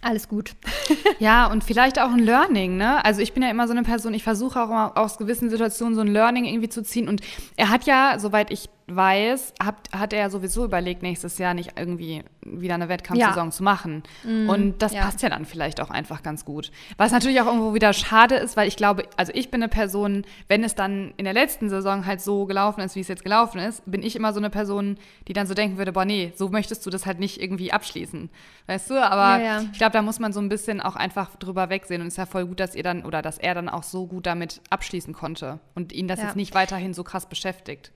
alles 0.05 0.27
gut. 0.27 0.55
ja, 1.19 1.47
und 1.47 1.63
vielleicht 1.63 1.99
auch 1.99 2.11
ein 2.11 2.19
Learning, 2.19 2.77
ne? 2.77 3.03
Also 3.03 3.21
ich 3.21 3.33
bin 3.33 3.43
ja 3.43 3.49
immer 3.49 3.67
so 3.67 3.73
eine 3.73 3.83
Person, 3.83 4.13
ich 4.13 4.23
versuche 4.23 4.61
auch 4.61 4.69
immer 4.69 4.97
aus 4.97 5.17
gewissen 5.17 5.49
Situationen 5.49 5.95
so 5.95 6.01
ein 6.01 6.07
Learning 6.07 6.45
irgendwie 6.45 6.69
zu 6.69 6.83
ziehen. 6.83 7.07
Und 7.07 7.21
er 7.55 7.69
hat 7.69 7.85
ja, 7.85 8.17
soweit 8.19 8.51
ich 8.51 8.69
weiß, 8.87 9.53
hat, 9.61 9.89
hat 9.91 10.13
er 10.13 10.19
ja 10.19 10.29
sowieso 10.29 10.65
überlegt, 10.65 11.03
nächstes 11.03 11.37
Jahr 11.37 11.53
nicht 11.53 11.73
irgendwie 11.77 12.23
wieder 12.41 12.73
eine 12.73 12.89
Wettkampfsaison 12.89 13.45
ja. 13.45 13.51
zu 13.51 13.63
machen. 13.63 14.03
Mm, 14.23 14.49
und 14.49 14.81
das 14.81 14.93
ja. 14.93 15.01
passt 15.01 15.21
ja 15.21 15.29
dann 15.29 15.45
vielleicht 15.45 15.79
auch 15.79 15.89
einfach 15.89 16.21
ganz 16.21 16.43
gut. 16.43 16.71
Was 16.97 17.11
natürlich 17.11 17.39
auch 17.41 17.45
irgendwo 17.45 17.73
wieder 17.73 17.93
schade 17.93 18.35
ist, 18.35 18.57
weil 18.57 18.67
ich 18.67 18.75
glaube, 18.75 19.03
also 19.15 19.31
ich 19.35 19.49
bin 19.49 19.61
eine 19.63 19.69
Person, 19.69 20.25
wenn 20.47 20.63
es 20.63 20.75
dann 20.75 21.13
in 21.17 21.23
der 21.23 21.33
letzten 21.33 21.69
Saison 21.69 22.05
halt 22.05 22.21
so 22.21 22.45
gelaufen 22.45 22.81
ist, 22.81 22.95
wie 22.95 22.99
es 22.99 23.07
jetzt 23.07 23.23
gelaufen 23.23 23.59
ist, 23.59 23.83
bin 23.89 24.03
ich 24.03 24.15
immer 24.15 24.33
so 24.33 24.39
eine 24.39 24.49
Person, 24.49 24.97
die 25.27 25.33
dann 25.33 25.47
so 25.47 25.53
denken 25.53 25.77
würde, 25.77 25.93
boah, 25.93 26.05
nee, 26.05 26.33
so 26.35 26.49
möchtest 26.49 26.85
du 26.85 26.89
das 26.89 27.05
halt 27.05 27.19
nicht 27.19 27.41
irgendwie 27.41 27.71
abschließen. 27.71 28.29
Weißt 28.67 28.89
du? 28.89 29.01
Aber 29.01 29.41
ja, 29.43 29.61
ich 29.61 29.77
glaube, 29.77 29.93
da 29.93 30.01
muss 30.01 30.19
man 30.19 30.33
so 30.33 30.41
ein 30.41 30.49
bisschen 30.49 30.81
auch 30.81 30.95
einfach 30.95 31.35
drüber 31.37 31.69
wegsehen. 31.69 32.01
Und 32.01 32.07
es 32.07 32.13
ist 32.13 32.17
ja 32.17 32.25
voll 32.25 32.45
gut, 32.45 32.59
dass 32.59 32.75
ihr 32.75 32.83
dann 32.83 33.05
oder 33.05 33.21
dass 33.21 33.37
er 33.37 33.55
dann 33.55 33.69
auch 33.69 33.83
so 33.83 34.07
gut 34.07 34.25
damit 34.25 34.61
abschließen 34.69 35.13
konnte 35.13 35.59
und 35.75 35.93
ihn 35.93 36.07
das 36.07 36.21
jetzt 36.21 36.35
nicht 36.35 36.53
weiterhin 36.53 36.93
so 36.93 37.03
krass 37.03 37.27
beschäftigt. 37.27 37.91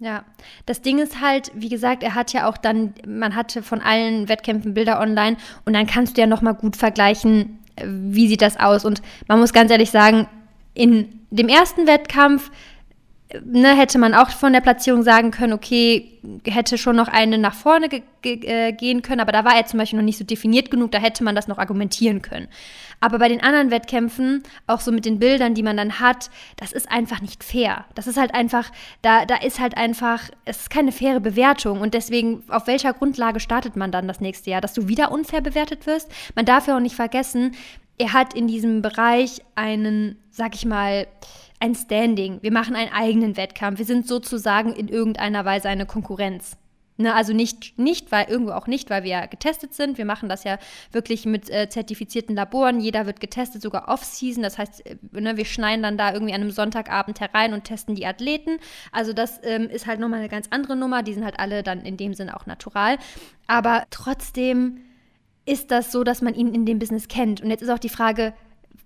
Ja, 0.00 0.24
das 0.64 0.80
Ding 0.80 0.98
ist 0.98 1.20
halt, 1.20 1.50
wie 1.54 1.68
gesagt, 1.68 2.04
er 2.04 2.14
hat 2.14 2.32
ja 2.32 2.48
auch 2.48 2.56
dann, 2.56 2.94
man 3.04 3.34
hatte 3.34 3.64
von 3.64 3.80
allen 3.80 4.28
Wettkämpfen 4.28 4.72
Bilder 4.72 5.00
online 5.00 5.36
und 5.64 5.72
dann 5.72 5.88
kannst 5.88 6.16
du 6.16 6.20
ja 6.20 6.26
nochmal 6.28 6.54
gut 6.54 6.76
vergleichen, 6.76 7.58
äh, 7.74 7.84
wie 7.86 8.28
sieht 8.28 8.42
das 8.42 8.58
aus. 8.58 8.84
Und 8.84 9.02
man 9.26 9.40
muss 9.40 9.52
ganz 9.52 9.72
ehrlich 9.72 9.90
sagen, 9.90 10.28
in 10.74 11.20
dem 11.30 11.48
ersten 11.48 11.88
Wettkampf 11.88 12.50
ne, 13.44 13.76
hätte 13.76 13.98
man 13.98 14.14
auch 14.14 14.30
von 14.30 14.52
der 14.52 14.60
Platzierung 14.60 15.02
sagen 15.02 15.30
können, 15.30 15.52
okay, 15.52 16.20
hätte 16.44 16.78
schon 16.78 16.96
noch 16.96 17.08
eine 17.08 17.38
nach 17.38 17.54
vorne 17.54 17.88
ge 17.88 18.02
ge 18.22 18.40
äh, 18.44 18.72
gehen 18.72 19.02
können, 19.02 19.20
aber 19.20 19.32
da 19.32 19.44
war 19.44 19.54
er 19.54 19.66
zum 19.66 19.78
Beispiel 19.78 19.98
noch 19.98 20.04
nicht 20.04 20.18
so 20.18 20.24
definiert 20.24 20.70
genug, 20.70 20.90
da 20.90 20.98
hätte 20.98 21.22
man 21.22 21.34
das 21.34 21.46
noch 21.46 21.58
argumentieren 21.58 22.22
können. 22.22 22.48
Aber 23.00 23.18
bei 23.18 23.28
den 23.28 23.40
anderen 23.42 23.70
Wettkämpfen, 23.70 24.42
auch 24.66 24.80
so 24.80 24.90
mit 24.90 25.04
den 25.04 25.18
Bildern, 25.20 25.54
die 25.54 25.62
man 25.62 25.76
dann 25.76 26.00
hat, 26.00 26.30
das 26.56 26.72
ist 26.72 26.90
einfach 26.90 27.20
nicht 27.20 27.44
fair. 27.44 27.84
Das 27.94 28.06
ist 28.06 28.18
halt 28.18 28.34
einfach, 28.34 28.72
da, 29.02 29.24
da 29.24 29.36
ist 29.36 29.60
halt 29.60 29.76
einfach, 29.76 30.22
es 30.44 30.62
ist 30.62 30.70
keine 30.70 30.90
faire 30.90 31.20
Bewertung 31.20 31.80
und 31.80 31.94
deswegen, 31.94 32.42
auf 32.48 32.66
welcher 32.66 32.92
Grundlage 32.92 33.40
startet 33.40 33.76
man 33.76 33.92
dann 33.92 34.08
das 34.08 34.20
nächste 34.20 34.50
Jahr? 34.50 34.60
Dass 34.60 34.74
du 34.74 34.88
wieder 34.88 35.12
unfair 35.12 35.42
bewertet 35.42 35.86
wirst? 35.86 36.10
Man 36.34 36.44
darf 36.44 36.66
ja 36.66 36.76
auch 36.76 36.80
nicht 36.80 36.96
vergessen, 36.96 37.54
er 37.98 38.12
hat 38.12 38.34
in 38.34 38.46
diesem 38.46 38.80
Bereich 38.80 39.42
einen, 39.54 40.16
sag 40.30 40.54
ich 40.54 40.64
mal, 40.64 41.06
ein 41.60 41.74
Standing. 41.74 42.38
Wir 42.42 42.52
machen 42.52 42.76
einen 42.76 42.92
eigenen 42.92 43.36
Wettkampf. 43.36 43.78
Wir 43.78 43.86
sind 43.86 44.06
sozusagen 44.06 44.72
in 44.72 44.88
irgendeiner 44.88 45.44
Weise 45.44 45.68
eine 45.68 45.86
Konkurrenz. 45.86 46.56
Ne, 47.00 47.14
also 47.14 47.32
nicht, 47.32 47.78
nicht, 47.78 48.10
weil 48.10 48.28
irgendwo 48.28 48.50
auch 48.50 48.66
nicht, 48.66 48.90
weil 48.90 49.04
wir 49.04 49.10
ja 49.10 49.26
getestet 49.26 49.72
sind. 49.72 49.98
Wir 49.98 50.04
machen 50.04 50.28
das 50.28 50.42
ja 50.42 50.58
wirklich 50.90 51.26
mit 51.26 51.48
äh, 51.48 51.68
zertifizierten 51.68 52.34
Laboren. 52.34 52.80
Jeder 52.80 53.06
wird 53.06 53.20
getestet, 53.20 53.62
sogar 53.62 53.86
off-season. 53.86 54.42
Das 54.42 54.58
heißt, 54.58 54.84
äh, 54.84 54.96
ne, 55.12 55.36
wir 55.36 55.44
schneiden 55.44 55.84
dann 55.84 55.96
da 55.96 56.12
irgendwie 56.12 56.34
an 56.34 56.40
einem 56.40 56.50
Sonntagabend 56.50 57.20
herein 57.20 57.52
und 57.52 57.62
testen 57.62 57.94
die 57.94 58.04
Athleten. 58.04 58.58
Also 58.90 59.12
das 59.12 59.38
ähm, 59.44 59.70
ist 59.70 59.86
halt 59.86 60.00
nochmal 60.00 60.18
eine 60.18 60.28
ganz 60.28 60.48
andere 60.50 60.74
Nummer. 60.74 61.04
Die 61.04 61.14
sind 61.14 61.24
halt 61.24 61.38
alle 61.38 61.62
dann 61.62 61.82
in 61.82 61.96
dem 61.96 62.14
Sinne 62.14 62.36
auch 62.36 62.46
natural. 62.46 62.98
Aber 63.46 63.84
trotzdem 63.90 64.78
ist 65.46 65.70
das 65.70 65.92
so, 65.92 66.02
dass 66.02 66.20
man 66.20 66.34
ihn 66.34 66.52
in 66.52 66.66
dem 66.66 66.80
Business 66.80 67.06
kennt. 67.06 67.40
Und 67.40 67.50
jetzt 67.50 67.62
ist 67.62 67.70
auch 67.70 67.78
die 67.78 67.88
Frage, 67.88 68.34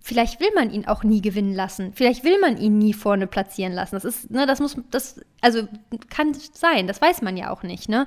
vielleicht 0.03 0.41
will 0.41 0.51
man 0.55 0.71
ihn 0.71 0.87
auch 0.87 1.05
nie 1.05 1.23
gewinnen 1.23 1.55
lassen. 1.55 1.93
Vielleicht 1.95 2.25
will 2.25 2.39
man 2.41 2.59
ihn 2.59 2.79
nie 2.79 2.93
vorne 2.93 3.27
platzieren 3.27 3.73
lassen. 3.73 3.95
Das 3.95 4.05
ist, 4.05 4.31
ne, 4.31 4.47
das 4.47 4.61
muss, 4.61 4.77
das, 4.91 5.21
also 5.41 5.69
kann 6.11 6.35
sein, 6.53 6.87
das 6.87 7.01
weiß 7.01 7.23
man 7.23 7.37
ja 7.37 7.51
auch 7.51 7.63
nicht, 7.63 7.89
ne? 7.89 8.07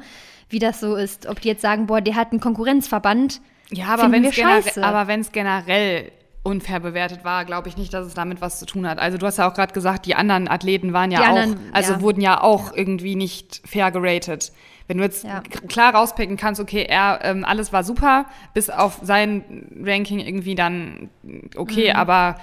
Wie 0.49 0.59
das 0.59 0.79
so 0.79 0.95
ist. 0.95 1.25
Ob 1.25 1.41
die 1.41 1.47
jetzt 1.47 1.61
sagen, 1.61 1.87
boah, 1.87 2.01
der 2.01 2.15
hat 2.15 2.31
einen 2.31 2.41
Konkurrenzverband. 2.41 3.41
Ja, 3.71 3.87
aber 3.87 4.11
wenn 4.11 4.25
es 4.25 4.35
generell, 4.35 5.23
generell 5.31 6.11
unfair 6.43 6.79
bewertet 6.79 7.23
war, 7.23 7.43
glaube 7.43 7.69
ich 7.69 7.77
nicht, 7.77 7.93
dass 7.93 8.05
es 8.05 8.13
damit 8.13 8.39
was 8.39 8.59
zu 8.59 8.67
tun 8.67 8.87
hat. 8.87 8.99
Also 8.99 9.17
du 9.17 9.25
hast 9.25 9.37
ja 9.37 9.49
auch 9.49 9.53
gerade 9.55 9.73
gesagt, 9.73 10.05
die 10.05 10.13
anderen 10.13 10.47
Athleten 10.47 10.93
waren 10.93 11.11
ja 11.11 11.19
die 11.19 11.25
auch, 11.25 11.35
anderen, 11.35 11.73
also 11.73 11.93
ja. 11.93 12.01
wurden 12.01 12.21
ja 12.21 12.41
auch 12.41 12.75
irgendwie 12.75 13.15
nicht 13.15 13.61
fair 13.65 13.89
geratet. 13.91 14.51
Wenn 14.87 14.97
du 14.97 15.03
jetzt 15.03 15.23
ja. 15.23 15.41
klar 15.67 15.95
rauspicken 15.95 16.37
kannst, 16.37 16.61
okay, 16.61 16.85
er, 16.87 17.19
ähm, 17.23 17.43
alles 17.43 17.73
war 17.73 17.83
super, 17.83 18.25
bis 18.53 18.69
auf 18.69 18.99
sein 19.01 19.67
Ranking 19.81 20.19
irgendwie 20.19 20.55
dann 20.55 21.09
okay, 21.55 21.91
mhm. 21.91 21.99
aber 21.99 22.35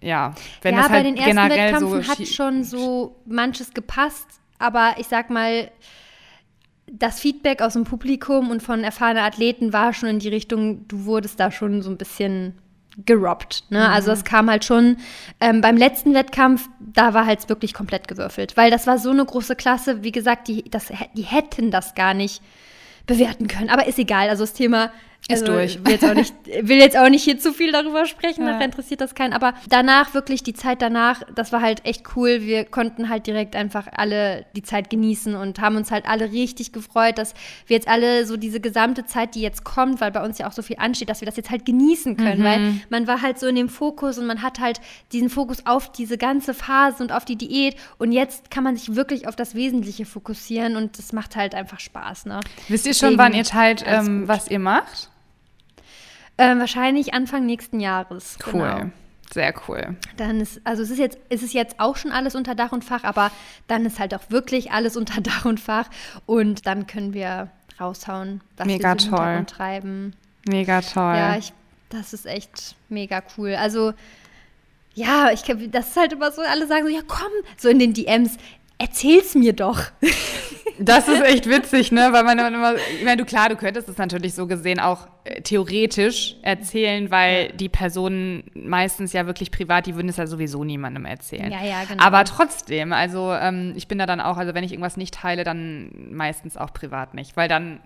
ja, 0.00 0.34
wenn 0.62 0.74
ja, 0.74 0.82
das 0.82 0.90
halt 0.90 1.00
bei 1.00 1.10
den 1.10 1.16
ersten 1.16 1.30
generell 1.30 1.72
Wettkämpfen 1.74 2.02
so 2.02 2.08
hat 2.08 2.28
schon 2.28 2.64
so 2.64 3.16
manches 3.26 3.74
gepasst, 3.74 4.40
aber 4.58 4.94
ich 4.98 5.08
sag 5.08 5.30
mal, 5.30 5.70
das 6.90 7.20
Feedback 7.20 7.62
aus 7.62 7.74
dem 7.74 7.84
Publikum 7.84 8.50
und 8.50 8.62
von 8.62 8.82
erfahrenen 8.82 9.22
Athleten 9.22 9.72
war 9.72 9.92
schon 9.92 10.08
in 10.08 10.18
die 10.18 10.28
Richtung, 10.28 10.88
du 10.88 11.04
wurdest 11.04 11.38
da 11.38 11.50
schon 11.50 11.82
so 11.82 11.90
ein 11.90 11.98
bisschen 11.98 12.58
gerobbt. 13.06 13.64
Ne? 13.70 13.78
Mhm. 13.78 13.94
Also 13.94 14.10
es 14.12 14.24
kam 14.24 14.50
halt 14.50 14.64
schon 14.64 14.96
ähm, 15.40 15.60
beim 15.60 15.76
letzten 15.76 16.14
Wettkampf, 16.14 16.68
da 16.80 17.14
war 17.14 17.26
halt 17.26 17.48
wirklich 17.48 17.74
komplett 17.74 18.08
gewürfelt, 18.08 18.56
weil 18.56 18.70
das 18.70 18.86
war 18.86 18.98
so 18.98 19.10
eine 19.10 19.24
große 19.24 19.56
Klasse, 19.56 20.02
wie 20.02 20.12
gesagt, 20.12 20.48
die, 20.48 20.64
das, 20.70 20.92
die 21.14 21.22
hätten 21.22 21.70
das 21.70 21.94
gar 21.94 22.14
nicht 22.14 22.42
bewerten 23.06 23.48
können. 23.48 23.70
Aber 23.70 23.86
ist 23.86 23.98
egal, 23.98 24.28
also 24.28 24.42
das 24.42 24.52
Thema 24.52 24.90
ist 25.28 25.42
also, 25.42 25.52
durch. 25.52 25.84
Will 25.84 25.92
jetzt, 25.92 26.04
auch 26.04 26.14
nicht, 26.14 26.34
will 26.62 26.78
jetzt 26.78 26.96
auch 26.96 27.08
nicht 27.08 27.22
hier 27.22 27.38
zu 27.38 27.52
viel 27.52 27.72
darüber 27.72 28.06
sprechen, 28.06 28.44
ja. 28.44 28.52
nachher 28.52 28.64
interessiert 28.64 29.00
das 29.00 29.14
keinen. 29.14 29.32
Aber 29.32 29.54
danach, 29.68 30.14
wirklich 30.14 30.42
die 30.42 30.54
Zeit 30.54 30.82
danach, 30.82 31.22
das 31.34 31.52
war 31.52 31.60
halt 31.60 31.84
echt 31.84 32.16
cool. 32.16 32.42
Wir 32.42 32.64
konnten 32.64 33.08
halt 33.08 33.26
direkt 33.26 33.54
einfach 33.54 33.86
alle 33.92 34.46
die 34.56 34.62
Zeit 34.62 34.90
genießen 34.90 35.34
und 35.34 35.60
haben 35.60 35.76
uns 35.76 35.90
halt 35.90 36.06
alle 36.06 36.32
richtig 36.32 36.72
gefreut, 36.72 37.18
dass 37.18 37.34
wir 37.66 37.76
jetzt 37.76 37.88
alle 37.88 38.26
so 38.26 38.36
diese 38.36 38.60
gesamte 38.60 39.06
Zeit, 39.06 39.34
die 39.34 39.40
jetzt 39.40 39.64
kommt, 39.64 40.00
weil 40.00 40.10
bei 40.10 40.24
uns 40.24 40.38
ja 40.38 40.48
auch 40.48 40.52
so 40.52 40.62
viel 40.62 40.76
ansteht, 40.78 41.08
dass 41.08 41.20
wir 41.20 41.26
das 41.26 41.36
jetzt 41.36 41.50
halt 41.50 41.64
genießen 41.64 42.16
können. 42.16 42.40
Mhm. 42.40 42.44
Weil 42.44 42.74
man 42.88 43.06
war 43.06 43.22
halt 43.22 43.38
so 43.38 43.46
in 43.46 43.54
dem 43.54 43.68
Fokus 43.68 44.18
und 44.18 44.26
man 44.26 44.42
hat 44.42 44.58
halt 44.58 44.80
diesen 45.12 45.30
Fokus 45.30 45.66
auf 45.66 45.92
diese 45.92 46.18
ganze 46.18 46.54
Phase 46.54 47.02
und 47.02 47.12
auf 47.12 47.24
die 47.24 47.36
Diät. 47.36 47.76
Und 47.98 48.12
jetzt 48.12 48.50
kann 48.50 48.64
man 48.64 48.76
sich 48.76 48.96
wirklich 48.96 49.28
auf 49.28 49.36
das 49.36 49.54
Wesentliche 49.54 50.06
fokussieren 50.06 50.76
und 50.76 50.98
das 50.98 51.12
macht 51.12 51.36
halt 51.36 51.54
einfach 51.54 51.78
Spaß. 51.78 52.26
Ne? 52.26 52.40
Wisst 52.68 52.86
ihr 52.86 52.94
schon, 52.94 53.16
wann 53.18 53.34
ihr 53.34 53.44
teilt, 53.44 53.84
ähm, 53.86 54.26
was 54.26 54.48
ihr 54.48 54.58
macht? 54.58 55.09
Ähm, 56.40 56.58
wahrscheinlich 56.58 57.12
Anfang 57.12 57.46
nächsten 57.46 57.80
Jahres. 57.80 58.38
Cool. 58.46 58.52
Genau. 58.52 58.90
Sehr 59.32 59.54
cool. 59.68 59.96
Dann 60.16 60.40
ist, 60.40 60.60
also 60.64 60.82
es 60.82 60.90
ist 60.90 60.98
jetzt, 60.98 61.18
es 61.28 61.42
ist 61.42 61.54
jetzt 61.54 61.78
auch 61.78 61.96
schon 61.96 62.10
alles 62.10 62.34
unter 62.34 62.56
Dach 62.56 62.72
und 62.72 62.84
Fach, 62.84 63.04
aber 63.04 63.30
dann 63.68 63.86
ist 63.86 64.00
halt 64.00 64.12
auch 64.14 64.22
wirklich 64.28 64.72
alles 64.72 64.96
unter 64.96 65.20
Dach 65.20 65.44
und 65.44 65.60
Fach 65.60 65.88
und 66.26 66.66
dann 66.66 66.86
können 66.86 67.14
wir 67.14 67.48
raushauen, 67.80 68.40
was 68.56 68.66
mega 68.66 68.94
wir 68.94 69.00
so 69.00 69.10
toll. 69.10 69.44
treiben. 69.46 70.14
Mega 70.48 70.80
toll. 70.80 71.14
Ja, 71.14 71.36
ich, 71.36 71.52
das 71.90 72.12
ist 72.12 72.26
echt 72.26 72.74
mega 72.88 73.22
cool. 73.36 73.54
Also 73.54 73.92
ja, 74.94 75.30
ich 75.30 75.42
das 75.70 75.88
ist 75.88 75.96
halt 75.96 76.12
immer 76.12 76.32
so, 76.32 76.42
alle 76.42 76.66
sagen 76.66 76.86
so, 76.86 76.92
ja 76.92 77.02
komm, 77.06 77.30
so 77.56 77.68
in 77.68 77.78
den 77.78 77.94
DMs, 77.94 78.36
erzähl's 78.78 79.34
mir 79.34 79.52
doch. 79.52 79.82
Das 80.80 81.08
ist 81.08 81.22
echt 81.22 81.48
witzig, 81.48 81.92
ne? 81.92 82.08
Weil 82.12 82.24
man 82.24 82.38
immer, 82.38 82.74
ich 82.76 83.04
meine, 83.04 83.18
du 83.18 83.26
klar, 83.26 83.50
du 83.50 83.56
könntest 83.56 83.88
es 83.88 83.98
natürlich 83.98 84.34
so 84.34 84.46
gesehen 84.46 84.80
auch 84.80 85.08
äh, 85.24 85.42
theoretisch 85.42 86.36
erzählen, 86.42 87.10
weil 87.10 87.52
die 87.52 87.68
Personen 87.68 88.44
meistens 88.54 89.12
ja 89.12 89.26
wirklich 89.26 89.50
privat, 89.50 89.86
die 89.86 89.94
würden 89.94 90.08
es 90.08 90.16
ja 90.16 90.26
sowieso 90.26 90.64
niemandem 90.64 91.04
erzählen. 91.04 91.52
Ja, 91.52 91.62
ja, 91.62 91.84
genau. 91.84 92.02
Aber 92.02 92.24
trotzdem, 92.24 92.94
also 92.94 93.32
ähm, 93.32 93.74
ich 93.76 93.88
bin 93.88 93.98
da 93.98 94.06
dann 94.06 94.20
auch, 94.20 94.38
also 94.38 94.54
wenn 94.54 94.64
ich 94.64 94.72
irgendwas 94.72 94.96
nicht 94.96 95.14
teile, 95.14 95.44
dann 95.44 95.90
meistens 96.12 96.56
auch 96.56 96.72
privat 96.72 97.12
nicht, 97.12 97.36
weil 97.36 97.48
dann 97.48 97.80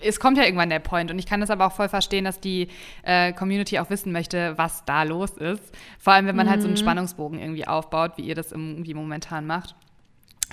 es 0.00 0.20
kommt 0.20 0.38
ja 0.38 0.44
irgendwann 0.44 0.70
der 0.70 0.78
Point 0.78 1.10
und 1.10 1.18
ich 1.18 1.26
kann 1.26 1.40
das 1.40 1.50
aber 1.50 1.66
auch 1.66 1.72
voll 1.72 1.88
verstehen, 1.88 2.24
dass 2.24 2.40
die 2.40 2.68
äh, 3.02 3.32
Community 3.32 3.78
auch 3.78 3.90
wissen 3.90 4.10
möchte, 4.10 4.56
was 4.56 4.84
da 4.84 5.02
los 5.02 5.32
ist. 5.32 5.62
Vor 5.98 6.14
allem, 6.14 6.26
wenn 6.26 6.36
man 6.36 6.46
mhm. 6.46 6.50
halt 6.50 6.62
so 6.62 6.68
einen 6.68 6.76
mhm. 6.76 6.80
Spannungsbogen 6.80 7.38
irgendwie 7.38 7.66
aufbaut, 7.66 8.12
wie 8.16 8.22
ihr 8.22 8.34
das 8.34 8.52
irgendwie 8.52 8.94
momentan 8.94 9.46
macht. 9.46 9.74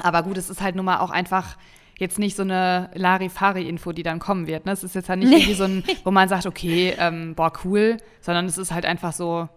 Aber 0.01 0.23
gut, 0.23 0.37
es 0.37 0.49
ist 0.49 0.61
halt 0.61 0.75
nun 0.75 0.85
mal 0.85 0.99
auch 0.99 1.09
einfach 1.09 1.57
jetzt 2.00 2.18
nicht 2.18 2.36
so 2.36 2.43
eine 2.43 2.89
Larifari-Info, 2.93 3.91
die 3.91 4.04
dann 4.04 4.20
kommen 4.20 4.47
wird. 4.47 4.66
Ne? 4.66 4.72
Es 4.72 4.84
ist 4.84 4.95
jetzt 4.95 5.10
halt 5.10 5.20
nicht 5.20 5.30
nee. 5.30 5.38
irgendwie 5.38 5.54
so 5.54 5.66
ein, 5.66 5.84
wo 6.04 6.12
man 6.12 6.30
sagt, 6.30 6.45
okay, 6.45 6.95
ähm, 6.97 7.36
boah, 7.36 7.52
cool, 7.64 7.97
sondern 8.22 8.45
es 8.45 8.58
ist 8.58 8.72
halt 8.72 8.86
einfach 8.86 9.14
so, 9.14 9.50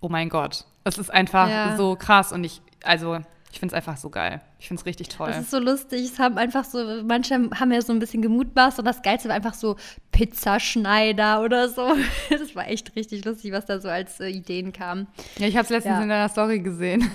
oh 0.00 0.08
mein 0.08 0.28
Gott. 0.28 0.66
Es 0.84 0.98
ist 0.98 1.10
einfach 1.12 1.48
ja. 1.48 1.76
so 1.76 1.96
krass 1.96 2.32
und 2.32 2.44
ich, 2.44 2.60
also 2.84 3.18
ich 3.52 3.60
finde 3.60 3.74
es 3.74 3.76
einfach 3.76 3.98
so 3.98 4.08
geil. 4.08 4.40
Ich 4.58 4.68
finde 4.68 4.80
es 4.80 4.86
richtig 4.86 5.10
toll. 5.10 5.28
Das 5.28 5.40
ist 5.40 5.50
so 5.50 5.58
lustig. 5.58 6.10
Es 6.10 6.18
haben 6.18 6.38
einfach 6.38 6.64
so, 6.64 7.02
manche 7.04 7.34
haben 7.34 7.70
ja 7.70 7.82
so 7.82 7.92
ein 7.92 7.98
bisschen 7.98 8.22
gemutmaßt 8.22 8.78
und 8.78 8.86
das 8.86 9.02
Geilste 9.02 9.28
war 9.28 9.36
einfach 9.36 9.54
so 9.54 9.76
Pizzaschneider 10.10 11.42
oder 11.42 11.68
so. 11.68 11.94
Das 12.30 12.54
war 12.56 12.68
echt 12.68 12.96
richtig 12.96 13.24
lustig, 13.24 13.52
was 13.52 13.66
da 13.66 13.78
so 13.78 13.88
als 13.88 14.20
äh, 14.20 14.28
Ideen 14.28 14.72
kam. 14.72 15.06
Ja, 15.38 15.46
ich 15.46 15.56
habe 15.56 15.64
es 15.64 15.70
letztens 15.70 15.96
ja. 15.96 16.02
in 16.02 16.08
deiner 16.08 16.28
Story 16.28 16.60
gesehen. 16.60 17.10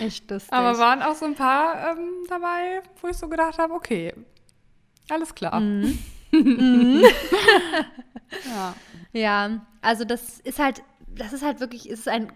Echt 0.00 0.30
lustig. 0.30 0.52
Aber 0.52 0.78
waren 0.78 1.02
auch 1.02 1.14
so 1.14 1.24
ein 1.26 1.34
paar 1.34 1.92
ähm, 1.92 2.26
dabei, 2.28 2.82
wo 3.00 3.08
ich 3.08 3.16
so 3.16 3.28
gedacht 3.28 3.58
habe, 3.58 3.74
okay, 3.74 4.12
alles 5.08 5.34
klar. 5.34 5.60
Mhm. 5.60 5.98
mhm. 6.32 7.04
ja. 8.50 8.74
ja, 9.12 9.66
also 9.82 10.04
das 10.04 10.40
ist 10.40 10.58
halt 10.58 10.82
das 11.16 11.32
ist 11.32 11.42
halt 11.42 11.60
wirklich, 11.60 11.90
es 11.90 12.00
ist 12.00 12.08
ein 12.08 12.32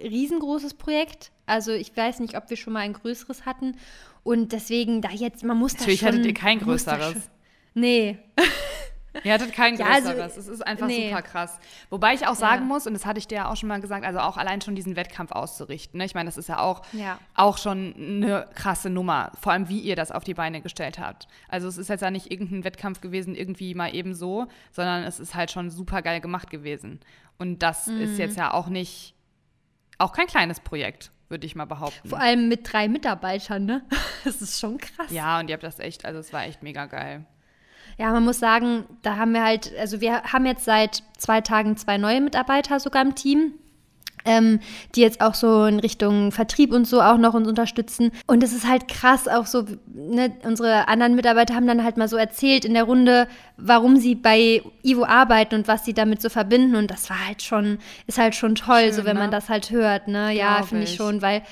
riesengroßes 0.00 0.74
Projekt. 0.74 1.30
Also 1.46 1.72
ich 1.72 1.96
weiß 1.96 2.20
nicht, 2.20 2.36
ob 2.36 2.50
wir 2.50 2.56
schon 2.56 2.72
mal 2.72 2.80
ein 2.80 2.92
größeres 2.92 3.46
hatten. 3.46 3.76
Und 4.22 4.52
deswegen 4.52 5.00
da 5.00 5.10
jetzt, 5.10 5.44
man 5.44 5.56
muss 5.56 5.74
Natürlich 5.74 6.00
da 6.00 6.06
schon... 6.08 6.16
hattet 6.16 6.26
ihr 6.26 6.34
kein 6.34 6.58
größeres. 6.58 7.30
Nee. 7.74 8.18
Ihr 9.24 9.32
hattet 9.32 9.52
kein 9.52 9.76
Ja, 9.76 9.86
also, 9.86 10.10
größeres. 10.10 10.36
es 10.36 10.48
ist 10.48 10.66
einfach 10.66 10.86
nee. 10.86 11.08
super 11.08 11.22
krass. 11.22 11.58
Wobei 11.90 12.14
ich 12.14 12.26
auch 12.26 12.34
sagen 12.34 12.62
Ja. 12.62 12.66
muss, 12.68 12.86
und 12.86 12.94
das 12.94 13.06
hatte 13.06 13.18
ich 13.18 13.26
dir 13.28 13.36
ja 13.36 13.50
auch 13.50 13.56
schon 13.56 13.68
mal 13.68 13.80
gesagt, 13.80 14.04
also 14.04 14.18
auch 14.20 14.36
allein 14.36 14.60
schon 14.60 14.74
diesen 14.74 14.96
Wettkampf 14.96 15.32
auszurichten. 15.32 15.98
Ne? 15.98 16.04
Ich 16.04 16.14
meine, 16.14 16.26
das 16.28 16.36
ist 16.36 16.48
ja 16.48 16.58
auch, 16.60 16.82
Ja. 16.92 17.18
auch 17.34 17.58
schon 17.58 17.94
eine 17.96 18.46
krasse 18.54 18.90
Nummer. 18.90 19.32
Vor 19.40 19.52
allem, 19.52 19.68
wie 19.68 19.80
ihr 19.80 19.96
das 19.96 20.10
auf 20.12 20.24
die 20.24 20.34
Beine 20.34 20.60
gestellt 20.60 20.98
habt. 20.98 21.28
Also 21.48 21.68
es 21.68 21.78
ist 21.78 21.88
jetzt 21.88 22.00
ja 22.02 22.10
nicht 22.10 22.30
irgendein 22.30 22.64
Wettkampf 22.64 23.00
gewesen, 23.00 23.34
irgendwie 23.34 23.74
mal 23.74 23.94
eben 23.94 24.14
so, 24.14 24.46
sondern 24.72 25.04
es 25.04 25.20
ist 25.20 25.34
halt 25.34 25.50
schon 25.50 25.70
super 25.70 26.02
geil 26.02 26.20
gemacht 26.20 26.50
gewesen. 26.50 27.00
Und 27.38 27.62
das 27.62 27.86
Mhm. 27.86 28.00
ist 28.00 28.18
jetzt 28.18 28.36
ja 28.36 28.52
auch 28.54 28.68
nicht, 28.68 29.14
auch 29.98 30.12
kein 30.12 30.26
kleines 30.26 30.60
Projekt, 30.60 31.10
würde 31.28 31.46
ich 31.46 31.54
mal 31.56 31.64
behaupten. 31.64 32.08
Vor 32.08 32.20
allem 32.20 32.48
mit 32.48 32.72
drei 32.72 32.88
Mitarbeitern, 32.88 33.64
ne? 33.64 33.82
Das 34.24 34.42
ist 34.42 34.58
schon 34.58 34.78
krass. 34.78 35.10
ja, 35.10 35.38
und 35.38 35.48
ihr 35.48 35.54
habt 35.54 35.62
das 35.62 35.78
echt, 35.78 36.04
also 36.04 36.18
es 36.18 36.32
war 36.32 36.44
echt 36.44 36.62
mega 36.62 36.86
geil. 36.86 37.24
Ja, 37.98 38.12
man 38.12 38.24
muss 38.24 38.38
sagen, 38.38 38.84
da 39.02 39.16
haben 39.16 39.32
wir 39.32 39.42
halt, 39.42 39.72
also 39.78 40.00
wir 40.00 40.22
haben 40.24 40.46
jetzt 40.46 40.64
seit 40.64 41.02
zwei 41.16 41.40
Tagen 41.40 41.76
zwei 41.76 41.96
neue 41.96 42.20
Mitarbeiter 42.20 42.78
sogar 42.80 43.02
im 43.02 43.14
Team. 43.14 43.52
Ähm, 44.28 44.58
die 44.96 45.02
jetzt 45.02 45.20
auch 45.20 45.34
so 45.34 45.66
in 45.66 45.78
Richtung 45.78 46.32
Vertrieb 46.32 46.72
und 46.72 46.84
so 46.84 47.00
auch 47.00 47.16
noch 47.16 47.34
uns 47.34 47.46
unterstützen. 47.46 48.10
Und 48.26 48.42
es 48.42 48.52
ist 48.52 48.66
halt 48.66 48.88
krass, 48.88 49.28
auch 49.28 49.46
so, 49.46 49.64
ne, 49.94 50.32
unsere 50.42 50.88
anderen 50.88 51.14
Mitarbeiter 51.14 51.54
haben 51.54 51.68
dann 51.68 51.84
halt 51.84 51.96
mal 51.96 52.08
so 52.08 52.16
erzählt 52.16 52.64
in 52.64 52.74
der 52.74 52.82
Runde, 52.82 53.28
warum 53.56 53.98
sie 53.98 54.16
bei 54.16 54.62
Ivo 54.82 55.04
arbeiten 55.04 55.54
und 55.54 55.68
was 55.68 55.84
sie 55.84 55.94
damit 55.94 56.20
so 56.20 56.28
verbinden. 56.28 56.74
Und 56.74 56.90
das 56.90 57.08
war 57.08 57.24
halt 57.24 57.40
schon, 57.40 57.78
ist 58.08 58.18
halt 58.18 58.34
schon 58.34 58.56
toll, 58.56 58.86
Schön, 58.86 58.92
so 58.94 59.04
wenn 59.04 59.16
man 59.16 59.30
ne? 59.30 59.36
das 59.36 59.48
halt 59.48 59.70
hört, 59.70 60.08
ne? 60.08 60.32
Ja, 60.32 60.64
finde 60.64 60.86
ich. 60.86 60.96
schon, 60.96 61.22
weil 61.22 61.42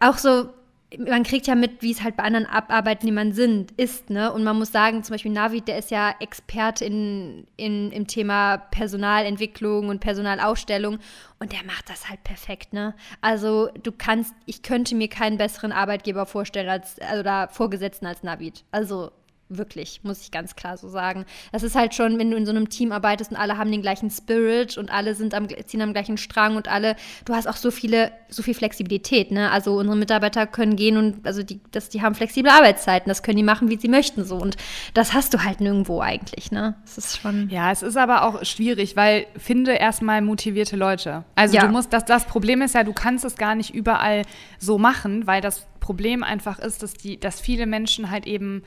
auch 0.00 0.18
so, 0.18 0.48
man 0.96 1.22
kriegt 1.22 1.46
ja 1.46 1.54
mit, 1.54 1.82
wie 1.82 1.90
es 1.90 2.02
halt 2.02 2.16
bei 2.16 2.22
anderen 2.22 2.46
Arbeitnehmern 2.46 3.32
sind, 3.32 3.72
ist, 3.72 4.08
ne? 4.08 4.32
Und 4.32 4.42
man 4.42 4.56
muss 4.58 4.72
sagen, 4.72 5.02
zum 5.02 5.14
Beispiel 5.14 5.32
Navid, 5.32 5.68
der 5.68 5.78
ist 5.78 5.90
ja 5.90 6.14
Experte 6.18 6.86
in, 6.86 7.46
in, 7.56 7.92
im 7.92 8.06
Thema 8.06 8.56
Personalentwicklung 8.56 9.88
und 9.88 10.00
Personalausstellung 10.00 10.98
und 11.40 11.52
der 11.52 11.64
macht 11.64 11.90
das 11.90 12.08
halt 12.08 12.24
perfekt, 12.24 12.72
ne? 12.72 12.94
Also 13.20 13.68
du 13.82 13.92
kannst, 13.92 14.34
ich 14.46 14.62
könnte 14.62 14.94
mir 14.94 15.08
keinen 15.08 15.36
besseren 15.36 15.72
Arbeitgeber 15.72 16.24
vorstellen 16.24 16.70
als, 16.70 16.96
da 16.96 17.48
Vorgesetzten 17.48 18.06
als 18.06 18.22
Navid. 18.22 18.64
Also 18.70 19.12
Wirklich, 19.50 20.00
muss 20.02 20.20
ich 20.20 20.30
ganz 20.30 20.56
klar 20.56 20.76
so 20.76 20.88
sagen. 20.88 21.24
Das 21.52 21.62
ist 21.62 21.74
halt 21.74 21.94
schon, 21.94 22.18
wenn 22.18 22.30
du 22.30 22.36
in 22.36 22.44
so 22.44 22.50
einem 22.52 22.68
Team 22.68 22.92
arbeitest 22.92 23.30
und 23.30 23.36
alle 23.38 23.56
haben 23.56 23.72
den 23.72 23.80
gleichen 23.80 24.10
Spirit 24.10 24.76
und 24.76 24.90
alle 24.90 25.14
sind 25.14 25.32
am, 25.32 25.48
ziehen 25.66 25.80
am 25.80 25.94
gleichen 25.94 26.18
Strang 26.18 26.56
und 26.56 26.68
alle, 26.68 26.96
du 27.24 27.34
hast 27.34 27.48
auch 27.48 27.56
so 27.56 27.70
viele, 27.70 28.12
so 28.28 28.42
viel 28.42 28.52
Flexibilität, 28.52 29.30
ne? 29.30 29.50
Also 29.50 29.78
unsere 29.78 29.96
Mitarbeiter 29.96 30.46
können 30.46 30.76
gehen 30.76 30.98
und 30.98 31.26
also 31.26 31.42
die, 31.42 31.60
das, 31.70 31.88
die 31.88 32.02
haben 32.02 32.14
flexible 32.14 32.50
Arbeitszeiten, 32.50 33.08
das 33.08 33.22
können 33.22 33.38
die 33.38 33.42
machen, 33.42 33.70
wie 33.70 33.78
sie 33.78 33.88
möchten 33.88 34.24
so. 34.24 34.36
Und 34.36 34.58
das 34.92 35.14
hast 35.14 35.32
du 35.32 35.42
halt 35.42 35.62
nirgendwo 35.62 36.00
eigentlich, 36.00 36.52
ne? 36.52 36.74
Das 36.84 36.98
ist 36.98 37.18
schon. 37.18 37.48
Ja, 37.48 37.72
es 37.72 37.82
ist 37.82 37.96
aber 37.96 38.24
auch 38.24 38.44
schwierig, 38.44 38.96
weil 38.96 39.26
finde 39.38 39.72
erstmal 39.72 40.20
motivierte 40.20 40.76
Leute. 40.76 41.24
Also 41.36 41.56
Ja. 41.56 41.62
du 41.62 41.68
musst, 41.72 41.90
das, 41.92 42.04
das 42.04 42.26
Problem 42.26 42.60
ist 42.60 42.74
ja, 42.74 42.84
du 42.84 42.92
kannst 42.92 43.24
es 43.24 43.36
gar 43.36 43.54
nicht 43.54 43.74
überall 43.74 44.22
so 44.58 44.76
machen, 44.76 45.26
weil 45.26 45.40
das 45.40 45.66
Problem 45.80 46.22
einfach 46.22 46.58
ist, 46.58 46.82
dass 46.82 46.92
die, 46.92 47.18
dass 47.18 47.40
viele 47.40 47.64
Menschen 47.64 48.10
halt 48.10 48.26
eben 48.26 48.62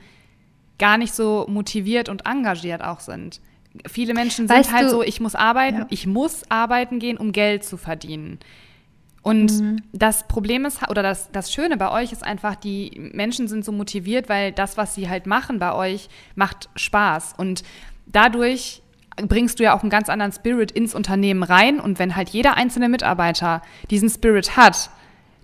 gar 0.78 0.98
nicht 0.98 1.14
so 1.14 1.46
motiviert 1.48 2.08
und 2.08 2.26
engagiert 2.26 2.82
auch 2.82 3.00
sind. 3.00 3.40
Viele 3.90 4.12
Menschen 4.14 4.48
sind 4.48 4.56
Weißt 4.56 4.72
halt 4.72 4.86
du- 4.86 4.90
so, 4.90 5.02
ich 5.02 5.20
muss 5.20 5.34
arbeiten, 5.34 5.78
Ja. 5.78 5.86
ich 5.90 6.06
muss 6.06 6.42
arbeiten 6.50 6.98
gehen, 6.98 7.16
um 7.16 7.32
Geld 7.32 7.64
zu 7.64 7.76
verdienen. 7.76 8.38
Und 9.22 9.52
Mhm. 9.60 9.76
das 9.92 10.26
Problem 10.26 10.64
ist, 10.64 10.88
oder 10.90 11.02
das, 11.02 11.30
das 11.30 11.52
Schöne 11.52 11.76
bei 11.76 11.90
euch 11.92 12.10
ist 12.12 12.24
einfach, 12.24 12.56
die 12.56 13.10
Menschen 13.14 13.46
sind 13.46 13.64
so 13.64 13.70
motiviert, 13.70 14.28
weil 14.28 14.50
das, 14.52 14.76
was 14.76 14.94
sie 14.96 15.08
halt 15.08 15.26
machen 15.26 15.58
bei 15.60 15.72
euch, 15.74 16.08
macht 16.34 16.68
Spaß. 16.74 17.34
Und 17.38 17.62
dadurch 18.06 18.82
bringst 19.16 19.60
du 19.60 19.62
ja 19.62 19.76
auch 19.76 19.82
einen 19.82 19.90
ganz 19.90 20.08
anderen 20.08 20.32
Spirit 20.32 20.72
ins 20.72 20.94
Unternehmen 20.94 21.42
rein. 21.44 21.78
Und 21.78 21.98
wenn 22.00 22.16
halt 22.16 22.30
jeder 22.30 22.56
einzelne 22.56 22.88
Mitarbeiter 22.88 23.62
diesen 23.90 24.08
Spirit 24.10 24.56
hat, 24.56 24.90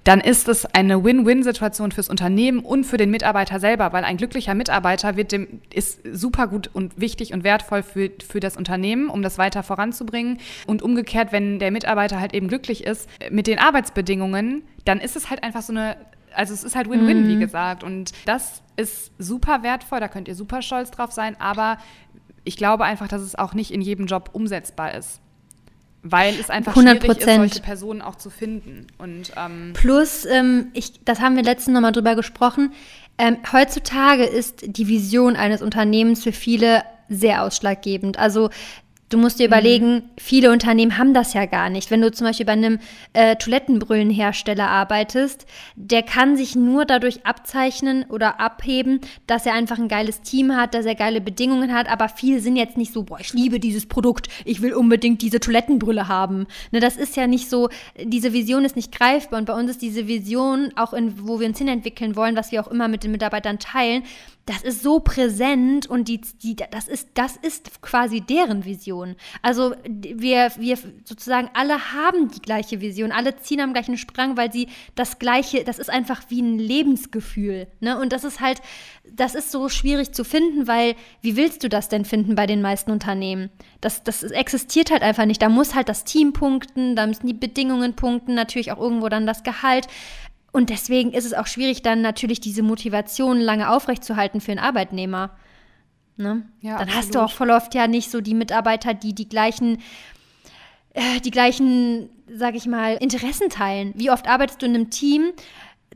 dann 0.09 0.23
ist 0.23 0.49
es 0.49 0.65
eine 0.65 1.05
Win-Win-Situation 1.05 1.93
fürs 1.93 2.09
Unternehmen 2.09 2.61
und 2.61 2.85
für 2.85 2.97
den 2.97 3.11
Mitarbeiter 3.11 3.61
selber, 3.61 3.93
weil 3.93 4.05
ein 4.05 4.17
glücklicher 4.17 4.55
Mitarbeiter 4.55 5.17
wird 5.17 5.33
dem, 5.33 5.61
ist 5.71 6.01
super 6.11 6.47
gut 6.47 6.71
und 6.73 6.99
wichtig 6.99 7.35
und 7.35 7.45
wertvoll 7.45 7.83
für, 7.83 8.11
für 8.27 8.41
das 8.41 8.57
Unternehmen, 8.57 9.11
um 9.11 9.21
das 9.21 9.37
weiter 9.37 9.63
voranzubringen. 9.63 10.39
Und 10.67 10.81
umgekehrt, 10.81 11.31
wenn 11.31 11.59
der 11.59 11.71
Mitarbeiter 11.71 12.21
halt 12.21 12.33
eben 12.33 12.49
glücklich 12.49 12.85
ist 12.85 13.07
mit 13.31 13.47
den 13.47 13.59
Arbeitsbedingungen, 13.59 14.63
dann 14.87 14.99
ist 14.99 15.15
es 15.15 15.29
halt 15.29 15.43
einfach 15.43 15.61
so 15.61 15.75
eine, 15.75 15.99
also 16.33 16.55
es 16.55 16.65
ist 16.65 16.75
halt 16.75 16.89
Win-Win, 16.89 17.29
wie 17.29 17.39
gesagt. 17.39 17.85
Und 17.85 18.13
das 18.25 18.63
ist 18.77 19.13
super 19.19 19.63
wertvoll, 19.63 20.01
da 20.01 20.09
könnt 20.09 20.27
ihr 20.27 20.35
super 20.35 20.63
stolz 20.63 20.91
drauf 20.91 21.13
sein, 21.13 21.37
aber 21.39 21.77
ich 22.45 22.57
glaube 22.57 22.85
einfach, 22.85 23.09
dass 23.09 23.21
es 23.21 23.35
auch 23.35 23.53
nicht 23.53 23.73
in 23.73 23.83
jedem 23.83 24.07
Job 24.07 24.31
umsetzbar 24.33 24.95
ist. 24.95 25.21
Weil 26.11 26.35
es 26.39 26.51
einfach 26.51 26.73
100 26.73 27.03
schwierig 27.03 27.19
ist, 27.19 27.25
solche. 27.25 27.61
Personen 27.61 28.03
auch 28.03 28.17
zu 28.17 28.31
finden. 28.31 28.87
Und 28.99 29.33
ähm, 29.37 29.73
Plus, 29.75 30.25
ähm, 30.25 30.69
ich, 30.73 31.05
das 31.05 31.21
haben 31.21 31.37
wir 31.37 31.43
letztens 31.43 31.75
nochmal 31.75 31.93
drüber 31.93 32.15
gesprochen, 32.15 32.73
ähm, 33.19 33.39
heutzutage 33.53 34.25
ist 34.25 34.77
die 34.77 34.87
Vision 34.87 35.35
eines 35.35 35.61
Unternehmens 35.61 36.23
für 36.23 36.33
viele 36.33 36.83
sehr 37.09 37.43
ausschlaggebend. 37.43 38.19
Also 38.19 38.51
du 39.09 39.19
musst 39.19 39.39
dir 39.39 39.47
überlegen, 39.47 40.03
viele 40.19 40.53
Unternehmen 40.53 40.99
haben 40.99 41.15
das 41.15 41.35
ja 41.35 41.47
gar 41.47 41.71
nicht. 41.71 41.91
Wenn 41.91 42.01
du 42.01 42.13
zum 42.13 42.27
Beispiel 42.27 42.47
bei 42.47 42.53
einem 42.53 42.79
äh, 43.13 43.37
Toilettenbrüllenhersteller 43.37 44.69
arbeitest, 44.69 45.47
der 45.77 46.03
kann 46.03 46.37
sich 46.37 46.55
nur 46.55 46.85
dadurch 46.85 47.25
abzeichnen 47.25 48.05
oder 48.09 48.41
abheben, 48.41 49.01
dass 49.27 49.47
er 49.47 49.55
einfach 49.55 49.79
ein 49.79 49.89
geiles 49.89 50.21
Team 50.21 50.55
hat, 50.55 50.75
dass 50.75 50.87
er 50.87 50.95
geile 50.95 51.21
Bedingungen 51.21 51.73
hat, 51.73 51.91
aber 51.91 52.09
viele 52.09 52.41
sind 52.41 52.57
jetzt 52.57 52.77
nicht 52.77 52.93
so, 52.93 53.05
boah, 53.05 53.21
ich 53.21 53.33
liebe 53.33 53.61
dieses 53.61 53.87
Produkt, 53.87 54.29
ich 54.45 54.63
will 54.63 54.75
unbedingt 54.75 55.23
diese 55.23 55.41
Toilettenbrille 55.41 56.09
haben. 56.09 56.47
Ne, 56.71 56.81
das 56.81 56.97
ist 56.97 57.17
ja 57.17 57.27
nicht 57.27 57.49
so, 57.49 57.69
diese 58.03 58.33
Vision 58.33 58.65
ist 58.65 58.77
nicht 58.77 58.97
greifbar 58.97 59.39
und 59.39 59.47
bei 59.47 59.55
uns 59.55 59.71
ist 59.71 59.83
diese 59.83 60.07
Vision, 60.07 60.73
auch 60.77 60.93
in, 60.93 61.27
wo 61.27 61.41
wir 61.41 61.47
uns 61.47 61.59
hinentwickeln 61.59 62.17
wollen, 62.17 62.37
was 62.37 62.53
wir 62.53 62.61
auch 62.61 62.69
immer 62.69 62.89
mit 62.89 63.05
den 63.05 63.13
Mitarbeitern 63.13 63.59
teilen, 63.59 64.03
das 64.49 64.63
ist 64.63 64.83
so 64.83 65.01
präsent 65.01 65.87
und 65.87 66.09
die, 66.09 66.23
die, 66.43 66.57
das, 66.57 66.89
ist, 66.89 67.11
das 67.15 67.37
ist 67.37 67.83
quasi 67.83 68.23
deren 68.23 68.65
Vision. 68.65 68.98
Also 69.43 69.75
wir, 69.87 70.51
wir 70.59 70.79
sozusagen 71.05 71.51
alle 71.55 71.93
haben 71.93 72.31
die 72.31 72.41
gleiche 72.41 72.81
Vision, 72.81 73.13
alle 73.13 73.37
ziehen 73.37 73.61
am 73.61 73.73
gleichen 73.73 73.97
Strang, 73.97 74.37
weil 74.37 74.53
sie 74.53 74.69
das 74.95 75.19
gleiche, 75.19 75.65
das 75.65 75.79
ist 75.79 75.91
einfach 75.91 76.23
wie 76.29 76.43
ein 76.43 76.59
Lebensgefühl. 76.59 77.67
Ne? 77.81 77.99
Und 77.99 78.13
das 78.13 78.25
ist 78.25 78.41
halt, 78.41 78.61
das 79.11 79.35
ist 79.35 79.51
so 79.51 79.69
schwierig 79.69 80.13
zu 80.13 80.25
finden, 80.25 80.67
weil 80.67 80.95
wie 81.23 81.37
willst 81.37 81.65
du 81.65 81.69
das 81.69 81.89
denn 81.89 82.05
finden 82.05 82.35
bei 82.35 82.47
den 82.47 82.63
meisten 82.63 82.91
Unternehmen? 82.91 83.51
Das, 83.81 84.03
das 84.03 84.23
existiert 84.23 84.91
halt 84.91 85.03
einfach 85.03 85.27
nicht. 85.27 85.43
Da 85.43 85.49
muss 85.49 85.75
halt 85.75 85.89
das 85.89 86.05
Team 86.05 86.33
punkten, 86.33 86.97
da 86.97 87.07
müssen 87.07 87.27
die 87.27 87.35
Bedingungen 87.35 87.95
punkten, 87.95 88.35
natürlich 88.35 88.73
auch 88.73 88.79
irgendwo 88.79 89.09
dann 89.09 89.27
das 89.27 89.43
Gehalt. 89.43 89.87
Und 90.53 90.71
deswegen 90.71 91.13
ist 91.13 91.25
es 91.25 91.35
auch 91.35 91.47
schwierig, 91.47 91.83
dann 91.83 92.01
natürlich 92.01 92.41
diese 92.41 92.63
Motivation 92.63 93.39
lange 93.39 93.71
aufrechtzuerhalten 93.71 94.41
für 94.41 94.53
einen 94.53 94.61
Arbeitnehmer. 94.61 95.31
Ne? 96.19 96.43
Ja, 96.61 96.79
dann 96.79 96.89
hast 96.89 97.15
du 97.15 97.21
absolut. 97.21 97.25
auch 97.25 97.33
voll 97.33 97.51
oft 97.51 97.75
ja 97.75 97.87
nicht 97.87 98.11
so 98.11 98.21
die 98.21 98.35
Mitarbeiter, 98.35 98.93
die 98.93 99.15
die 99.15 99.29
gleichen, 99.29 99.81
äh, 100.95 101.21
die 101.21 101.31
gleichen, 101.31 102.11
sag 102.29 102.57
ich 102.57 102.67
mal, 102.67 102.97
Interessen 102.97 103.49
teilen. 103.51 103.93
Wie 103.95 104.11
oft 104.11 104.29
arbeitest 104.29 104.61
du 104.61 104.67
in 104.67 104.75
einem 104.75 104.91
Team? 104.91 105.31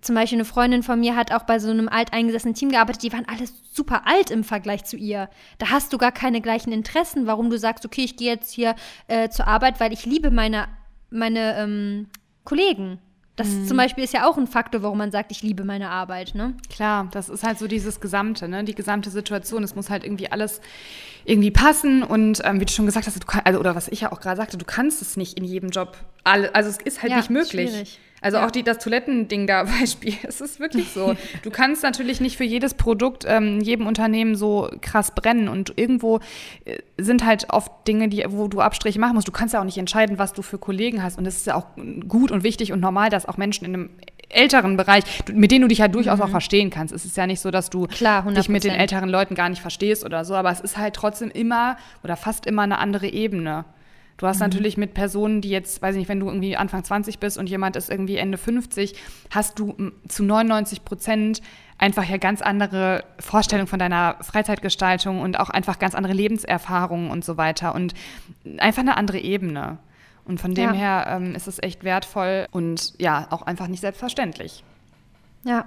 Zum 0.01 0.15
Beispiel 0.15 0.39
eine 0.39 0.45
Freundin 0.45 0.85
von 0.85 1.01
mir 1.01 1.17
hat 1.17 1.33
auch 1.33 1.43
bei 1.43 1.59
so 1.59 1.71
einem 1.71 1.89
alteingesessenen 1.89 2.55
Team 2.55 2.71
gearbeitet, 2.71 3.03
die 3.03 3.13
waren 3.13 3.27
alle 3.27 3.49
super 3.73 4.07
alt 4.07 4.31
im 4.31 4.45
Vergleich 4.45 4.85
zu 4.85 4.97
ihr. 4.97 5.29
Da 5.59 5.71
hast 5.71 5.93
du 5.93 5.99
gar 5.99 6.13
keine 6.13 6.41
gleichen 6.41 6.73
Interessen, 6.73 7.27
warum 7.27 7.51
du 7.51 7.59
sagst, 7.59 7.85
okay, 7.85 8.03
ich 8.03 8.17
gehe 8.17 8.33
jetzt 8.33 8.53
hier 8.53 8.77
äh, 9.09 9.29
zur 9.29 9.49
Arbeit, 9.49 9.81
weil 9.81 9.93
ich 9.93 10.07
liebe 10.07 10.31
meine, 10.31 10.69
meine 11.11 11.57
ähm, 11.57 12.09
Kollegen. 12.45 13.01
Das 13.37 13.49
Mhm. 13.49 13.67
zum 13.67 13.77
Beispiel 13.79 14.05
ist 14.05 14.13
ja 14.13 14.29
auch 14.29 14.37
ein 14.37 14.47
Faktor, 14.47 14.83
warum 14.83 14.99
man 14.99 15.11
sagt, 15.11 15.33
ich 15.33 15.43
liebe 15.43 15.65
meine 15.65 15.89
Arbeit, 15.89 16.35
ne? 16.35 16.55
Klar, 16.69 17.09
das 17.13 17.31
ist 17.31 17.43
halt 17.45 17.59
so 17.59 17.67
dieses 17.67 17.99
Gesamte, 18.01 18.47
ne? 18.47 18.63
die 18.63 18.75
gesamte 18.75 19.09
Situation. 19.09 19.63
Es 19.65 19.75
muss 19.75 19.89
halt 19.89 20.05
irgendwie 20.05 20.31
alles 20.31 20.61
irgendwie 21.25 21.51
passen 21.51 22.03
und 22.03 22.43
ähm, 22.45 22.61
wie 22.61 22.67
du 22.67 22.73
schon 22.73 22.85
gesagt 22.85 23.07
hast, 23.07 23.17
du 23.23 23.27
kann, 23.27 23.41
also, 23.45 23.59
oder 23.59 23.75
was 23.75 23.89
ich 23.89 24.03
ja 24.03 24.13
auch 24.13 24.21
gerade 24.21 24.37
sagte, 24.37 24.59
du 24.59 24.65
kannst 24.67 25.01
es 25.01 25.17
nicht 25.17 25.39
in 25.39 25.45
jedem 25.45 25.71
Job. 25.71 25.97
Alle, 26.25 26.55
also 26.55 26.69
es 26.69 26.77
ist 26.79 27.01
halt 27.03 27.11
Ja, 27.11 27.17
nicht 27.19 27.31
möglich. 27.31 27.71
schwierig. 27.71 27.99
Also 28.23 28.39
Ja. 28.39 28.47
auch 28.47 28.51
die, 28.51 28.63
das 28.63 28.79
Toilettending 28.79 29.47
da 29.47 29.65
Beispiel, 29.81 30.15
es 30.23 30.41
ist 30.41 30.61
wirklich 30.61 30.89
so. 30.93 31.15
Du 31.43 31.51
kannst 31.51 31.83
natürlich 31.83 32.21
nicht 32.21 32.37
für 32.37 32.45
jedes 32.45 32.75
Produkt 32.75 33.25
ähm, 33.29 33.61
jedem 33.61 33.87
Unternehmen 33.87 34.35
so 34.37 34.71
krass 34.81 35.15
brennen 35.15 35.49
und 35.49 35.75
irgendwo 35.77 36.21
äh, 36.65 36.79
sind 36.99 37.25
halt 37.27 37.51
oft 37.51 37.71
Dinge, 37.87 38.09
die, 38.09 38.25
wo 38.29 38.49
du 38.49 38.61
Abstriche 38.61 38.99
machen 39.01 39.15
musst. 39.15 39.29
Du 39.29 39.33
kannst 39.33 39.53
ja 39.55 39.61
auch 39.61 39.65
nicht 39.65 39.79
entscheiden, 39.79 40.19
was 40.19 40.33
du 40.33 40.43
für 40.43 40.59
Kollegen 40.59 41.03
hast 41.03 41.19
und 41.19 41.27
es 41.27 41.37
ist 41.37 41.47
ja 41.47 41.57
auch 41.57 41.67
gut 42.09 42.31
und 42.31 42.43
wichtig 42.45 42.73
und 42.73 42.81
normal, 42.81 43.11
dass 43.11 43.27
auch 43.27 43.37
Menschen 43.37 43.65
in 43.65 43.75
einem 43.75 43.91
älteren 44.29 44.79
Bereich, 44.79 45.03
mit 45.33 45.51
denen 45.51 45.63
du 45.63 45.69
dich 45.69 45.79
ja 45.79 45.89
durchaus 45.89 46.21
auch 46.21 46.31
verstehen 46.31 46.71
kannst. 46.71 46.95
Es 46.95 47.05
ist 47.05 47.17
ja 47.19 47.27
nicht 47.27 47.41
so, 47.41 47.51
dass 47.51 47.69
du 47.69 47.81
Mhm. 47.83 47.89
Klar, 47.89 48.23
dich 48.33 48.49
mit 48.49 48.65
den 48.65 48.73
100%. 48.73 48.77
älteren 48.79 49.09
Leuten 49.11 49.35
gar 49.35 49.49
nicht 49.51 49.61
verstehst 49.61 50.05
oder 50.05 50.25
so, 50.25 50.35
aber 50.35 50.51
es 50.51 50.61
ist 50.61 50.79
halt 50.79 50.95
trotzdem 50.95 51.31
immer 51.31 51.77
oder 52.03 52.17
fast 52.17 52.47
immer 52.47 52.63
eine 52.63 52.79
andere 52.79 53.09
Ebene. 53.09 53.65
Du 54.17 54.27
hast 54.27 54.37
mhm. 54.37 54.45
natürlich 54.45 54.77
mit 54.77 54.95
Personen, 54.95 55.41
die 55.41 55.51
jetzt, 55.51 55.83
weiß 55.83 55.95
ich 55.95 56.01
nicht, 56.01 56.09
wenn 56.09 56.21
du 56.21 56.27
irgendwie 56.27 56.57
Anfang 56.57 56.85
20 56.85 57.19
bist 57.19 57.39
und 57.39 57.49
jemand 57.49 57.77
ist 57.77 57.91
irgendwie 57.91 58.17
Ende 58.17 58.39
50, 58.39 58.95
hast 59.31 59.59
du 59.59 59.75
zu 60.09 60.23
99 60.23 60.85
Prozent 60.85 61.43
einfach 61.79 62.05
ja 62.05 62.17
ganz 62.17 62.43
andere 62.43 63.05
Vorstellungen 63.19 63.67
von 63.67 63.79
deiner 63.79 64.17
Freizeitgestaltung 64.21 65.21
und 65.21 65.41
auch 65.41 65.51
einfach 65.51 65.79
ganz 65.79 65.95
andere 65.95 66.13
Lebenserfahrungen 66.13 67.11
und 67.11 67.25
so 67.25 67.37
weiter 67.37 67.75
und 67.75 67.95
einfach 68.59 68.83
eine 68.83 68.97
andere 68.97 69.19
Ebene. 69.19 69.79
Und 70.25 70.41
von 70.41 70.55
dem 70.55 70.71
ja. 70.71 70.73
her 70.73 71.07
ähm, 71.09 71.35
ist 71.35 71.49
es 71.49 71.61
echt 71.61 71.83
wertvoll 71.83 72.47
und 72.53 72.95
ja, 72.99 73.27
auch 73.31 73.43
einfach 73.43 73.67
nicht 73.67 73.81
selbstverständlich. 73.81 74.63
Ja. 75.45 75.67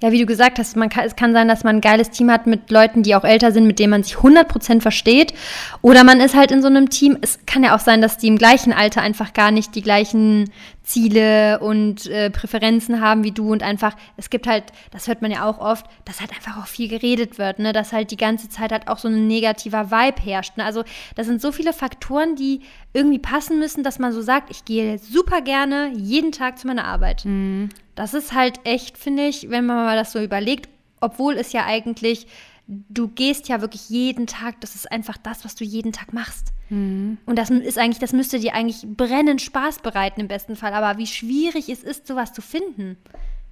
Ja, 0.00 0.12
wie 0.12 0.20
du 0.20 0.26
gesagt 0.26 0.58
hast, 0.58 0.76
man 0.76 0.88
kann, 0.88 1.04
es 1.04 1.16
kann 1.16 1.32
sein, 1.32 1.48
dass 1.48 1.64
man 1.64 1.76
ein 1.76 1.80
geiles 1.80 2.10
Team 2.10 2.30
hat 2.30 2.46
mit 2.46 2.70
Leuten, 2.70 3.02
die 3.02 3.14
auch 3.14 3.24
älter 3.24 3.52
sind, 3.52 3.66
mit 3.66 3.78
denen 3.78 3.90
man 3.90 4.02
sich 4.02 4.16
100% 4.16 4.80
versteht. 4.80 5.34
Oder 5.82 6.04
man 6.04 6.20
ist 6.20 6.36
halt 6.36 6.52
in 6.52 6.62
so 6.62 6.68
einem 6.68 6.90
Team. 6.90 7.18
Es 7.20 7.40
kann 7.46 7.64
ja 7.64 7.74
auch 7.74 7.80
sein, 7.80 8.00
dass 8.00 8.18
die 8.18 8.28
im 8.28 8.38
gleichen 8.38 8.72
Alter 8.72 9.02
einfach 9.02 9.32
gar 9.32 9.50
nicht 9.50 9.74
die 9.74 9.82
gleichen 9.82 10.50
Ziele 10.82 11.60
und 11.60 12.06
äh, 12.06 12.30
Präferenzen 12.30 13.00
haben 13.00 13.24
wie 13.24 13.32
du 13.32 13.50
und 13.50 13.62
einfach, 13.62 13.96
es 14.16 14.28
gibt 14.28 14.46
halt, 14.46 14.64
das 14.90 15.08
hört 15.08 15.22
man 15.22 15.30
ja 15.30 15.48
auch 15.48 15.58
oft, 15.58 15.86
dass 16.04 16.20
halt 16.20 16.30
einfach 16.30 16.62
auch 16.62 16.66
viel 16.66 16.88
geredet 16.88 17.38
wird, 17.38 17.58
ne? 17.58 17.72
dass 17.72 17.92
halt 17.92 18.10
die 18.10 18.18
ganze 18.18 18.50
Zeit 18.50 18.70
halt 18.70 18.86
auch 18.88 18.98
so 18.98 19.08
ein 19.08 19.26
negativer 19.26 19.90
Vibe 19.90 20.22
herrscht. 20.22 20.58
Ne? 20.58 20.64
Also 20.64 20.84
das 21.16 21.26
sind 21.26 21.40
so 21.40 21.52
viele 21.52 21.72
Faktoren, 21.72 22.36
die 22.36 22.60
irgendwie 22.92 23.18
passen 23.18 23.58
müssen, 23.58 23.82
dass 23.82 23.98
man 23.98 24.12
so 24.12 24.20
sagt, 24.20 24.50
ich 24.50 24.66
gehe 24.66 24.98
super 24.98 25.40
gerne 25.40 25.90
jeden 25.96 26.32
Tag 26.32 26.58
zu 26.58 26.66
meiner 26.66 26.84
Arbeit. 26.84 27.24
Mhm. 27.24 27.70
Das 27.94 28.14
ist 28.14 28.32
halt 28.32 28.60
echt, 28.64 28.98
finde 28.98 29.26
ich, 29.26 29.50
wenn 29.50 29.66
man 29.66 29.84
mal 29.84 29.96
das 29.96 30.12
so 30.12 30.20
überlegt, 30.20 30.68
obwohl 31.00 31.34
es 31.34 31.52
ja 31.52 31.64
eigentlich 31.64 32.26
du 32.66 33.08
gehst 33.08 33.48
ja 33.48 33.60
wirklich 33.60 33.90
jeden 33.90 34.26
Tag, 34.26 34.60
das 34.60 34.74
ist 34.74 34.90
einfach 34.90 35.16
das, 35.18 35.44
was 35.44 35.54
du 35.54 35.64
jeden 35.64 35.92
Tag 35.92 36.12
machst. 36.12 36.52
Mhm. 36.70 37.18
Und 37.26 37.38
das 37.38 37.50
ist 37.50 37.78
eigentlich, 37.78 37.98
das 37.98 38.12
müsste 38.12 38.38
dir 38.38 38.54
eigentlich 38.54 38.86
brennend 38.86 39.42
Spaß 39.42 39.80
bereiten 39.80 40.20
im 40.20 40.28
besten 40.28 40.56
Fall. 40.56 40.72
Aber 40.72 40.98
wie 40.98 41.06
schwierig 41.06 41.68
es 41.68 41.82
ist, 41.82 42.06
sowas 42.06 42.32
zu 42.32 42.40
finden. 42.40 42.96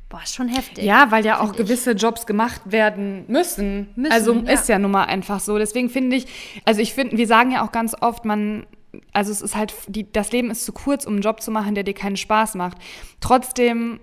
Boah, 0.08 0.22
ist 0.22 0.34
schon 0.34 0.48
heftig. 0.48 0.84
Ja, 0.84 1.10
weil 1.10 1.24
ja 1.24 1.40
auch 1.40 1.54
gewisse 1.54 1.92
ich. 1.92 2.02
Jobs 2.02 2.26
gemacht 2.26 2.60
werden 2.66 3.24
müssen. 3.28 3.88
müssen 3.96 4.12
also 4.12 4.34
ja. 4.34 4.52
ist 4.52 4.68
ja 4.68 4.78
nun 4.78 4.90
mal 4.90 5.04
einfach 5.04 5.40
so. 5.40 5.58
Deswegen 5.58 5.88
finde 5.88 6.16
ich, 6.16 6.26
also 6.64 6.80
ich 6.80 6.94
finde, 6.94 7.16
wir 7.16 7.26
sagen 7.26 7.52
ja 7.52 7.64
auch 7.64 7.72
ganz 7.72 7.94
oft, 8.00 8.24
man, 8.24 8.66
also 9.12 9.30
es 9.30 9.40
ist 9.40 9.56
halt, 9.56 9.74
die, 9.88 10.10
das 10.10 10.32
Leben 10.32 10.50
ist 10.50 10.64
zu 10.64 10.72
kurz, 10.72 11.06
um 11.06 11.14
einen 11.14 11.22
Job 11.22 11.42
zu 11.42 11.50
machen, 11.50 11.74
der 11.74 11.84
dir 11.84 11.94
keinen 11.94 12.16
Spaß 12.16 12.54
macht. 12.56 12.78
Trotzdem 13.20 14.00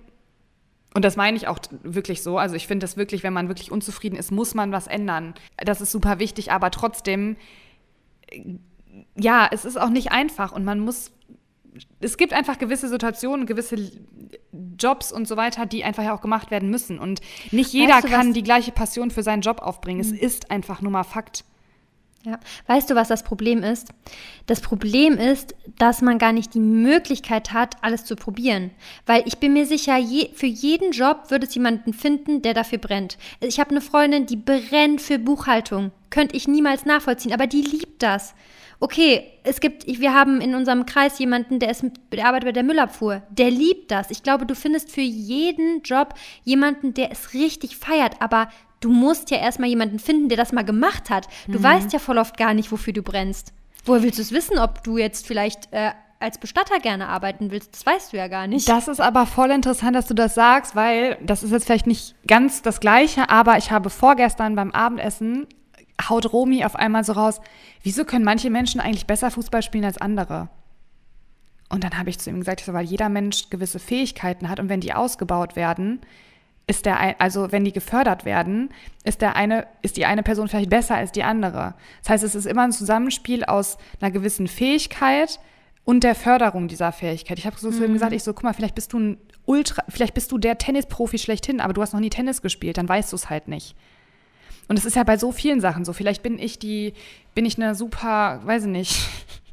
und 1.00 1.06
das 1.06 1.16
meine 1.16 1.38
ich 1.38 1.48
auch 1.48 1.60
wirklich 1.82 2.22
so. 2.22 2.38
Also 2.38 2.56
ich 2.56 2.68
finde 2.68 2.84
das 2.84 2.98
wirklich, 2.98 3.24
wenn 3.24 3.32
man 3.32 3.48
wirklich 3.48 3.72
unzufrieden 3.72 4.18
ist, 4.18 4.34
muss 4.34 4.54
man 4.54 4.74
was 4.74 4.86
ändern. 4.86 5.34
Das 5.56 5.80
ist 5.80 5.94
super 5.94 6.20
wichtig, 6.20 6.52
aber 6.52 6.72
trotzdem, 6.72 7.38
ja, 9.16 9.48
es 9.50 9.64
ist 9.64 9.80
auch 9.80 9.92
nicht 9.92 10.12
einfach 10.12 10.52
und 10.52 10.66
man 10.66 10.82
muss, 10.82 11.14
es 12.02 12.18
gibt 12.18 12.34
einfach 12.34 12.60
gewisse 12.60 12.90
Situationen, 12.90 13.46
gewisse 13.46 13.78
Jobs 14.78 15.14
und 15.14 15.26
so 15.26 15.38
weiter, 15.38 15.66
die 15.66 15.86
einfach 15.86 16.04
ja 16.04 16.14
auch 16.14 16.20
gemacht 16.20 16.52
werden 16.52 16.70
müssen. 16.70 17.00
Und 17.00 17.22
nicht 17.52 17.72
jeder 17.72 17.94
weißt 17.94 18.04
du, 18.04 18.10
kann 18.10 18.34
die 18.34 18.44
gleiche 18.44 18.74
Passion 18.74 19.10
für 19.10 19.24
seinen 19.24 19.40
Job 19.42 19.62
aufbringen. 19.62 20.02
Es 20.02 20.12
mhm. 20.12 20.18
ist 20.18 20.52
einfach 20.52 20.82
nur 20.82 20.92
mal 20.92 21.06
Fakt. 21.06 21.46
Ja, 22.26 22.38
weißt 22.68 22.90
du, 22.90 22.96
was 22.96 23.08
das 23.08 23.24
Problem 23.24 23.64
ist? 23.64 23.94
Das 24.46 24.60
Problem 24.60 25.18
ist, 25.18 25.56
dass 25.78 26.02
man 26.02 26.18
gar 26.18 26.34
nicht 26.34 26.54
die 26.54 26.60
Möglichkeit 26.60 27.54
hat, 27.54 27.78
alles 27.82 28.04
zu 28.04 28.18
probieren. 28.18 28.72
Weil 29.06 29.24
ich 29.26 29.38
bin 29.38 29.54
mir 29.54 29.66
sicher, 29.66 29.96
je, 29.96 30.30
für 30.34 30.46
jeden 30.46 30.92
Job 30.92 31.30
würde 31.32 31.48
es 31.48 31.56
jemanden 31.56 31.94
finden, 31.94 32.42
der 32.42 32.54
dafür 32.54 32.78
brennt. 32.78 33.18
Ich 33.40 33.58
habe 33.58 33.70
eine 33.70 33.80
Freundin, 33.80 34.26
die 34.26 34.36
brennt 34.36 35.02
für 35.02 35.18
Buchhaltung. 35.18 35.92
Könnte 36.10 36.36
ich 36.36 36.48
niemals 36.48 36.86
nachvollziehen, 36.86 37.32
aber 37.32 37.48
die 37.48 37.62
liebt 37.62 38.04
das. 38.04 38.34
Okay, 38.82 39.24
es 39.44 39.60
gibt, 39.60 39.86
wir 39.88 40.14
haben 40.14 40.42
in 40.42 40.56
unserem 40.56 40.86
Kreis 40.86 41.20
jemanden, 41.20 41.60
der, 41.60 41.70
ist, 41.70 41.84
der 42.12 42.26
arbeitet 42.26 42.48
bei 42.48 42.52
der 42.54 42.64
Müllabfuhr. 42.64 43.22
Der 43.30 43.52
liebt 43.52 43.92
das. 43.92 44.10
Ich 44.10 44.24
glaube, 44.24 44.46
du 44.46 44.56
findest 44.56 44.92
für 44.92 45.02
jeden 45.02 45.84
Job 45.84 46.16
jemanden, 46.44 46.94
der 46.94 47.12
es 47.12 47.34
richtig 47.34 47.78
feiert. 47.78 48.22
Aber 48.22 48.50
du 48.80 48.90
musst 48.90 49.32
ja 49.32 49.38
erstmal 49.38 49.70
jemanden 49.70 50.00
finden, 50.00 50.30
der 50.30 50.38
das 50.38 50.52
mal 50.52 50.64
gemacht 50.64 51.10
hat. 51.10 51.28
Du 51.48 51.60
mhm. 51.60 51.64
weißt 51.64 51.94
ja 51.94 52.00
voll 52.00 52.18
oft 52.18 52.38
gar 52.38 52.54
nicht, 52.54 52.72
wofür 52.72 52.94
du 52.94 53.02
brennst. 53.02 53.54
Woher 53.86 54.04
willst 54.04 54.18
du 54.18 54.22
es 54.22 54.32
wissen, 54.32 54.58
ob 54.58 54.84
du 54.84 54.98
jetzt 54.98 55.26
vielleicht 55.26 55.72
äh, 55.72 55.92
als 56.20 56.38
Bestatter 56.38 56.80
gerne 56.80 57.08
arbeiten 57.08 57.52
willst? 57.52 57.74
Das 57.74 57.86
weißt 57.86 58.14
du 58.14 58.18
ja 58.18 58.28
gar 58.28 58.48
nicht. 58.48 58.68
Das 58.68 58.88
ist 58.88 59.00
aber 59.00 59.26
voll 59.26 59.52
interessant, 59.52 59.96
dass 59.96 60.08
du 60.08 60.14
das 60.14 60.36
sagst, 60.36 60.76
weil 60.76 61.18
das 61.22 61.44
ist 61.44 61.52
jetzt 61.52 61.66
vielleicht 61.66 61.88
nicht 61.88 62.16
ganz 62.28 62.62
das 62.62 62.80
Gleiche, 62.80 63.30
aber 63.30 63.58
ich 63.58 63.72
habe 63.72 63.90
vorgestern 63.90 64.56
beim 64.56 64.72
Abendessen 64.72 65.48
haut 66.08 66.32
Romi 66.32 66.64
auf 66.64 66.76
einmal 66.76 67.04
so 67.04 67.14
raus, 67.14 67.42
wieso 67.84 68.06
können 68.06 68.24
manche 68.24 68.50
Menschen 68.50 68.80
eigentlich 68.80 69.08
besser 69.08 69.32
Fußball 69.32 69.62
spielen 69.62 69.86
als 69.86 69.98
andere? 69.98 70.50
Und 71.70 71.84
dann 71.84 71.98
habe 71.98 72.10
ich 72.10 72.20
zu 72.20 72.30
ihm 72.30 72.40
gesagt, 72.40 72.72
weil 72.72 72.86
jeder 72.86 73.10
Mensch 73.10 73.50
gewisse 73.50 73.80
Fähigkeiten 73.80 74.50
hat 74.50 74.60
und 74.60 74.70
wenn 74.70 74.82
die 74.82 74.94
ausgebaut 74.94 75.56
werden, 75.56 76.02
ist 76.70 76.86
der 76.86 77.00
ein, 77.00 77.16
also 77.18 77.52
wenn 77.52 77.66
die 77.66 77.74
gefördert 77.74 78.26
werden, 78.26 78.70
ist 79.04 79.22
der 79.22 79.36
eine, 79.36 79.66
ist 79.82 79.98
die 79.98 80.06
eine 80.06 80.22
Person 80.22 80.48
vielleicht 80.48 80.70
besser 80.70 80.96
als 80.96 81.12
die 81.12 81.24
andere. 81.24 81.74
Das 82.04 82.10
heißt, 82.10 82.24
es 82.24 82.36
ist 82.36 82.46
immer 82.46 82.62
ein 82.62 82.72
Zusammenspiel 82.72 83.44
aus 83.44 83.80
einer 84.00 84.12
gewissen 84.12 84.48
Fähigkeit 84.48 85.40
und 85.84 86.04
der 86.04 86.14
Förderung 86.14 86.68
dieser 86.68 86.92
Fähigkeit. 86.92 87.40
Ich 87.40 87.48
habe 87.48 87.58
so 87.58 87.72
zu 87.72 87.84
ihm 87.84 87.94
gesagt, 87.94 88.14
ich 88.14 88.24
so, 88.24 88.34
guck 88.34 88.44
mal, 88.44 88.54
vielleicht 88.54 88.76
bist 88.76 88.94
du 88.94 89.00
ein 89.00 89.18
Ultra, 89.46 89.84
vielleicht 89.90 90.14
bist 90.14 90.32
du 90.32 90.38
der 90.38 90.60
Tennisprofi 90.60 91.18
schlechthin, 91.18 91.60
aber 91.60 91.74
du 91.74 91.82
hast 91.82 91.94
noch 91.94 92.00
nie 92.00 92.12
Tennis 92.12 92.44
gespielt, 92.44 92.78
dann 92.78 92.88
weißt 92.88 93.12
du 93.12 93.16
es 93.16 93.32
halt 93.32 93.48
nicht. 93.48 93.76
Und 94.68 94.78
es 94.78 94.86
ist 94.86 94.96
ja 94.96 95.04
bei 95.04 95.18
so 95.18 95.32
vielen 95.32 95.62
Sachen 95.62 95.86
so. 95.86 95.94
Vielleicht 95.94 96.22
bin 96.22 96.38
ich 96.38 96.60
die, 96.60 96.94
bin 97.34 97.48
ich 97.48 97.58
eine 97.58 97.74
super, 97.74 98.42
weiß 98.44 98.66
ich 98.66 98.70
nicht, 98.70 99.10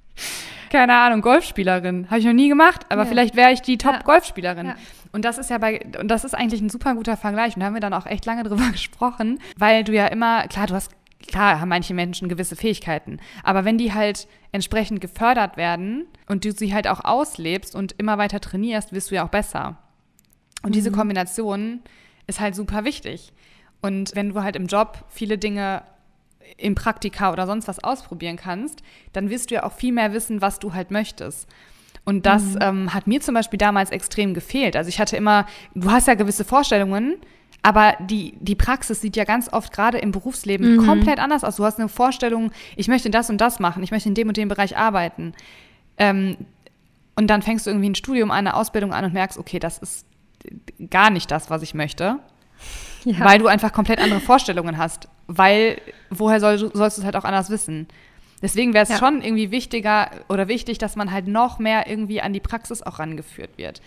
keine 0.70 0.94
Ahnung, 0.94 1.22
Golfspielerin. 1.22 2.10
Habe 2.10 2.18
ich 2.18 2.26
noch 2.26 2.34
nie 2.34 2.50
gemacht, 2.50 2.84
aber 2.90 3.04
ja. 3.04 3.08
vielleicht 3.08 3.36
wäre 3.36 3.52
ich 3.52 3.62
die 3.62 3.78
Top-Golfspielerin. 3.78 4.66
Ja. 4.66 4.76
Und 5.16 5.24
das 5.24 5.38
ist 5.38 5.48
ja 5.48 5.56
bei, 5.56 5.80
und 5.98 6.08
das 6.08 6.24
ist 6.24 6.34
eigentlich 6.34 6.60
ein 6.60 6.68
super 6.68 6.94
guter 6.94 7.16
Vergleich. 7.16 7.56
Und 7.56 7.60
da 7.60 7.66
haben 7.66 7.72
wir 7.72 7.80
dann 7.80 7.94
auch 7.94 8.04
echt 8.04 8.26
lange 8.26 8.42
drüber 8.42 8.68
gesprochen, 8.72 9.38
weil 9.56 9.82
du 9.82 9.94
ja 9.94 10.08
immer, 10.08 10.46
klar, 10.46 10.66
du 10.66 10.74
hast, 10.74 10.90
klar 11.26 11.58
haben 11.58 11.70
manche 11.70 11.94
Menschen 11.94 12.28
gewisse 12.28 12.54
Fähigkeiten, 12.54 13.18
aber 13.42 13.64
wenn 13.64 13.78
die 13.78 13.94
halt 13.94 14.28
entsprechend 14.52 15.00
gefördert 15.00 15.56
werden 15.56 16.04
und 16.26 16.44
du 16.44 16.52
sie 16.52 16.74
halt 16.74 16.86
auch 16.86 17.02
auslebst 17.02 17.74
und 17.74 17.92
immer 17.92 18.18
weiter 18.18 18.40
trainierst, 18.40 18.92
wirst 18.92 19.10
du 19.10 19.14
ja 19.14 19.24
auch 19.24 19.30
besser. 19.30 19.78
Und 20.62 20.72
mhm. 20.72 20.74
diese 20.74 20.92
Kombination 20.92 21.80
ist 22.26 22.40
halt 22.40 22.54
super 22.54 22.84
wichtig. 22.84 23.32
Und 23.80 24.14
wenn 24.14 24.34
du 24.34 24.42
halt 24.42 24.54
im 24.54 24.66
Job 24.66 25.02
viele 25.08 25.38
Dinge 25.38 25.82
im 26.58 26.74
Praktika 26.74 27.32
oder 27.32 27.46
sonst 27.46 27.68
was 27.68 27.82
ausprobieren 27.82 28.36
kannst, 28.36 28.82
dann 29.14 29.30
wirst 29.30 29.50
du 29.50 29.54
ja 29.54 29.62
auch 29.62 29.72
viel 29.72 29.92
mehr 29.92 30.12
wissen, 30.12 30.42
was 30.42 30.58
du 30.58 30.74
halt 30.74 30.90
möchtest. 30.90 31.48
Und 32.06 32.24
das 32.24 32.54
mhm. 32.54 32.58
ähm, 32.60 32.94
hat 32.94 33.06
mir 33.08 33.20
zum 33.20 33.34
Beispiel 33.34 33.58
damals 33.58 33.90
extrem 33.90 34.32
gefehlt. 34.32 34.76
Also 34.76 34.88
ich 34.88 35.00
hatte 35.00 35.16
immer, 35.16 35.44
du 35.74 35.90
hast 35.90 36.06
ja 36.06 36.14
gewisse 36.14 36.44
Vorstellungen, 36.44 37.16
aber 37.62 37.94
die, 37.98 38.34
die 38.38 38.54
Praxis 38.54 39.00
sieht 39.00 39.16
ja 39.16 39.24
ganz 39.24 39.52
oft 39.52 39.72
gerade 39.72 39.98
im 39.98 40.12
Berufsleben 40.12 40.76
mhm. 40.76 40.86
komplett 40.86 41.18
anders 41.18 41.42
aus. 41.42 41.56
Du 41.56 41.64
hast 41.64 41.80
eine 41.80 41.88
Vorstellung, 41.88 42.52
ich 42.76 42.86
möchte 42.86 43.10
das 43.10 43.28
und 43.28 43.40
das 43.40 43.58
machen, 43.58 43.82
ich 43.82 43.90
möchte 43.90 44.08
in 44.08 44.14
dem 44.14 44.28
und 44.28 44.36
dem 44.36 44.48
Bereich 44.48 44.76
arbeiten. 44.76 45.34
Ähm, 45.98 46.36
und 47.16 47.26
dann 47.26 47.42
fängst 47.42 47.66
du 47.66 47.70
irgendwie 47.70 47.90
ein 47.90 47.96
Studium, 47.96 48.30
eine 48.30 48.54
Ausbildung 48.54 48.92
an 48.92 49.04
und 49.04 49.12
merkst, 49.12 49.36
okay, 49.36 49.58
das 49.58 49.78
ist 49.78 50.06
gar 50.90 51.10
nicht 51.10 51.28
das, 51.32 51.50
was 51.50 51.62
ich 51.62 51.74
möchte. 51.74 52.20
Ja. 53.04 53.24
Weil 53.24 53.40
du 53.40 53.48
einfach 53.48 53.72
komplett 53.72 54.00
andere 54.00 54.20
Vorstellungen 54.20 54.78
hast. 54.78 55.08
Weil, 55.26 55.80
woher 56.10 56.38
soll, 56.38 56.58
sollst 56.58 56.98
du 56.98 57.00
es 57.00 57.04
halt 57.04 57.16
auch 57.16 57.24
anders 57.24 57.50
wissen? 57.50 57.88
Deswegen 58.42 58.74
wäre 58.74 58.84
es 58.84 58.90
ja. 58.90 58.98
schon 58.98 59.22
irgendwie 59.22 59.50
wichtiger 59.50 60.10
oder 60.28 60.48
wichtig, 60.48 60.78
dass 60.78 60.96
man 60.96 61.10
halt 61.10 61.26
noch 61.26 61.58
mehr 61.58 61.88
irgendwie 61.88 62.20
an 62.20 62.32
die 62.32 62.40
Praxis 62.40 62.82
auch 62.82 62.98
rangeführt 62.98 63.56
wird. 63.56 63.80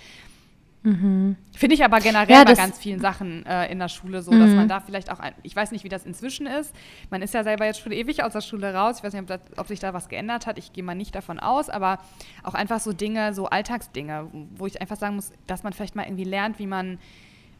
Mhm. 0.81 1.35
Finde 1.53 1.75
ich 1.75 1.83
aber 1.83 1.99
generell 1.99 2.37
ja, 2.37 2.43
bei 2.45 2.53
ganz 2.53 2.77
vielen 2.77 3.01
Sachen 3.01 3.45
äh, 3.45 3.69
in 3.69 3.79
der 3.79 3.89
Schule 3.89 4.21
so, 4.21 4.31
mhm. 4.31 4.39
dass 4.39 4.51
man 4.51 4.67
da 4.69 4.79
vielleicht 4.79 5.11
auch, 5.11 5.19
ein, 5.19 5.33
ich 5.43 5.53
weiß 5.53 5.71
nicht, 5.71 5.83
wie 5.83 5.89
das 5.89 6.05
inzwischen 6.05 6.47
ist. 6.47 6.73
Man 7.09 7.21
ist 7.21 7.33
ja 7.33 7.43
selber 7.43 7.65
jetzt 7.65 7.81
schon 7.81 7.91
ewig 7.91 8.23
aus 8.23 8.31
der 8.31 8.41
Schule 8.41 8.73
raus. 8.73 8.97
Ich 8.99 9.03
weiß 9.03 9.13
nicht, 9.13 9.21
ob, 9.23 9.27
das, 9.27 9.41
ob 9.57 9.67
sich 9.67 9.79
da 9.79 9.93
was 9.93 10.07
geändert 10.07 10.47
hat. 10.47 10.57
Ich 10.57 10.71
gehe 10.71 10.83
mal 10.83 10.95
nicht 10.95 11.13
davon 11.13 11.39
aus, 11.39 11.69
aber 11.69 11.99
auch 12.43 12.53
einfach 12.53 12.79
so 12.79 12.93
Dinge, 12.93 13.33
so 13.33 13.47
Alltagsdinge, 13.47 14.27
wo 14.55 14.67
ich 14.67 14.79
einfach 14.79 14.95
sagen 14.95 15.15
muss, 15.15 15.31
dass 15.47 15.63
man 15.63 15.73
vielleicht 15.73 15.95
mal 15.95 16.05
irgendwie 16.05 16.23
lernt, 16.23 16.59
wie 16.59 16.67
man, 16.67 16.97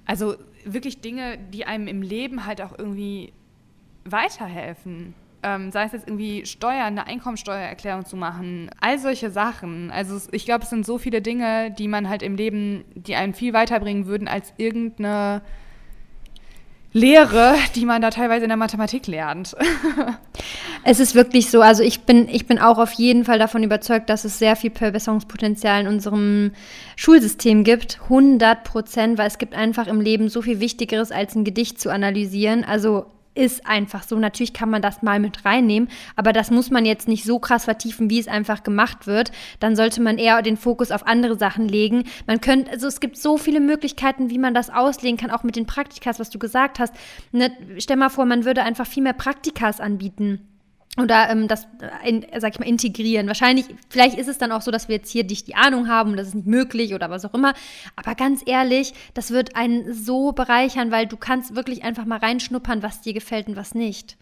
also 0.05 0.35
wirklich 0.63 1.01
Dinge, 1.01 1.37
die 1.37 1.65
einem 1.65 1.87
im 1.87 2.01
Leben 2.01 2.45
halt 2.45 2.61
auch 2.61 2.77
irgendwie 2.77 3.33
weiterhelfen 4.05 5.13
ähm, 5.43 5.71
sei 5.71 5.85
es 5.85 5.91
jetzt 5.93 6.07
irgendwie 6.07 6.45
Steuern, 6.45 6.97
eine 6.97 7.07
Einkommensteuererklärung 7.07 8.05
zu 8.05 8.17
machen, 8.17 8.69
all 8.81 8.99
solche 8.99 9.31
Sachen. 9.31 9.91
Also 9.91 10.19
ich 10.31 10.45
glaube, 10.45 10.63
es 10.63 10.69
sind 10.69 10.85
so 10.85 10.97
viele 10.97 11.21
Dinge, 11.21 11.71
die 11.71 11.87
man 11.87 12.09
halt 12.09 12.21
im 12.21 12.35
Leben, 12.35 12.83
die 12.95 13.15
einen 13.15 13.33
viel 13.33 13.53
weiterbringen 13.53 14.05
würden 14.05 14.27
als 14.27 14.53
irgendeine 14.57 15.41
Lehre, 16.91 17.55
die 17.75 17.85
man 17.85 18.01
da 18.01 18.09
teilweise 18.09 18.45
in 18.45 18.49
der 18.49 18.57
Mathematik 18.57 19.05
lernt. 19.05 19.55
es 20.83 20.99
ist 20.99 21.13
wirklich 21.13 21.51
so. 21.51 21.61
Also 21.61 21.83
ich 21.83 22.01
bin, 22.01 22.27
ich 22.27 22.47
bin 22.47 22.57
auch 22.57 22.79
auf 22.79 22.93
jeden 22.93 23.25
Fall 23.25 23.37
davon 23.37 23.61
überzeugt, 23.61 24.09
dass 24.09 24.25
es 24.25 24.39
sehr 24.39 24.55
viel 24.55 24.71
Verbesserungspotenzial 24.71 25.81
in 25.81 25.87
unserem 25.87 26.51
Schulsystem 26.95 27.63
gibt. 27.63 27.99
100 28.03 28.63
Prozent, 28.63 29.19
weil 29.19 29.27
es 29.27 29.37
gibt 29.37 29.53
einfach 29.53 29.85
im 29.85 30.01
Leben 30.01 30.29
so 30.29 30.41
viel 30.41 30.59
Wichtigeres, 30.59 31.11
als 31.11 31.35
ein 31.35 31.43
Gedicht 31.43 31.79
zu 31.79 31.91
analysieren. 31.91 32.63
Also 32.63 33.05
ist 33.39 33.65
einfach 33.65 34.03
so. 34.03 34.19
Natürlich 34.19 34.53
kann 34.53 34.69
man 34.69 34.81
das 34.81 35.01
mal 35.01 35.19
mit 35.19 35.45
reinnehmen, 35.45 35.89
aber 36.15 36.33
das 36.33 36.51
muss 36.51 36.69
man 36.69 36.85
jetzt 36.85 37.07
nicht 37.07 37.23
so 37.23 37.39
krass 37.39 37.65
vertiefen, 37.65 38.09
wie 38.09 38.19
es 38.19 38.27
einfach 38.27 38.63
gemacht 38.63 39.07
wird. 39.07 39.31
Dann 39.59 39.75
sollte 39.75 40.01
man 40.01 40.17
eher 40.17 40.41
den 40.41 40.57
Fokus 40.57 40.91
auf 40.91 41.07
andere 41.07 41.37
Sachen 41.37 41.67
legen. 41.67 42.03
Man 42.27 42.41
könnte, 42.41 42.69
also 42.71 42.87
es 42.87 42.99
gibt 42.99 43.17
so 43.17 43.37
viele 43.37 43.61
Möglichkeiten, 43.61 44.29
wie 44.29 44.37
man 44.37 44.53
das 44.53 44.69
auslegen 44.69 45.17
kann, 45.17 45.31
auch 45.31 45.43
mit 45.43 45.55
den 45.55 45.65
Praktikas, 45.65 46.19
was 46.19 46.29
du 46.29 46.37
gesagt 46.37 46.79
hast. 46.79 46.93
Ne, 47.31 47.51
stell 47.77 47.95
mal 47.97 48.09
vor, 48.09 48.25
man 48.25 48.43
würde 48.43 48.63
einfach 48.63 48.85
viel 48.85 49.03
mehr 49.03 49.13
Praktikas 49.13 49.79
anbieten 49.79 50.45
oder 50.97 51.29
ähm, 51.29 51.47
das, 51.47 51.65
äh, 51.81 52.09
in, 52.09 52.25
sag 52.39 52.53
ich 52.53 52.59
mal, 52.59 52.67
integrieren. 52.67 53.27
Wahrscheinlich, 53.27 53.65
vielleicht 53.89 54.17
ist 54.17 54.27
es 54.27 54.37
dann 54.37 54.51
auch 54.51 54.61
so, 54.61 54.71
dass 54.71 54.87
wir 54.87 54.95
jetzt 54.97 55.11
hier 55.11 55.23
nicht 55.23 55.47
die 55.47 55.55
Ahnung 55.55 55.87
haben 55.87 56.11
und 56.11 56.17
das 56.17 56.29
ist 56.29 56.35
nicht 56.35 56.47
möglich 56.47 56.93
oder 56.93 57.09
was 57.09 57.25
auch 57.25 57.33
immer. 57.33 57.53
Aber 57.95 58.15
ganz 58.15 58.41
ehrlich, 58.45 58.93
das 59.13 59.31
wird 59.31 59.55
einen 59.55 59.93
so 59.93 60.31
bereichern, 60.31 60.91
weil 60.91 61.05
du 61.07 61.17
kannst 61.17 61.55
wirklich 61.55 61.83
einfach 61.83 62.05
mal 62.05 62.19
reinschnuppern, 62.19 62.83
was 62.83 63.01
dir 63.01 63.13
gefällt 63.13 63.47
und 63.47 63.55
was 63.55 63.75
nicht. 63.75 64.17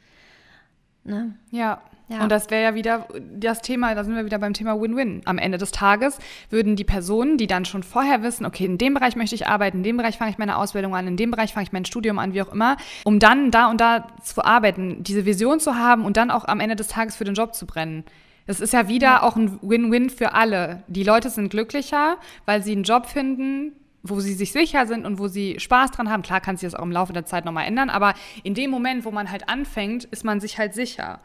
Ne? 1.03 1.35
Ja. 1.51 1.81
Ja. 2.09 2.23
Und 2.23 2.29
das 2.31 2.49
wäre 2.49 2.63
ja 2.63 2.75
wieder 2.75 3.05
das 3.35 3.61
Thema, 3.61 3.93
da 3.93 4.03
sind 4.05 4.15
wir 4.15 4.23
wieder 4.23 4.39
beim 4.39 4.53
Thema 4.53 4.79
Win-Win. 4.79 5.23
Am 5.25 5.37
Ende 5.37 5.57
des 5.57 5.71
Tages 5.71 6.19
würden 6.49 6.77
die 6.77 6.85
Personen, 6.85 7.37
die 7.37 7.47
dann 7.47 7.65
schon 7.65 7.83
vorher 7.83 8.23
wissen, 8.23 8.45
okay, 8.45 8.65
in 8.65 8.77
dem 8.77 8.93
Bereich 8.93 9.17
möchte 9.17 9.35
ich 9.35 9.47
arbeiten, 9.47 9.77
in 9.77 9.83
dem 9.83 9.97
Bereich 9.97 10.17
fange 10.17 10.31
ich 10.31 10.37
meine 10.37 10.57
Ausbildung 10.57 10.95
an, 10.95 11.05
in 11.05 11.17
dem 11.17 11.31
Bereich 11.31 11.53
fange 11.53 11.65
ich 11.65 11.73
mein 11.73 11.83
Studium 11.83 12.17
an, 12.17 12.33
wie 12.33 12.41
auch 12.41 12.53
immer, 12.53 12.77
um 13.03 13.19
dann 13.19 13.51
da 13.51 13.69
und 13.69 13.81
da 13.81 14.07
zu 14.23 14.43
arbeiten, 14.43 15.03
diese 15.03 15.25
Vision 15.25 15.59
zu 15.59 15.75
haben 15.75 16.05
und 16.05 16.15
dann 16.15 16.31
auch 16.31 16.45
am 16.45 16.61
Ende 16.61 16.77
des 16.77 16.87
Tages 16.87 17.17
für 17.17 17.25
den 17.25 17.35
Job 17.35 17.53
zu 17.53 17.65
brennen. 17.65 18.05
Das 18.45 18.61
ist 18.61 18.71
ja 18.71 18.87
wieder 18.87 19.07
ja. 19.07 19.23
auch 19.23 19.35
ein 19.35 19.59
Win-Win 19.61 20.09
für 20.09 20.33
alle. 20.33 20.83
Die 20.87 21.03
Leute 21.03 21.29
sind 21.29 21.49
glücklicher, 21.49 22.15
weil 22.45 22.63
sie 22.63 22.71
einen 22.71 22.83
Job 22.83 23.07
finden, 23.07 23.73
wo 24.01 24.21
sie 24.21 24.33
sich 24.33 24.53
sicher 24.53 24.87
sind 24.87 25.05
und 25.05 25.19
wo 25.19 25.27
sie 25.27 25.59
Spaß 25.59 25.91
dran 25.91 26.09
haben. 26.09 26.23
Klar 26.23 26.39
kann 26.39 26.55
sich 26.55 26.67
das 26.69 26.79
auch 26.79 26.85
im 26.85 26.91
Laufe 26.93 27.11
der 27.11 27.25
Zeit 27.25 27.43
nochmal 27.43 27.67
ändern, 27.67 27.89
aber 27.89 28.13
in 28.43 28.53
dem 28.53 28.71
Moment, 28.71 29.03
wo 29.03 29.11
man 29.11 29.29
halt 29.29 29.49
anfängt, 29.49 30.05
ist 30.05 30.23
man 30.23 30.39
sich 30.39 30.57
halt 30.57 30.73
sicher. 30.73 31.19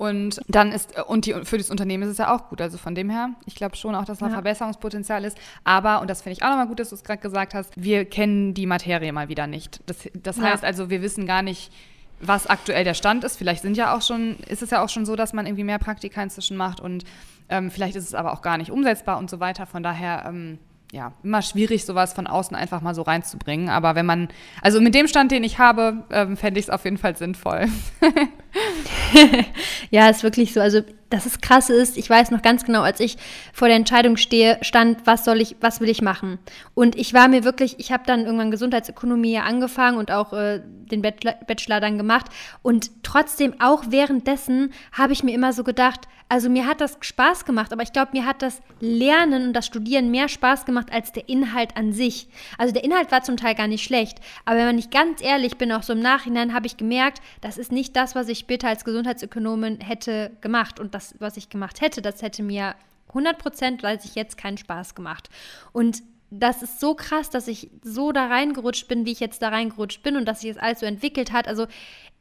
Und 0.00 0.40
dann 0.48 0.72
ist, 0.72 0.98
und 1.08 1.26
die, 1.26 1.34
für 1.44 1.58
das 1.58 1.68
Unternehmen 1.68 2.04
ist 2.04 2.08
es 2.08 2.16
ja 2.16 2.34
auch 2.34 2.48
gut. 2.48 2.62
Also 2.62 2.78
von 2.78 2.94
dem 2.94 3.10
her, 3.10 3.34
ich 3.44 3.54
glaube 3.54 3.76
schon 3.76 3.94
auch, 3.94 4.06
dass 4.06 4.16
da 4.16 4.28
ja. 4.28 4.32
Verbesserungspotenzial 4.32 5.26
ist. 5.26 5.36
Aber, 5.62 6.00
und 6.00 6.08
das 6.08 6.22
finde 6.22 6.38
ich 6.38 6.42
auch 6.42 6.48
nochmal 6.48 6.68
gut, 6.68 6.80
dass 6.80 6.88
du 6.88 6.94
es 6.94 7.04
gerade 7.04 7.20
gesagt 7.20 7.52
hast, 7.52 7.74
wir 7.76 8.06
kennen 8.06 8.54
die 8.54 8.64
Materie 8.64 9.12
mal 9.12 9.28
wieder 9.28 9.46
nicht. 9.46 9.82
Das, 9.84 10.08
das 10.14 10.38
ja. 10.38 10.44
heißt 10.44 10.64
also, 10.64 10.88
wir 10.88 11.02
wissen 11.02 11.26
gar 11.26 11.42
nicht, 11.42 11.70
was 12.18 12.46
aktuell 12.46 12.82
der 12.82 12.94
Stand 12.94 13.24
ist. 13.24 13.36
Vielleicht 13.36 13.60
sind 13.60 13.76
ja 13.76 13.94
auch 13.94 14.00
schon, 14.00 14.36
ist 14.48 14.62
es 14.62 14.70
ja 14.70 14.82
auch 14.82 14.88
schon 14.88 15.04
so, 15.04 15.16
dass 15.16 15.34
man 15.34 15.44
irgendwie 15.44 15.64
mehr 15.64 15.78
Praktika 15.78 16.22
inzwischen 16.22 16.56
macht 16.56 16.80
und 16.80 17.04
ähm, 17.50 17.70
vielleicht 17.70 17.94
ist 17.94 18.04
es 18.04 18.14
aber 18.14 18.32
auch 18.32 18.40
gar 18.40 18.56
nicht 18.56 18.70
umsetzbar 18.70 19.18
und 19.18 19.28
so 19.28 19.38
weiter. 19.38 19.66
Von 19.66 19.82
daher, 19.82 20.24
ähm, 20.26 20.58
ja, 20.92 21.12
immer 21.22 21.42
schwierig, 21.42 21.84
sowas 21.84 22.12
von 22.12 22.26
außen 22.26 22.56
einfach 22.56 22.80
mal 22.80 22.94
so 22.94 23.02
reinzubringen. 23.02 23.68
Aber 23.68 23.94
wenn 23.94 24.06
man, 24.06 24.28
also 24.62 24.80
mit 24.80 24.94
dem 24.94 25.06
Stand, 25.06 25.30
den 25.30 25.44
ich 25.44 25.58
habe, 25.58 26.04
ähm, 26.10 26.36
fände 26.36 26.58
ich 26.58 26.66
es 26.66 26.70
auf 26.70 26.84
jeden 26.84 26.98
Fall 26.98 27.16
sinnvoll. 27.16 27.66
ja, 29.90 30.08
ist 30.08 30.22
wirklich 30.22 30.52
so. 30.52 30.60
Also 30.60 30.82
dass 31.10 31.26
es 31.26 31.40
krass 31.40 31.68
ist. 31.68 31.98
Ich 31.98 32.08
weiß 32.08 32.30
noch 32.30 32.40
ganz 32.40 32.64
genau, 32.64 32.82
als 32.82 33.00
ich 33.00 33.18
vor 33.52 33.68
der 33.68 33.76
Entscheidung 33.76 34.16
stehe, 34.16 34.58
stand, 34.62 35.06
was 35.06 35.24
soll 35.24 35.40
ich, 35.40 35.56
was 35.60 35.80
will 35.80 35.88
ich 35.88 36.02
machen? 36.02 36.38
Und 36.74 36.96
ich 36.96 37.12
war 37.12 37.28
mir 37.28 37.44
wirklich, 37.44 37.78
ich 37.78 37.92
habe 37.92 38.04
dann 38.06 38.24
irgendwann 38.24 38.52
Gesundheitsökonomie 38.52 39.38
angefangen 39.38 39.98
und 39.98 40.10
auch 40.12 40.32
äh, 40.32 40.60
den 40.64 41.02
Bachelor, 41.02 41.34
Bachelor 41.46 41.80
dann 41.80 41.98
gemacht. 41.98 42.26
Und 42.62 42.90
trotzdem, 43.02 43.60
auch 43.60 43.84
währenddessen, 43.88 44.72
habe 44.92 45.12
ich 45.12 45.24
mir 45.24 45.34
immer 45.34 45.52
so 45.52 45.64
gedacht, 45.64 46.06
also 46.32 46.48
mir 46.48 46.64
hat 46.64 46.80
das 46.80 46.96
Spaß 47.00 47.44
gemacht, 47.44 47.72
aber 47.72 47.82
ich 47.82 47.92
glaube, 47.92 48.12
mir 48.12 48.24
hat 48.24 48.40
das 48.40 48.62
Lernen 48.78 49.48
und 49.48 49.52
das 49.52 49.66
Studieren 49.66 50.12
mehr 50.12 50.28
Spaß 50.28 50.64
gemacht 50.64 50.92
als 50.92 51.10
der 51.10 51.28
Inhalt 51.28 51.76
an 51.76 51.92
sich. 51.92 52.28
Also 52.56 52.72
der 52.72 52.84
Inhalt 52.84 53.10
war 53.10 53.22
zum 53.24 53.36
Teil 53.36 53.56
gar 53.56 53.66
nicht 53.66 53.82
schlecht, 53.82 54.20
aber 54.44 54.58
wenn 54.58 54.78
ich 54.78 54.90
ganz 54.90 55.20
ehrlich 55.20 55.58
bin, 55.58 55.72
auch 55.72 55.82
so 55.82 55.92
im 55.92 55.98
Nachhinein, 55.98 56.54
habe 56.54 56.68
ich 56.68 56.76
gemerkt, 56.76 57.20
das 57.40 57.58
ist 57.58 57.72
nicht 57.72 57.96
das, 57.96 58.14
was 58.14 58.28
ich 58.28 58.39
später 58.40 58.68
als 58.68 58.84
Gesundheitsökonomin 58.84 59.80
hätte 59.80 60.32
gemacht. 60.40 60.80
Und 60.80 60.94
das, 60.94 61.14
was 61.18 61.36
ich 61.36 61.48
gemacht 61.48 61.80
hätte, 61.80 62.02
das 62.02 62.22
hätte 62.22 62.42
mir 62.42 62.74
100 63.08 63.38
Prozent, 63.38 63.82
weil 63.82 63.98
ich 64.02 64.14
jetzt 64.14 64.36
keinen 64.36 64.58
Spaß 64.58 64.94
gemacht. 64.94 65.28
Und 65.72 66.02
das 66.30 66.62
ist 66.62 66.78
so 66.78 66.94
krass, 66.94 67.28
dass 67.28 67.48
ich 67.48 67.70
so 67.82 68.12
da 68.12 68.26
reingerutscht 68.26 68.86
bin, 68.86 69.04
wie 69.04 69.12
ich 69.12 69.20
jetzt 69.20 69.42
da 69.42 69.48
reingerutscht 69.48 70.02
bin 70.02 70.16
und 70.16 70.26
dass 70.26 70.40
sich 70.40 70.52
das 70.52 70.62
alles 70.62 70.80
so 70.80 70.86
entwickelt 70.86 71.32
hat. 71.32 71.48
Also 71.48 71.66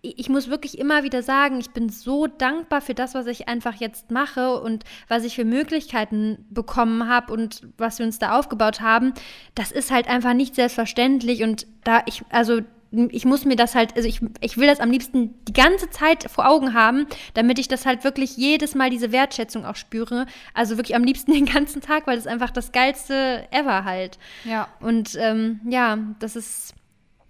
ich 0.02 0.30
muss 0.30 0.50
wirklich 0.50 0.80
immer 0.80 1.04
wieder 1.04 1.22
sagen, 1.22 1.60
ich 1.60 1.72
bin 1.72 1.90
so 1.90 2.26
dankbar 2.26 2.82
für 2.82 2.94
das, 2.94 3.14
was 3.14 3.28
ich 3.28 3.48
einfach 3.48 3.76
jetzt 3.76 4.12
mache 4.12 4.60
und 4.62 4.84
was 5.10 5.26
ich 5.26 5.36
für 5.36 5.46
Möglichkeiten 5.46 6.46
bekommen 6.50 7.08
habe 7.08 7.34
und 7.34 7.68
was 7.78 8.00
wir 8.00 8.06
uns 8.06 8.18
da 8.18 8.38
aufgebaut 8.40 8.82
haben. 8.82 9.14
Das 9.56 9.72
ist 9.72 9.92
halt 9.92 10.08
einfach 10.08 10.34
nicht 10.34 10.56
selbstverständlich 10.56 11.44
und 11.44 11.68
da 11.84 12.02
ich, 12.06 12.24
also 12.30 12.62
ich 12.92 13.26
muss 13.26 13.46
mir 13.46 13.56
das 13.56 13.76
halt, 13.76 13.96
also 13.96 14.08
ich, 14.08 14.22
ich 14.42 14.58
will 14.58 14.68
das 14.68 14.80
am 14.80 14.90
liebsten 14.90 15.36
die 15.46 15.54
ganze 15.54 15.90
Zeit 15.90 16.30
vor 16.30 16.48
Augen 16.48 16.74
haben, 16.74 17.06
damit 17.36 17.60
ich 17.60 17.68
das 17.68 17.86
halt 17.86 18.04
wirklich 18.04 18.36
jedes 18.36 18.74
Mal 18.74 18.90
diese 18.90 19.12
Wertschätzung 19.12 19.66
auch 19.66 19.76
spüre. 19.76 20.26
Also 20.54 20.78
wirklich 20.78 20.96
am 20.96 21.04
liebsten 21.04 21.34
den 21.34 21.46
ganzen 21.46 21.82
Tag, 21.82 22.08
weil 22.08 22.16
das 22.16 22.28
einfach 22.28 22.50
das 22.50 22.72
geilste 22.72 23.48
ever 23.52 23.84
halt. 23.84 24.18
Ja. 24.44 24.68
Und 24.80 25.16
ähm, 25.20 25.60
ja, 25.70 26.00
das 26.20 26.36
ist, 26.36 26.74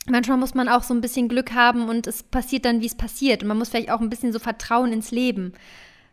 manchmal 0.08 0.38
muss 0.38 0.54
man 0.54 0.70
auch 0.70 0.84
so 0.84 0.94
ein 0.94 1.02
bisschen 1.02 1.28
Glück 1.28 1.54
haben 1.54 1.90
und 1.90 2.08
es 2.08 2.24
passiert 2.24 2.64
dann, 2.66 2.82
wie 2.82 2.88
es 2.88 2.96
passiert. 2.96 3.42
Und 3.42 3.50
man 3.50 3.58
muss 3.58 3.70
vielleicht 3.70 3.92
auch 3.92 4.02
ein 4.02 4.10
bisschen 4.10 4.32
so 4.32 4.40
Vertrauen 4.40 4.94
ins 4.94 5.12
Leben 5.12 5.54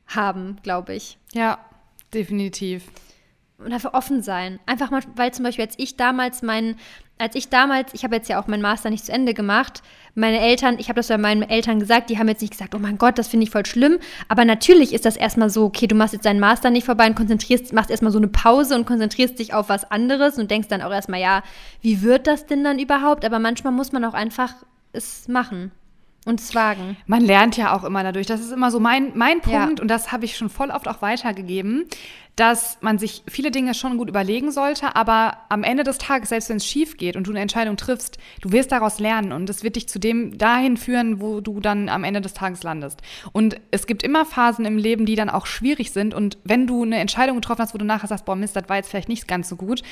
haben, 0.09 0.57
glaube 0.63 0.95
ich. 0.95 1.19
Ja, 1.33 1.59
definitiv 2.13 2.83
und 3.67 3.73
dafür 3.73 3.93
offen 3.95 4.23
sein. 4.23 4.59
Einfach 4.65 4.91
mal, 4.91 5.03
weil 5.17 5.33
zum 5.35 5.45
Beispiel, 5.45 5.65
als 5.65 5.75
ich 5.77 5.97
damals 5.97 6.43
meinen, 6.43 6.77
als 7.19 7.35
ich 7.35 7.49
damals, 7.49 7.93
ich 7.95 8.05
habe 8.05 8.15
jetzt 8.15 8.29
ja 8.29 8.41
auch 8.41 8.47
meinen 8.47 8.63
Master 8.63 8.91
nicht 8.91 9.05
zu 9.05 9.13
Ende 9.13 9.35
gemacht, 9.35 9.83
meine 10.15 10.39
Eltern, 10.39 10.79
ich 10.79 10.89
habe 10.89 10.99
das 10.99 11.09
bei 11.09 11.19
meinen 11.19 11.43
Eltern 11.43 11.81
gesagt, 11.81 12.09
die 12.09 12.19
haben 12.19 12.29
jetzt 12.29 12.43
nicht 12.43 12.53
gesagt, 12.53 12.75
oh 12.75 12.79
mein 12.79 12.97
Gott, 12.97 13.19
das 13.19 13.29
finde 13.29 13.45
ich 13.45 13.51
voll 13.51 13.67
schlimm, 13.67 13.99
aber 14.29 14.45
natürlich 14.45 14.95
ist 14.95 15.05
das 15.05 15.17
erstmal 15.17 15.51
so, 15.51 15.65
okay, 15.65 15.87
du 15.87 15.95
machst 15.95 16.15
jetzt 16.15 16.27
deinen 16.27 16.41
Master 16.41 16.71
nicht 16.71 16.85
vorbei 16.85 17.07
und 17.07 17.17
konzentrierst, 17.17 17.73
machst 17.73 17.91
erstmal 17.91 18.13
so 18.13 18.19
eine 18.19 18.29
Pause 18.29 18.75
und 18.77 18.87
konzentrierst 18.87 19.39
dich 19.39 19.53
auf 19.53 19.69
was 19.69 19.91
anderes 19.91 20.39
und 20.39 20.51
denkst 20.51 20.69
dann 20.69 20.83
auch 20.83 20.93
erstmal, 20.93 21.21
ja, 21.21 21.43
wie 21.81 22.03
wird 22.03 22.27
das 22.27 22.47
denn 22.47 22.63
dann 22.65 22.79
überhaupt? 22.79 23.25
Aber 23.25 23.39
manchmal 23.39 23.73
muss 23.73 23.93
man 23.93 24.05
auch 24.05 24.15
einfach 24.15 24.55
es 24.93 25.27
machen. 25.29 25.73
Und 26.27 26.41
es 26.41 26.57
wagen. 26.57 26.97
Man 27.07 27.23
lernt 27.25 27.57
ja 27.57 27.73
auch 27.73 27.85
immer 27.85 28.03
dadurch. 28.03 28.27
Das 28.27 28.41
ist 28.41 28.51
immer 28.51 28.73
so 28.73 28.81
mein, 28.81 29.13
mein 29.15 29.41
Punkt 29.41 29.79
ja. 29.79 29.83
und 29.83 29.87
das 29.87 30.11
habe 30.11 30.25
ich 30.25 30.37
schon 30.37 30.49
voll 30.51 30.71
oft 30.71 30.89
auch 30.89 31.01
weitergegeben 31.01 31.87
dass 32.37 32.77
man 32.83 32.99
sich 32.99 33.23
viele 33.27 33.51
Dinge 33.51 33.73
schon 33.73 33.97
gut 33.97 34.11
überlegen 34.11 34.53
sollte, 34.53 34.95
aber 34.95 35.39
am 35.49 35.63
Ende 35.63 35.85
des 35.85 35.97
Tages, 35.97 36.29
selbst 36.29 36.51
wenn 36.51 36.59
es 36.59 36.67
schief 36.67 36.99
geht 36.99 37.17
und 37.17 37.27
du 37.27 37.31
eine 37.31 37.41
Entscheidung 37.41 37.79
triffst, 37.79 38.19
du 38.43 38.53
wirst 38.53 38.73
daraus 38.73 39.01
lernen 39.01 39.33
und 39.33 39.49
es 39.49 39.63
wird 39.63 39.77
dich 39.77 39.89
zu 39.89 39.99
dem 39.99 40.37
dahin 40.37 40.77
führen, 40.77 41.21
wo 41.21 41.41
du 41.41 41.61
dann 41.61 41.89
am 41.89 42.05
Ende 42.05 42.21
des 42.21 42.35
Tages 42.35 42.63
landest. 42.63 43.01
Und 43.33 43.57
es 43.71 43.87
gibt 43.87 44.03
immer 44.03 44.27
Phasen 44.27 44.67
im 44.67 44.77
Leben, 44.77 45.07
die 45.07 45.17
dann 45.17 45.31
auch 45.31 45.47
schwierig 45.47 45.93
sind 45.93 46.13
und 46.13 46.37
wenn 46.45 46.67
du 46.67 46.83
eine 46.83 46.99
Entscheidung 46.99 47.37
getroffen 47.37 47.63
hast, 47.63 47.73
wo 47.73 47.79
du 47.79 47.87
nachher 47.87 48.07
sagst, 48.07 48.27
boah 48.27 48.37
Mist, 48.37 48.55
das 48.55 48.69
war 48.69 48.77
jetzt 48.77 48.91
vielleicht 48.91 49.09
nicht 49.09 49.27
ganz 49.27 49.49
so 49.49 49.57
gut, 49.57 49.83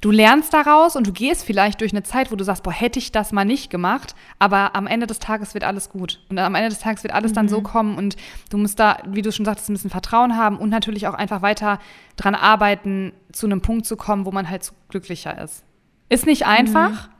du 0.00 0.10
lernst 0.10 0.52
daraus 0.52 0.96
und 0.96 1.06
du 1.06 1.12
gehst 1.12 1.44
vielleicht 1.44 1.80
durch 1.80 1.92
eine 1.92 2.02
Zeit, 2.02 2.30
wo 2.30 2.36
du 2.36 2.44
sagst, 2.44 2.62
boah, 2.62 2.72
hätte 2.72 2.98
ich 2.98 3.12
das 3.12 3.32
mal 3.32 3.44
nicht 3.44 3.70
gemacht, 3.70 4.14
aber 4.38 4.76
am 4.76 4.86
Ende 4.86 5.06
des 5.06 5.18
Tages 5.18 5.54
wird 5.54 5.64
alles 5.64 5.88
gut. 5.88 6.20
Und 6.28 6.38
am 6.38 6.54
Ende 6.54 6.68
des 6.68 6.80
Tages 6.80 7.02
wird 7.02 7.14
alles 7.14 7.32
mhm. 7.32 7.36
dann 7.36 7.48
so 7.48 7.60
mhm. 7.60 7.64
kommen 7.64 7.98
und 7.98 8.16
du 8.50 8.58
musst 8.58 8.78
da, 8.78 8.98
wie 9.06 9.22
du 9.22 9.32
schon 9.32 9.44
sagtest, 9.44 9.68
ein 9.68 9.74
bisschen 9.74 9.90
Vertrauen 9.90 10.36
haben 10.36 10.58
und 10.58 10.68
natürlich 10.68 11.06
auch 11.06 11.14
einfach 11.14 11.42
weiter 11.42 11.78
dran 12.16 12.34
arbeiten, 12.34 13.12
zu 13.32 13.46
einem 13.46 13.62
Punkt 13.62 13.86
zu 13.86 13.96
kommen, 13.96 14.26
wo 14.26 14.32
man 14.32 14.48
halt 14.48 14.72
glücklicher 14.88 15.40
ist. 15.42 15.64
Ist 16.08 16.26
nicht 16.26 16.46
einfach, 16.46 17.08
mhm. 17.08 17.12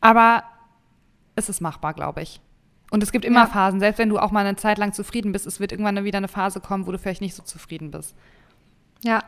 aber 0.00 0.44
es 1.34 1.48
ist 1.48 1.60
machbar, 1.60 1.94
glaube 1.94 2.22
ich. 2.22 2.40
Und 2.90 3.02
es 3.02 3.12
gibt 3.12 3.24
immer 3.24 3.40
ja. 3.40 3.46
Phasen, 3.46 3.80
selbst 3.80 3.98
wenn 3.98 4.08
du 4.08 4.18
auch 4.18 4.30
mal 4.30 4.46
eine 4.46 4.56
Zeit 4.56 4.78
lang 4.78 4.92
zufrieden 4.92 5.32
bist, 5.32 5.46
es 5.46 5.60
wird 5.60 5.72
irgendwann 5.72 6.04
wieder 6.04 6.16
eine 6.16 6.28
Phase 6.28 6.60
kommen, 6.60 6.86
wo 6.86 6.92
du 6.92 6.98
vielleicht 6.98 7.20
nicht 7.20 7.34
so 7.34 7.42
zufrieden 7.42 7.90
bist. 7.90 8.14
Ja, 9.02 9.22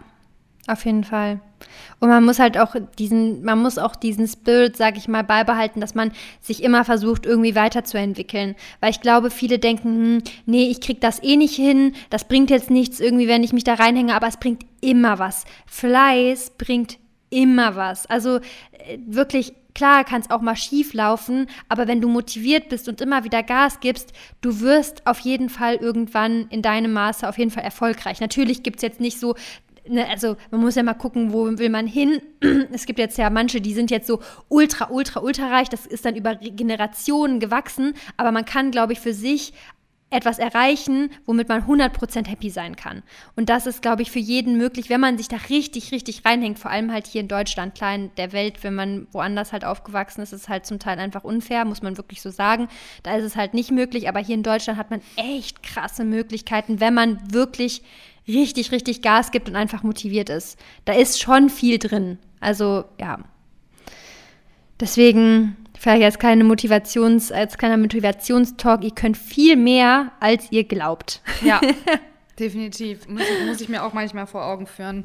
auf 0.67 0.85
jeden 0.85 1.05
Fall. 1.05 1.41
Und 1.99 2.09
man 2.09 2.25
muss 2.25 2.39
halt 2.39 2.57
auch 2.59 2.75
diesen, 2.99 3.43
man 3.45 3.61
muss 3.61 3.79
auch 3.79 3.95
diesen 3.95 4.27
Spirit, 4.27 4.77
sag 4.77 4.97
ich 4.97 5.09
mal, 5.09 5.23
beibehalten, 5.23 5.81
dass 5.81 5.95
man 5.95 6.13
sich 6.41 6.63
immer 6.63 6.85
versucht, 6.85 7.27
irgendwie 7.27 7.55
weiterzuentwickeln. 7.55 8.57
Weil 8.81 8.91
ich 8.91 9.01
glaube, 9.01 9.31
viele 9.31 9.59
denken, 9.59 9.89
hm, 9.89 10.23
nee, 10.47 10.69
ich 10.71 10.81
krieg 10.81 11.01
das 11.01 11.23
eh 11.23 11.37
nicht 11.37 11.55
hin, 11.55 11.93
das 12.09 12.27
bringt 12.27 12.51
jetzt 12.51 12.71
nichts 12.71 13.01
irgendwie, 13.01 13.29
wenn 13.29 13.45
ich 13.45 13.53
mich 13.53 13.65
da 13.65 13.75
reinhänge, 13.75 14.15
aber 14.15 14.29
es 14.29 14.39
bringt 14.39 14.65
immer 14.81 15.19
was. 15.19 15.45
Fleiß 15.67 16.53
bringt 16.57 16.99
immer 17.29 17.77
was. 17.77 18.07
Also 18.07 18.37
äh, 18.37 18.99
wirklich, 19.07 19.53
klar 19.75 20.05
kann 20.05 20.21
es 20.21 20.31
auch 20.31 20.41
mal 20.41 20.57
schief 20.57 20.95
laufen, 20.95 21.47
aber 21.69 21.87
wenn 21.87 22.01
du 22.01 22.09
motiviert 22.09 22.69
bist 22.69 22.89
und 22.89 23.01
immer 23.01 23.25
wieder 23.25 23.43
Gas 23.43 23.81
gibst, 23.81 24.13
du 24.41 24.61
wirst 24.61 25.07
auf 25.07 25.21
jeden 25.21 25.49
Fall 25.49 25.77
irgendwann 25.77 26.49
in 26.49 26.63
deinem 26.63 26.93
Maße 26.93 27.29
auf 27.29 27.39
jeden 27.39 27.51
Fall 27.51 27.65
erfolgreich. 27.65 28.21
Natürlich 28.21 28.63
gibt 28.63 28.77
es 28.77 28.83
jetzt 28.83 29.01
nicht 29.01 29.21
so 29.21 29.35
ne, 29.89 30.09
also 30.09 30.37
man 30.51 30.61
muss 30.61 30.75
ja 30.75 30.83
mal 30.83 30.95
gucken, 30.95 31.33
wo 31.33 31.47
will 31.59 31.71
man 31.71 31.87
hin. 31.87 32.21
Es 32.73 32.87
gibt 32.87 32.99
jetzt 32.99 33.19
ja 33.19 33.31
manche, 33.31 33.61
die 33.61 33.75
sind 33.75 33.91
jetzt 33.91 34.07
so 34.07 34.21
ultra, 34.49 34.91
ultra, 34.91 35.21
ultra 35.21 35.49
reich. 35.49 35.69
Das 35.69 35.87
ist 35.87 36.05
dann 36.05 36.17
über 36.17 36.37
Generationen 36.37 37.41
gewachsen. 37.41 37.95
Aber 38.17 38.33
man 38.33 38.45
kann, 38.45 38.71
glaube 38.71 38.93
ich, 38.93 39.01
für 39.01 39.13
sich 39.13 39.53
etwas 40.11 40.39
erreichen, 40.39 41.11
womit 41.25 41.49
man 41.49 41.63
100% 41.63 42.27
happy 42.27 42.51
sein 42.51 42.75
kann. 42.77 43.03
Und 43.37 43.49
das 43.49 43.67
ist, 43.67 43.81
glaube 43.81 44.03
ich, 44.03 44.11
für 44.11 44.19
jeden 44.19 44.59
möglich, 44.59 44.91
wenn 44.91 45.01
man 45.01 45.17
sich 45.17 45.29
da 45.29 45.37
richtig, 45.49 45.93
richtig 45.93 46.25
reinhängt, 46.25 46.59
vor 46.59 46.71
allem 46.71 46.93
halt 46.93 47.07
hier 47.07 47.21
in 47.21 47.29
Deutschland, 47.29 47.77
klein 47.77 48.11
der 48.17 48.33
Welt, 48.33 48.63
wenn 48.63 48.75
man 48.75 49.07
woanders 49.13 49.53
halt 49.53 49.65
aufgewachsen 49.65 50.21
ist, 50.21 50.33
ist 50.33 50.49
halt 50.49 50.67
zum 50.67 50.81
Teil 50.81 50.99
einfach 50.99 51.23
unfair, 51.23 51.65
muss 51.65 51.83
man 51.83 51.97
wirklich 51.97 52.21
so 52.21 52.31
sagen. 52.31 52.69
Da 53.05 53.17
ist 53.17 53.25
es 53.25 53.37
halt 53.37 53.55
nicht 53.55 53.71
möglich, 53.71 54.09
aber 54.09 54.19
hier 54.19 54.35
in 54.35 54.43
Deutschland 54.43 54.79
hat 54.79 54.91
man 54.91 55.01
echt 55.17 55.63
krasse 55.63 56.05
Möglichkeiten, 56.05 56.81
wenn 56.81 56.95
man 56.95 57.33
wirklich 57.33 57.83
richtig, 58.37 58.73
richtig 58.73 59.03
Gas 59.03 59.31
gibt 59.31 59.49
und 59.49 59.57
einfach 59.57 59.83
motiviert 59.83 60.29
ist. 60.29 60.59
Da 60.85 60.93
ist 60.93 61.21
schon 61.21 61.51
viel 61.51 61.79
drin. 61.79 62.19
Also, 62.41 62.85
ja. 62.99 63.19
Deswegen 64.79 65.57
vielleicht 65.79 66.05
als 66.05 66.19
kleine 66.19 66.45
Motivations, 66.45 67.33
als 67.33 67.59
kleiner 67.59 67.77
Motivationstalk, 67.77 68.83
ihr 68.85 68.91
könnt 68.93 69.17
viel 69.17 69.57
mehr, 69.57 70.13
als 70.21 70.51
ihr 70.51 70.65
glaubt. 70.65 71.23
Ja, 71.43 71.61
definitiv. 72.39 73.09
Muss, 73.09 73.23
muss 73.47 73.61
ich 73.61 73.69
mir 73.69 73.83
auch 73.85 73.93
manchmal 73.93 74.27
vor 74.27 74.45
Augen 74.45 74.67
führen. 74.67 75.05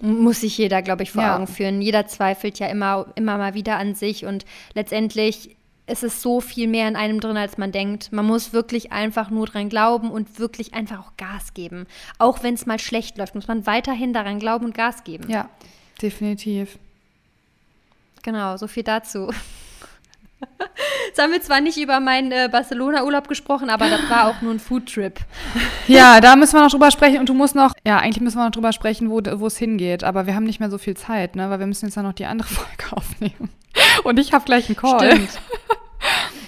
Muss 0.00 0.40
sich 0.40 0.58
jeder, 0.58 0.82
glaube 0.82 1.04
ich, 1.04 1.12
vor 1.12 1.22
Ja. 1.22 1.36
Augen 1.36 1.46
führen. 1.46 1.80
Jeder 1.80 2.06
zweifelt 2.06 2.58
ja 2.58 2.66
immer, 2.66 3.06
immer 3.14 3.38
mal 3.38 3.54
wieder 3.54 3.78
an 3.78 3.94
sich 3.94 4.24
und 4.26 4.44
letztendlich 4.74 5.56
ist 5.86 6.02
es 6.02 6.22
so 6.22 6.40
viel 6.40 6.66
mehr 6.66 6.88
in 6.88 6.96
einem 6.96 7.20
drin, 7.20 7.36
als 7.36 7.58
man 7.58 7.70
denkt. 7.70 8.10
Man 8.12 8.24
muss 8.24 8.52
wirklich 8.52 8.92
einfach 8.92 9.30
nur 9.30 9.46
dran 9.46 9.68
glauben 9.68 10.10
und 10.10 10.38
wirklich 10.38 10.72
einfach 10.72 11.00
auch 11.00 11.16
Gas 11.16 11.52
geben. 11.52 11.86
Auch 12.18 12.42
wenn 12.42 12.54
es 12.54 12.66
mal 12.66 12.78
schlecht 12.78 13.18
läuft, 13.18 13.34
muss 13.34 13.48
man 13.48 13.66
weiterhin 13.66 14.12
daran 14.12 14.38
glauben 14.38 14.64
und 14.64 14.74
Gas 14.74 15.04
geben. 15.04 15.28
Ja, 15.28 15.50
definitiv. 16.00 16.78
Genau, 18.22 18.56
so 18.56 18.66
viel 18.66 18.82
dazu. 18.82 19.30
Jetzt 21.06 21.22
haben 21.22 21.32
wir 21.32 21.40
zwar 21.40 21.60
nicht 21.60 21.78
über 21.78 22.00
meinen 22.00 22.32
äh, 22.32 22.48
Barcelona-Urlaub 22.50 23.28
gesprochen, 23.28 23.70
aber 23.70 23.88
das 23.88 24.08
war 24.10 24.28
auch 24.28 24.40
nur 24.42 24.52
ein 24.52 24.60
Foodtrip. 24.60 25.20
Ja, 25.86 26.20
da 26.22 26.34
müssen 26.34 26.54
wir 26.54 26.62
noch 26.62 26.70
drüber 26.70 26.90
sprechen 26.90 27.18
und 27.18 27.28
du 27.28 27.34
musst 27.34 27.54
noch, 27.54 27.74
ja, 27.86 27.98
eigentlich 27.98 28.22
müssen 28.22 28.38
wir 28.38 28.44
noch 28.44 28.52
drüber 28.52 28.72
sprechen, 28.72 29.10
wo 29.10 29.46
es 29.46 29.58
hingeht, 29.58 30.02
aber 30.02 30.26
wir 30.26 30.34
haben 30.34 30.44
nicht 30.44 30.58
mehr 30.58 30.70
so 30.70 30.78
viel 30.78 30.96
Zeit, 30.96 31.36
ne, 31.36 31.50
weil 31.50 31.58
wir 31.58 31.66
müssen 31.66 31.84
jetzt 31.84 31.96
ja 31.96 32.02
noch 32.02 32.14
die 32.14 32.24
andere 32.24 32.48
Folge 32.54 32.96
aufnehmen. 32.96 33.50
Und 34.02 34.18
ich 34.18 34.32
habe 34.32 34.44
gleich 34.44 34.68
einen 34.68 34.76
Call. 34.76 35.10
Stimmt. 35.10 35.30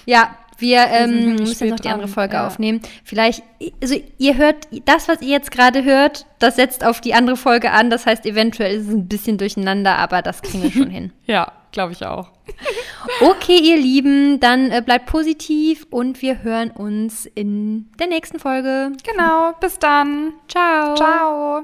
Ja, 0.05 0.37
wir 0.57 0.87
ähm, 0.87 1.11
nämlich 1.11 1.49
müssen 1.49 1.69
noch 1.69 1.79
die 1.79 1.89
andere 1.89 2.07
Folge 2.07 2.35
ja. 2.35 2.47
aufnehmen. 2.47 2.81
Vielleicht, 3.03 3.43
also 3.81 3.95
ihr 4.17 4.37
hört, 4.37 4.67
das, 4.85 5.07
was 5.07 5.21
ihr 5.21 5.29
jetzt 5.29 5.51
gerade 5.51 5.83
hört, 5.83 6.25
das 6.39 6.55
setzt 6.55 6.83
auf 6.83 6.99
die 7.01 7.13
andere 7.13 7.37
Folge 7.37 7.71
an. 7.71 7.89
Das 7.89 8.05
heißt, 8.05 8.25
eventuell 8.25 8.77
ist 8.77 8.87
es 8.87 8.93
ein 8.93 9.07
bisschen 9.07 9.37
durcheinander, 9.37 9.97
aber 9.97 10.21
das 10.21 10.41
kriegen 10.41 10.63
wir 10.63 10.71
schon 10.71 10.89
hin. 10.89 11.11
Ja, 11.25 11.51
glaube 11.77 11.93
ich 11.93 12.05
auch. 12.05 12.29
Okay, 13.21 13.57
ihr 13.57 13.77
Lieben, 13.77 14.39
dann 14.41 14.69
äh, 14.69 14.81
bleibt 14.85 15.05
positiv 15.05 15.87
und 15.89 16.21
wir 16.21 16.43
hören 16.43 16.71
uns 16.71 17.25
in 17.25 17.89
der 17.99 18.07
nächsten 18.07 18.37
Folge. 18.37 18.91
Genau, 19.03 19.53
bis 19.61 19.79
dann. 19.79 20.33
Ciao. 20.49 20.95
Ciao. 20.95 21.63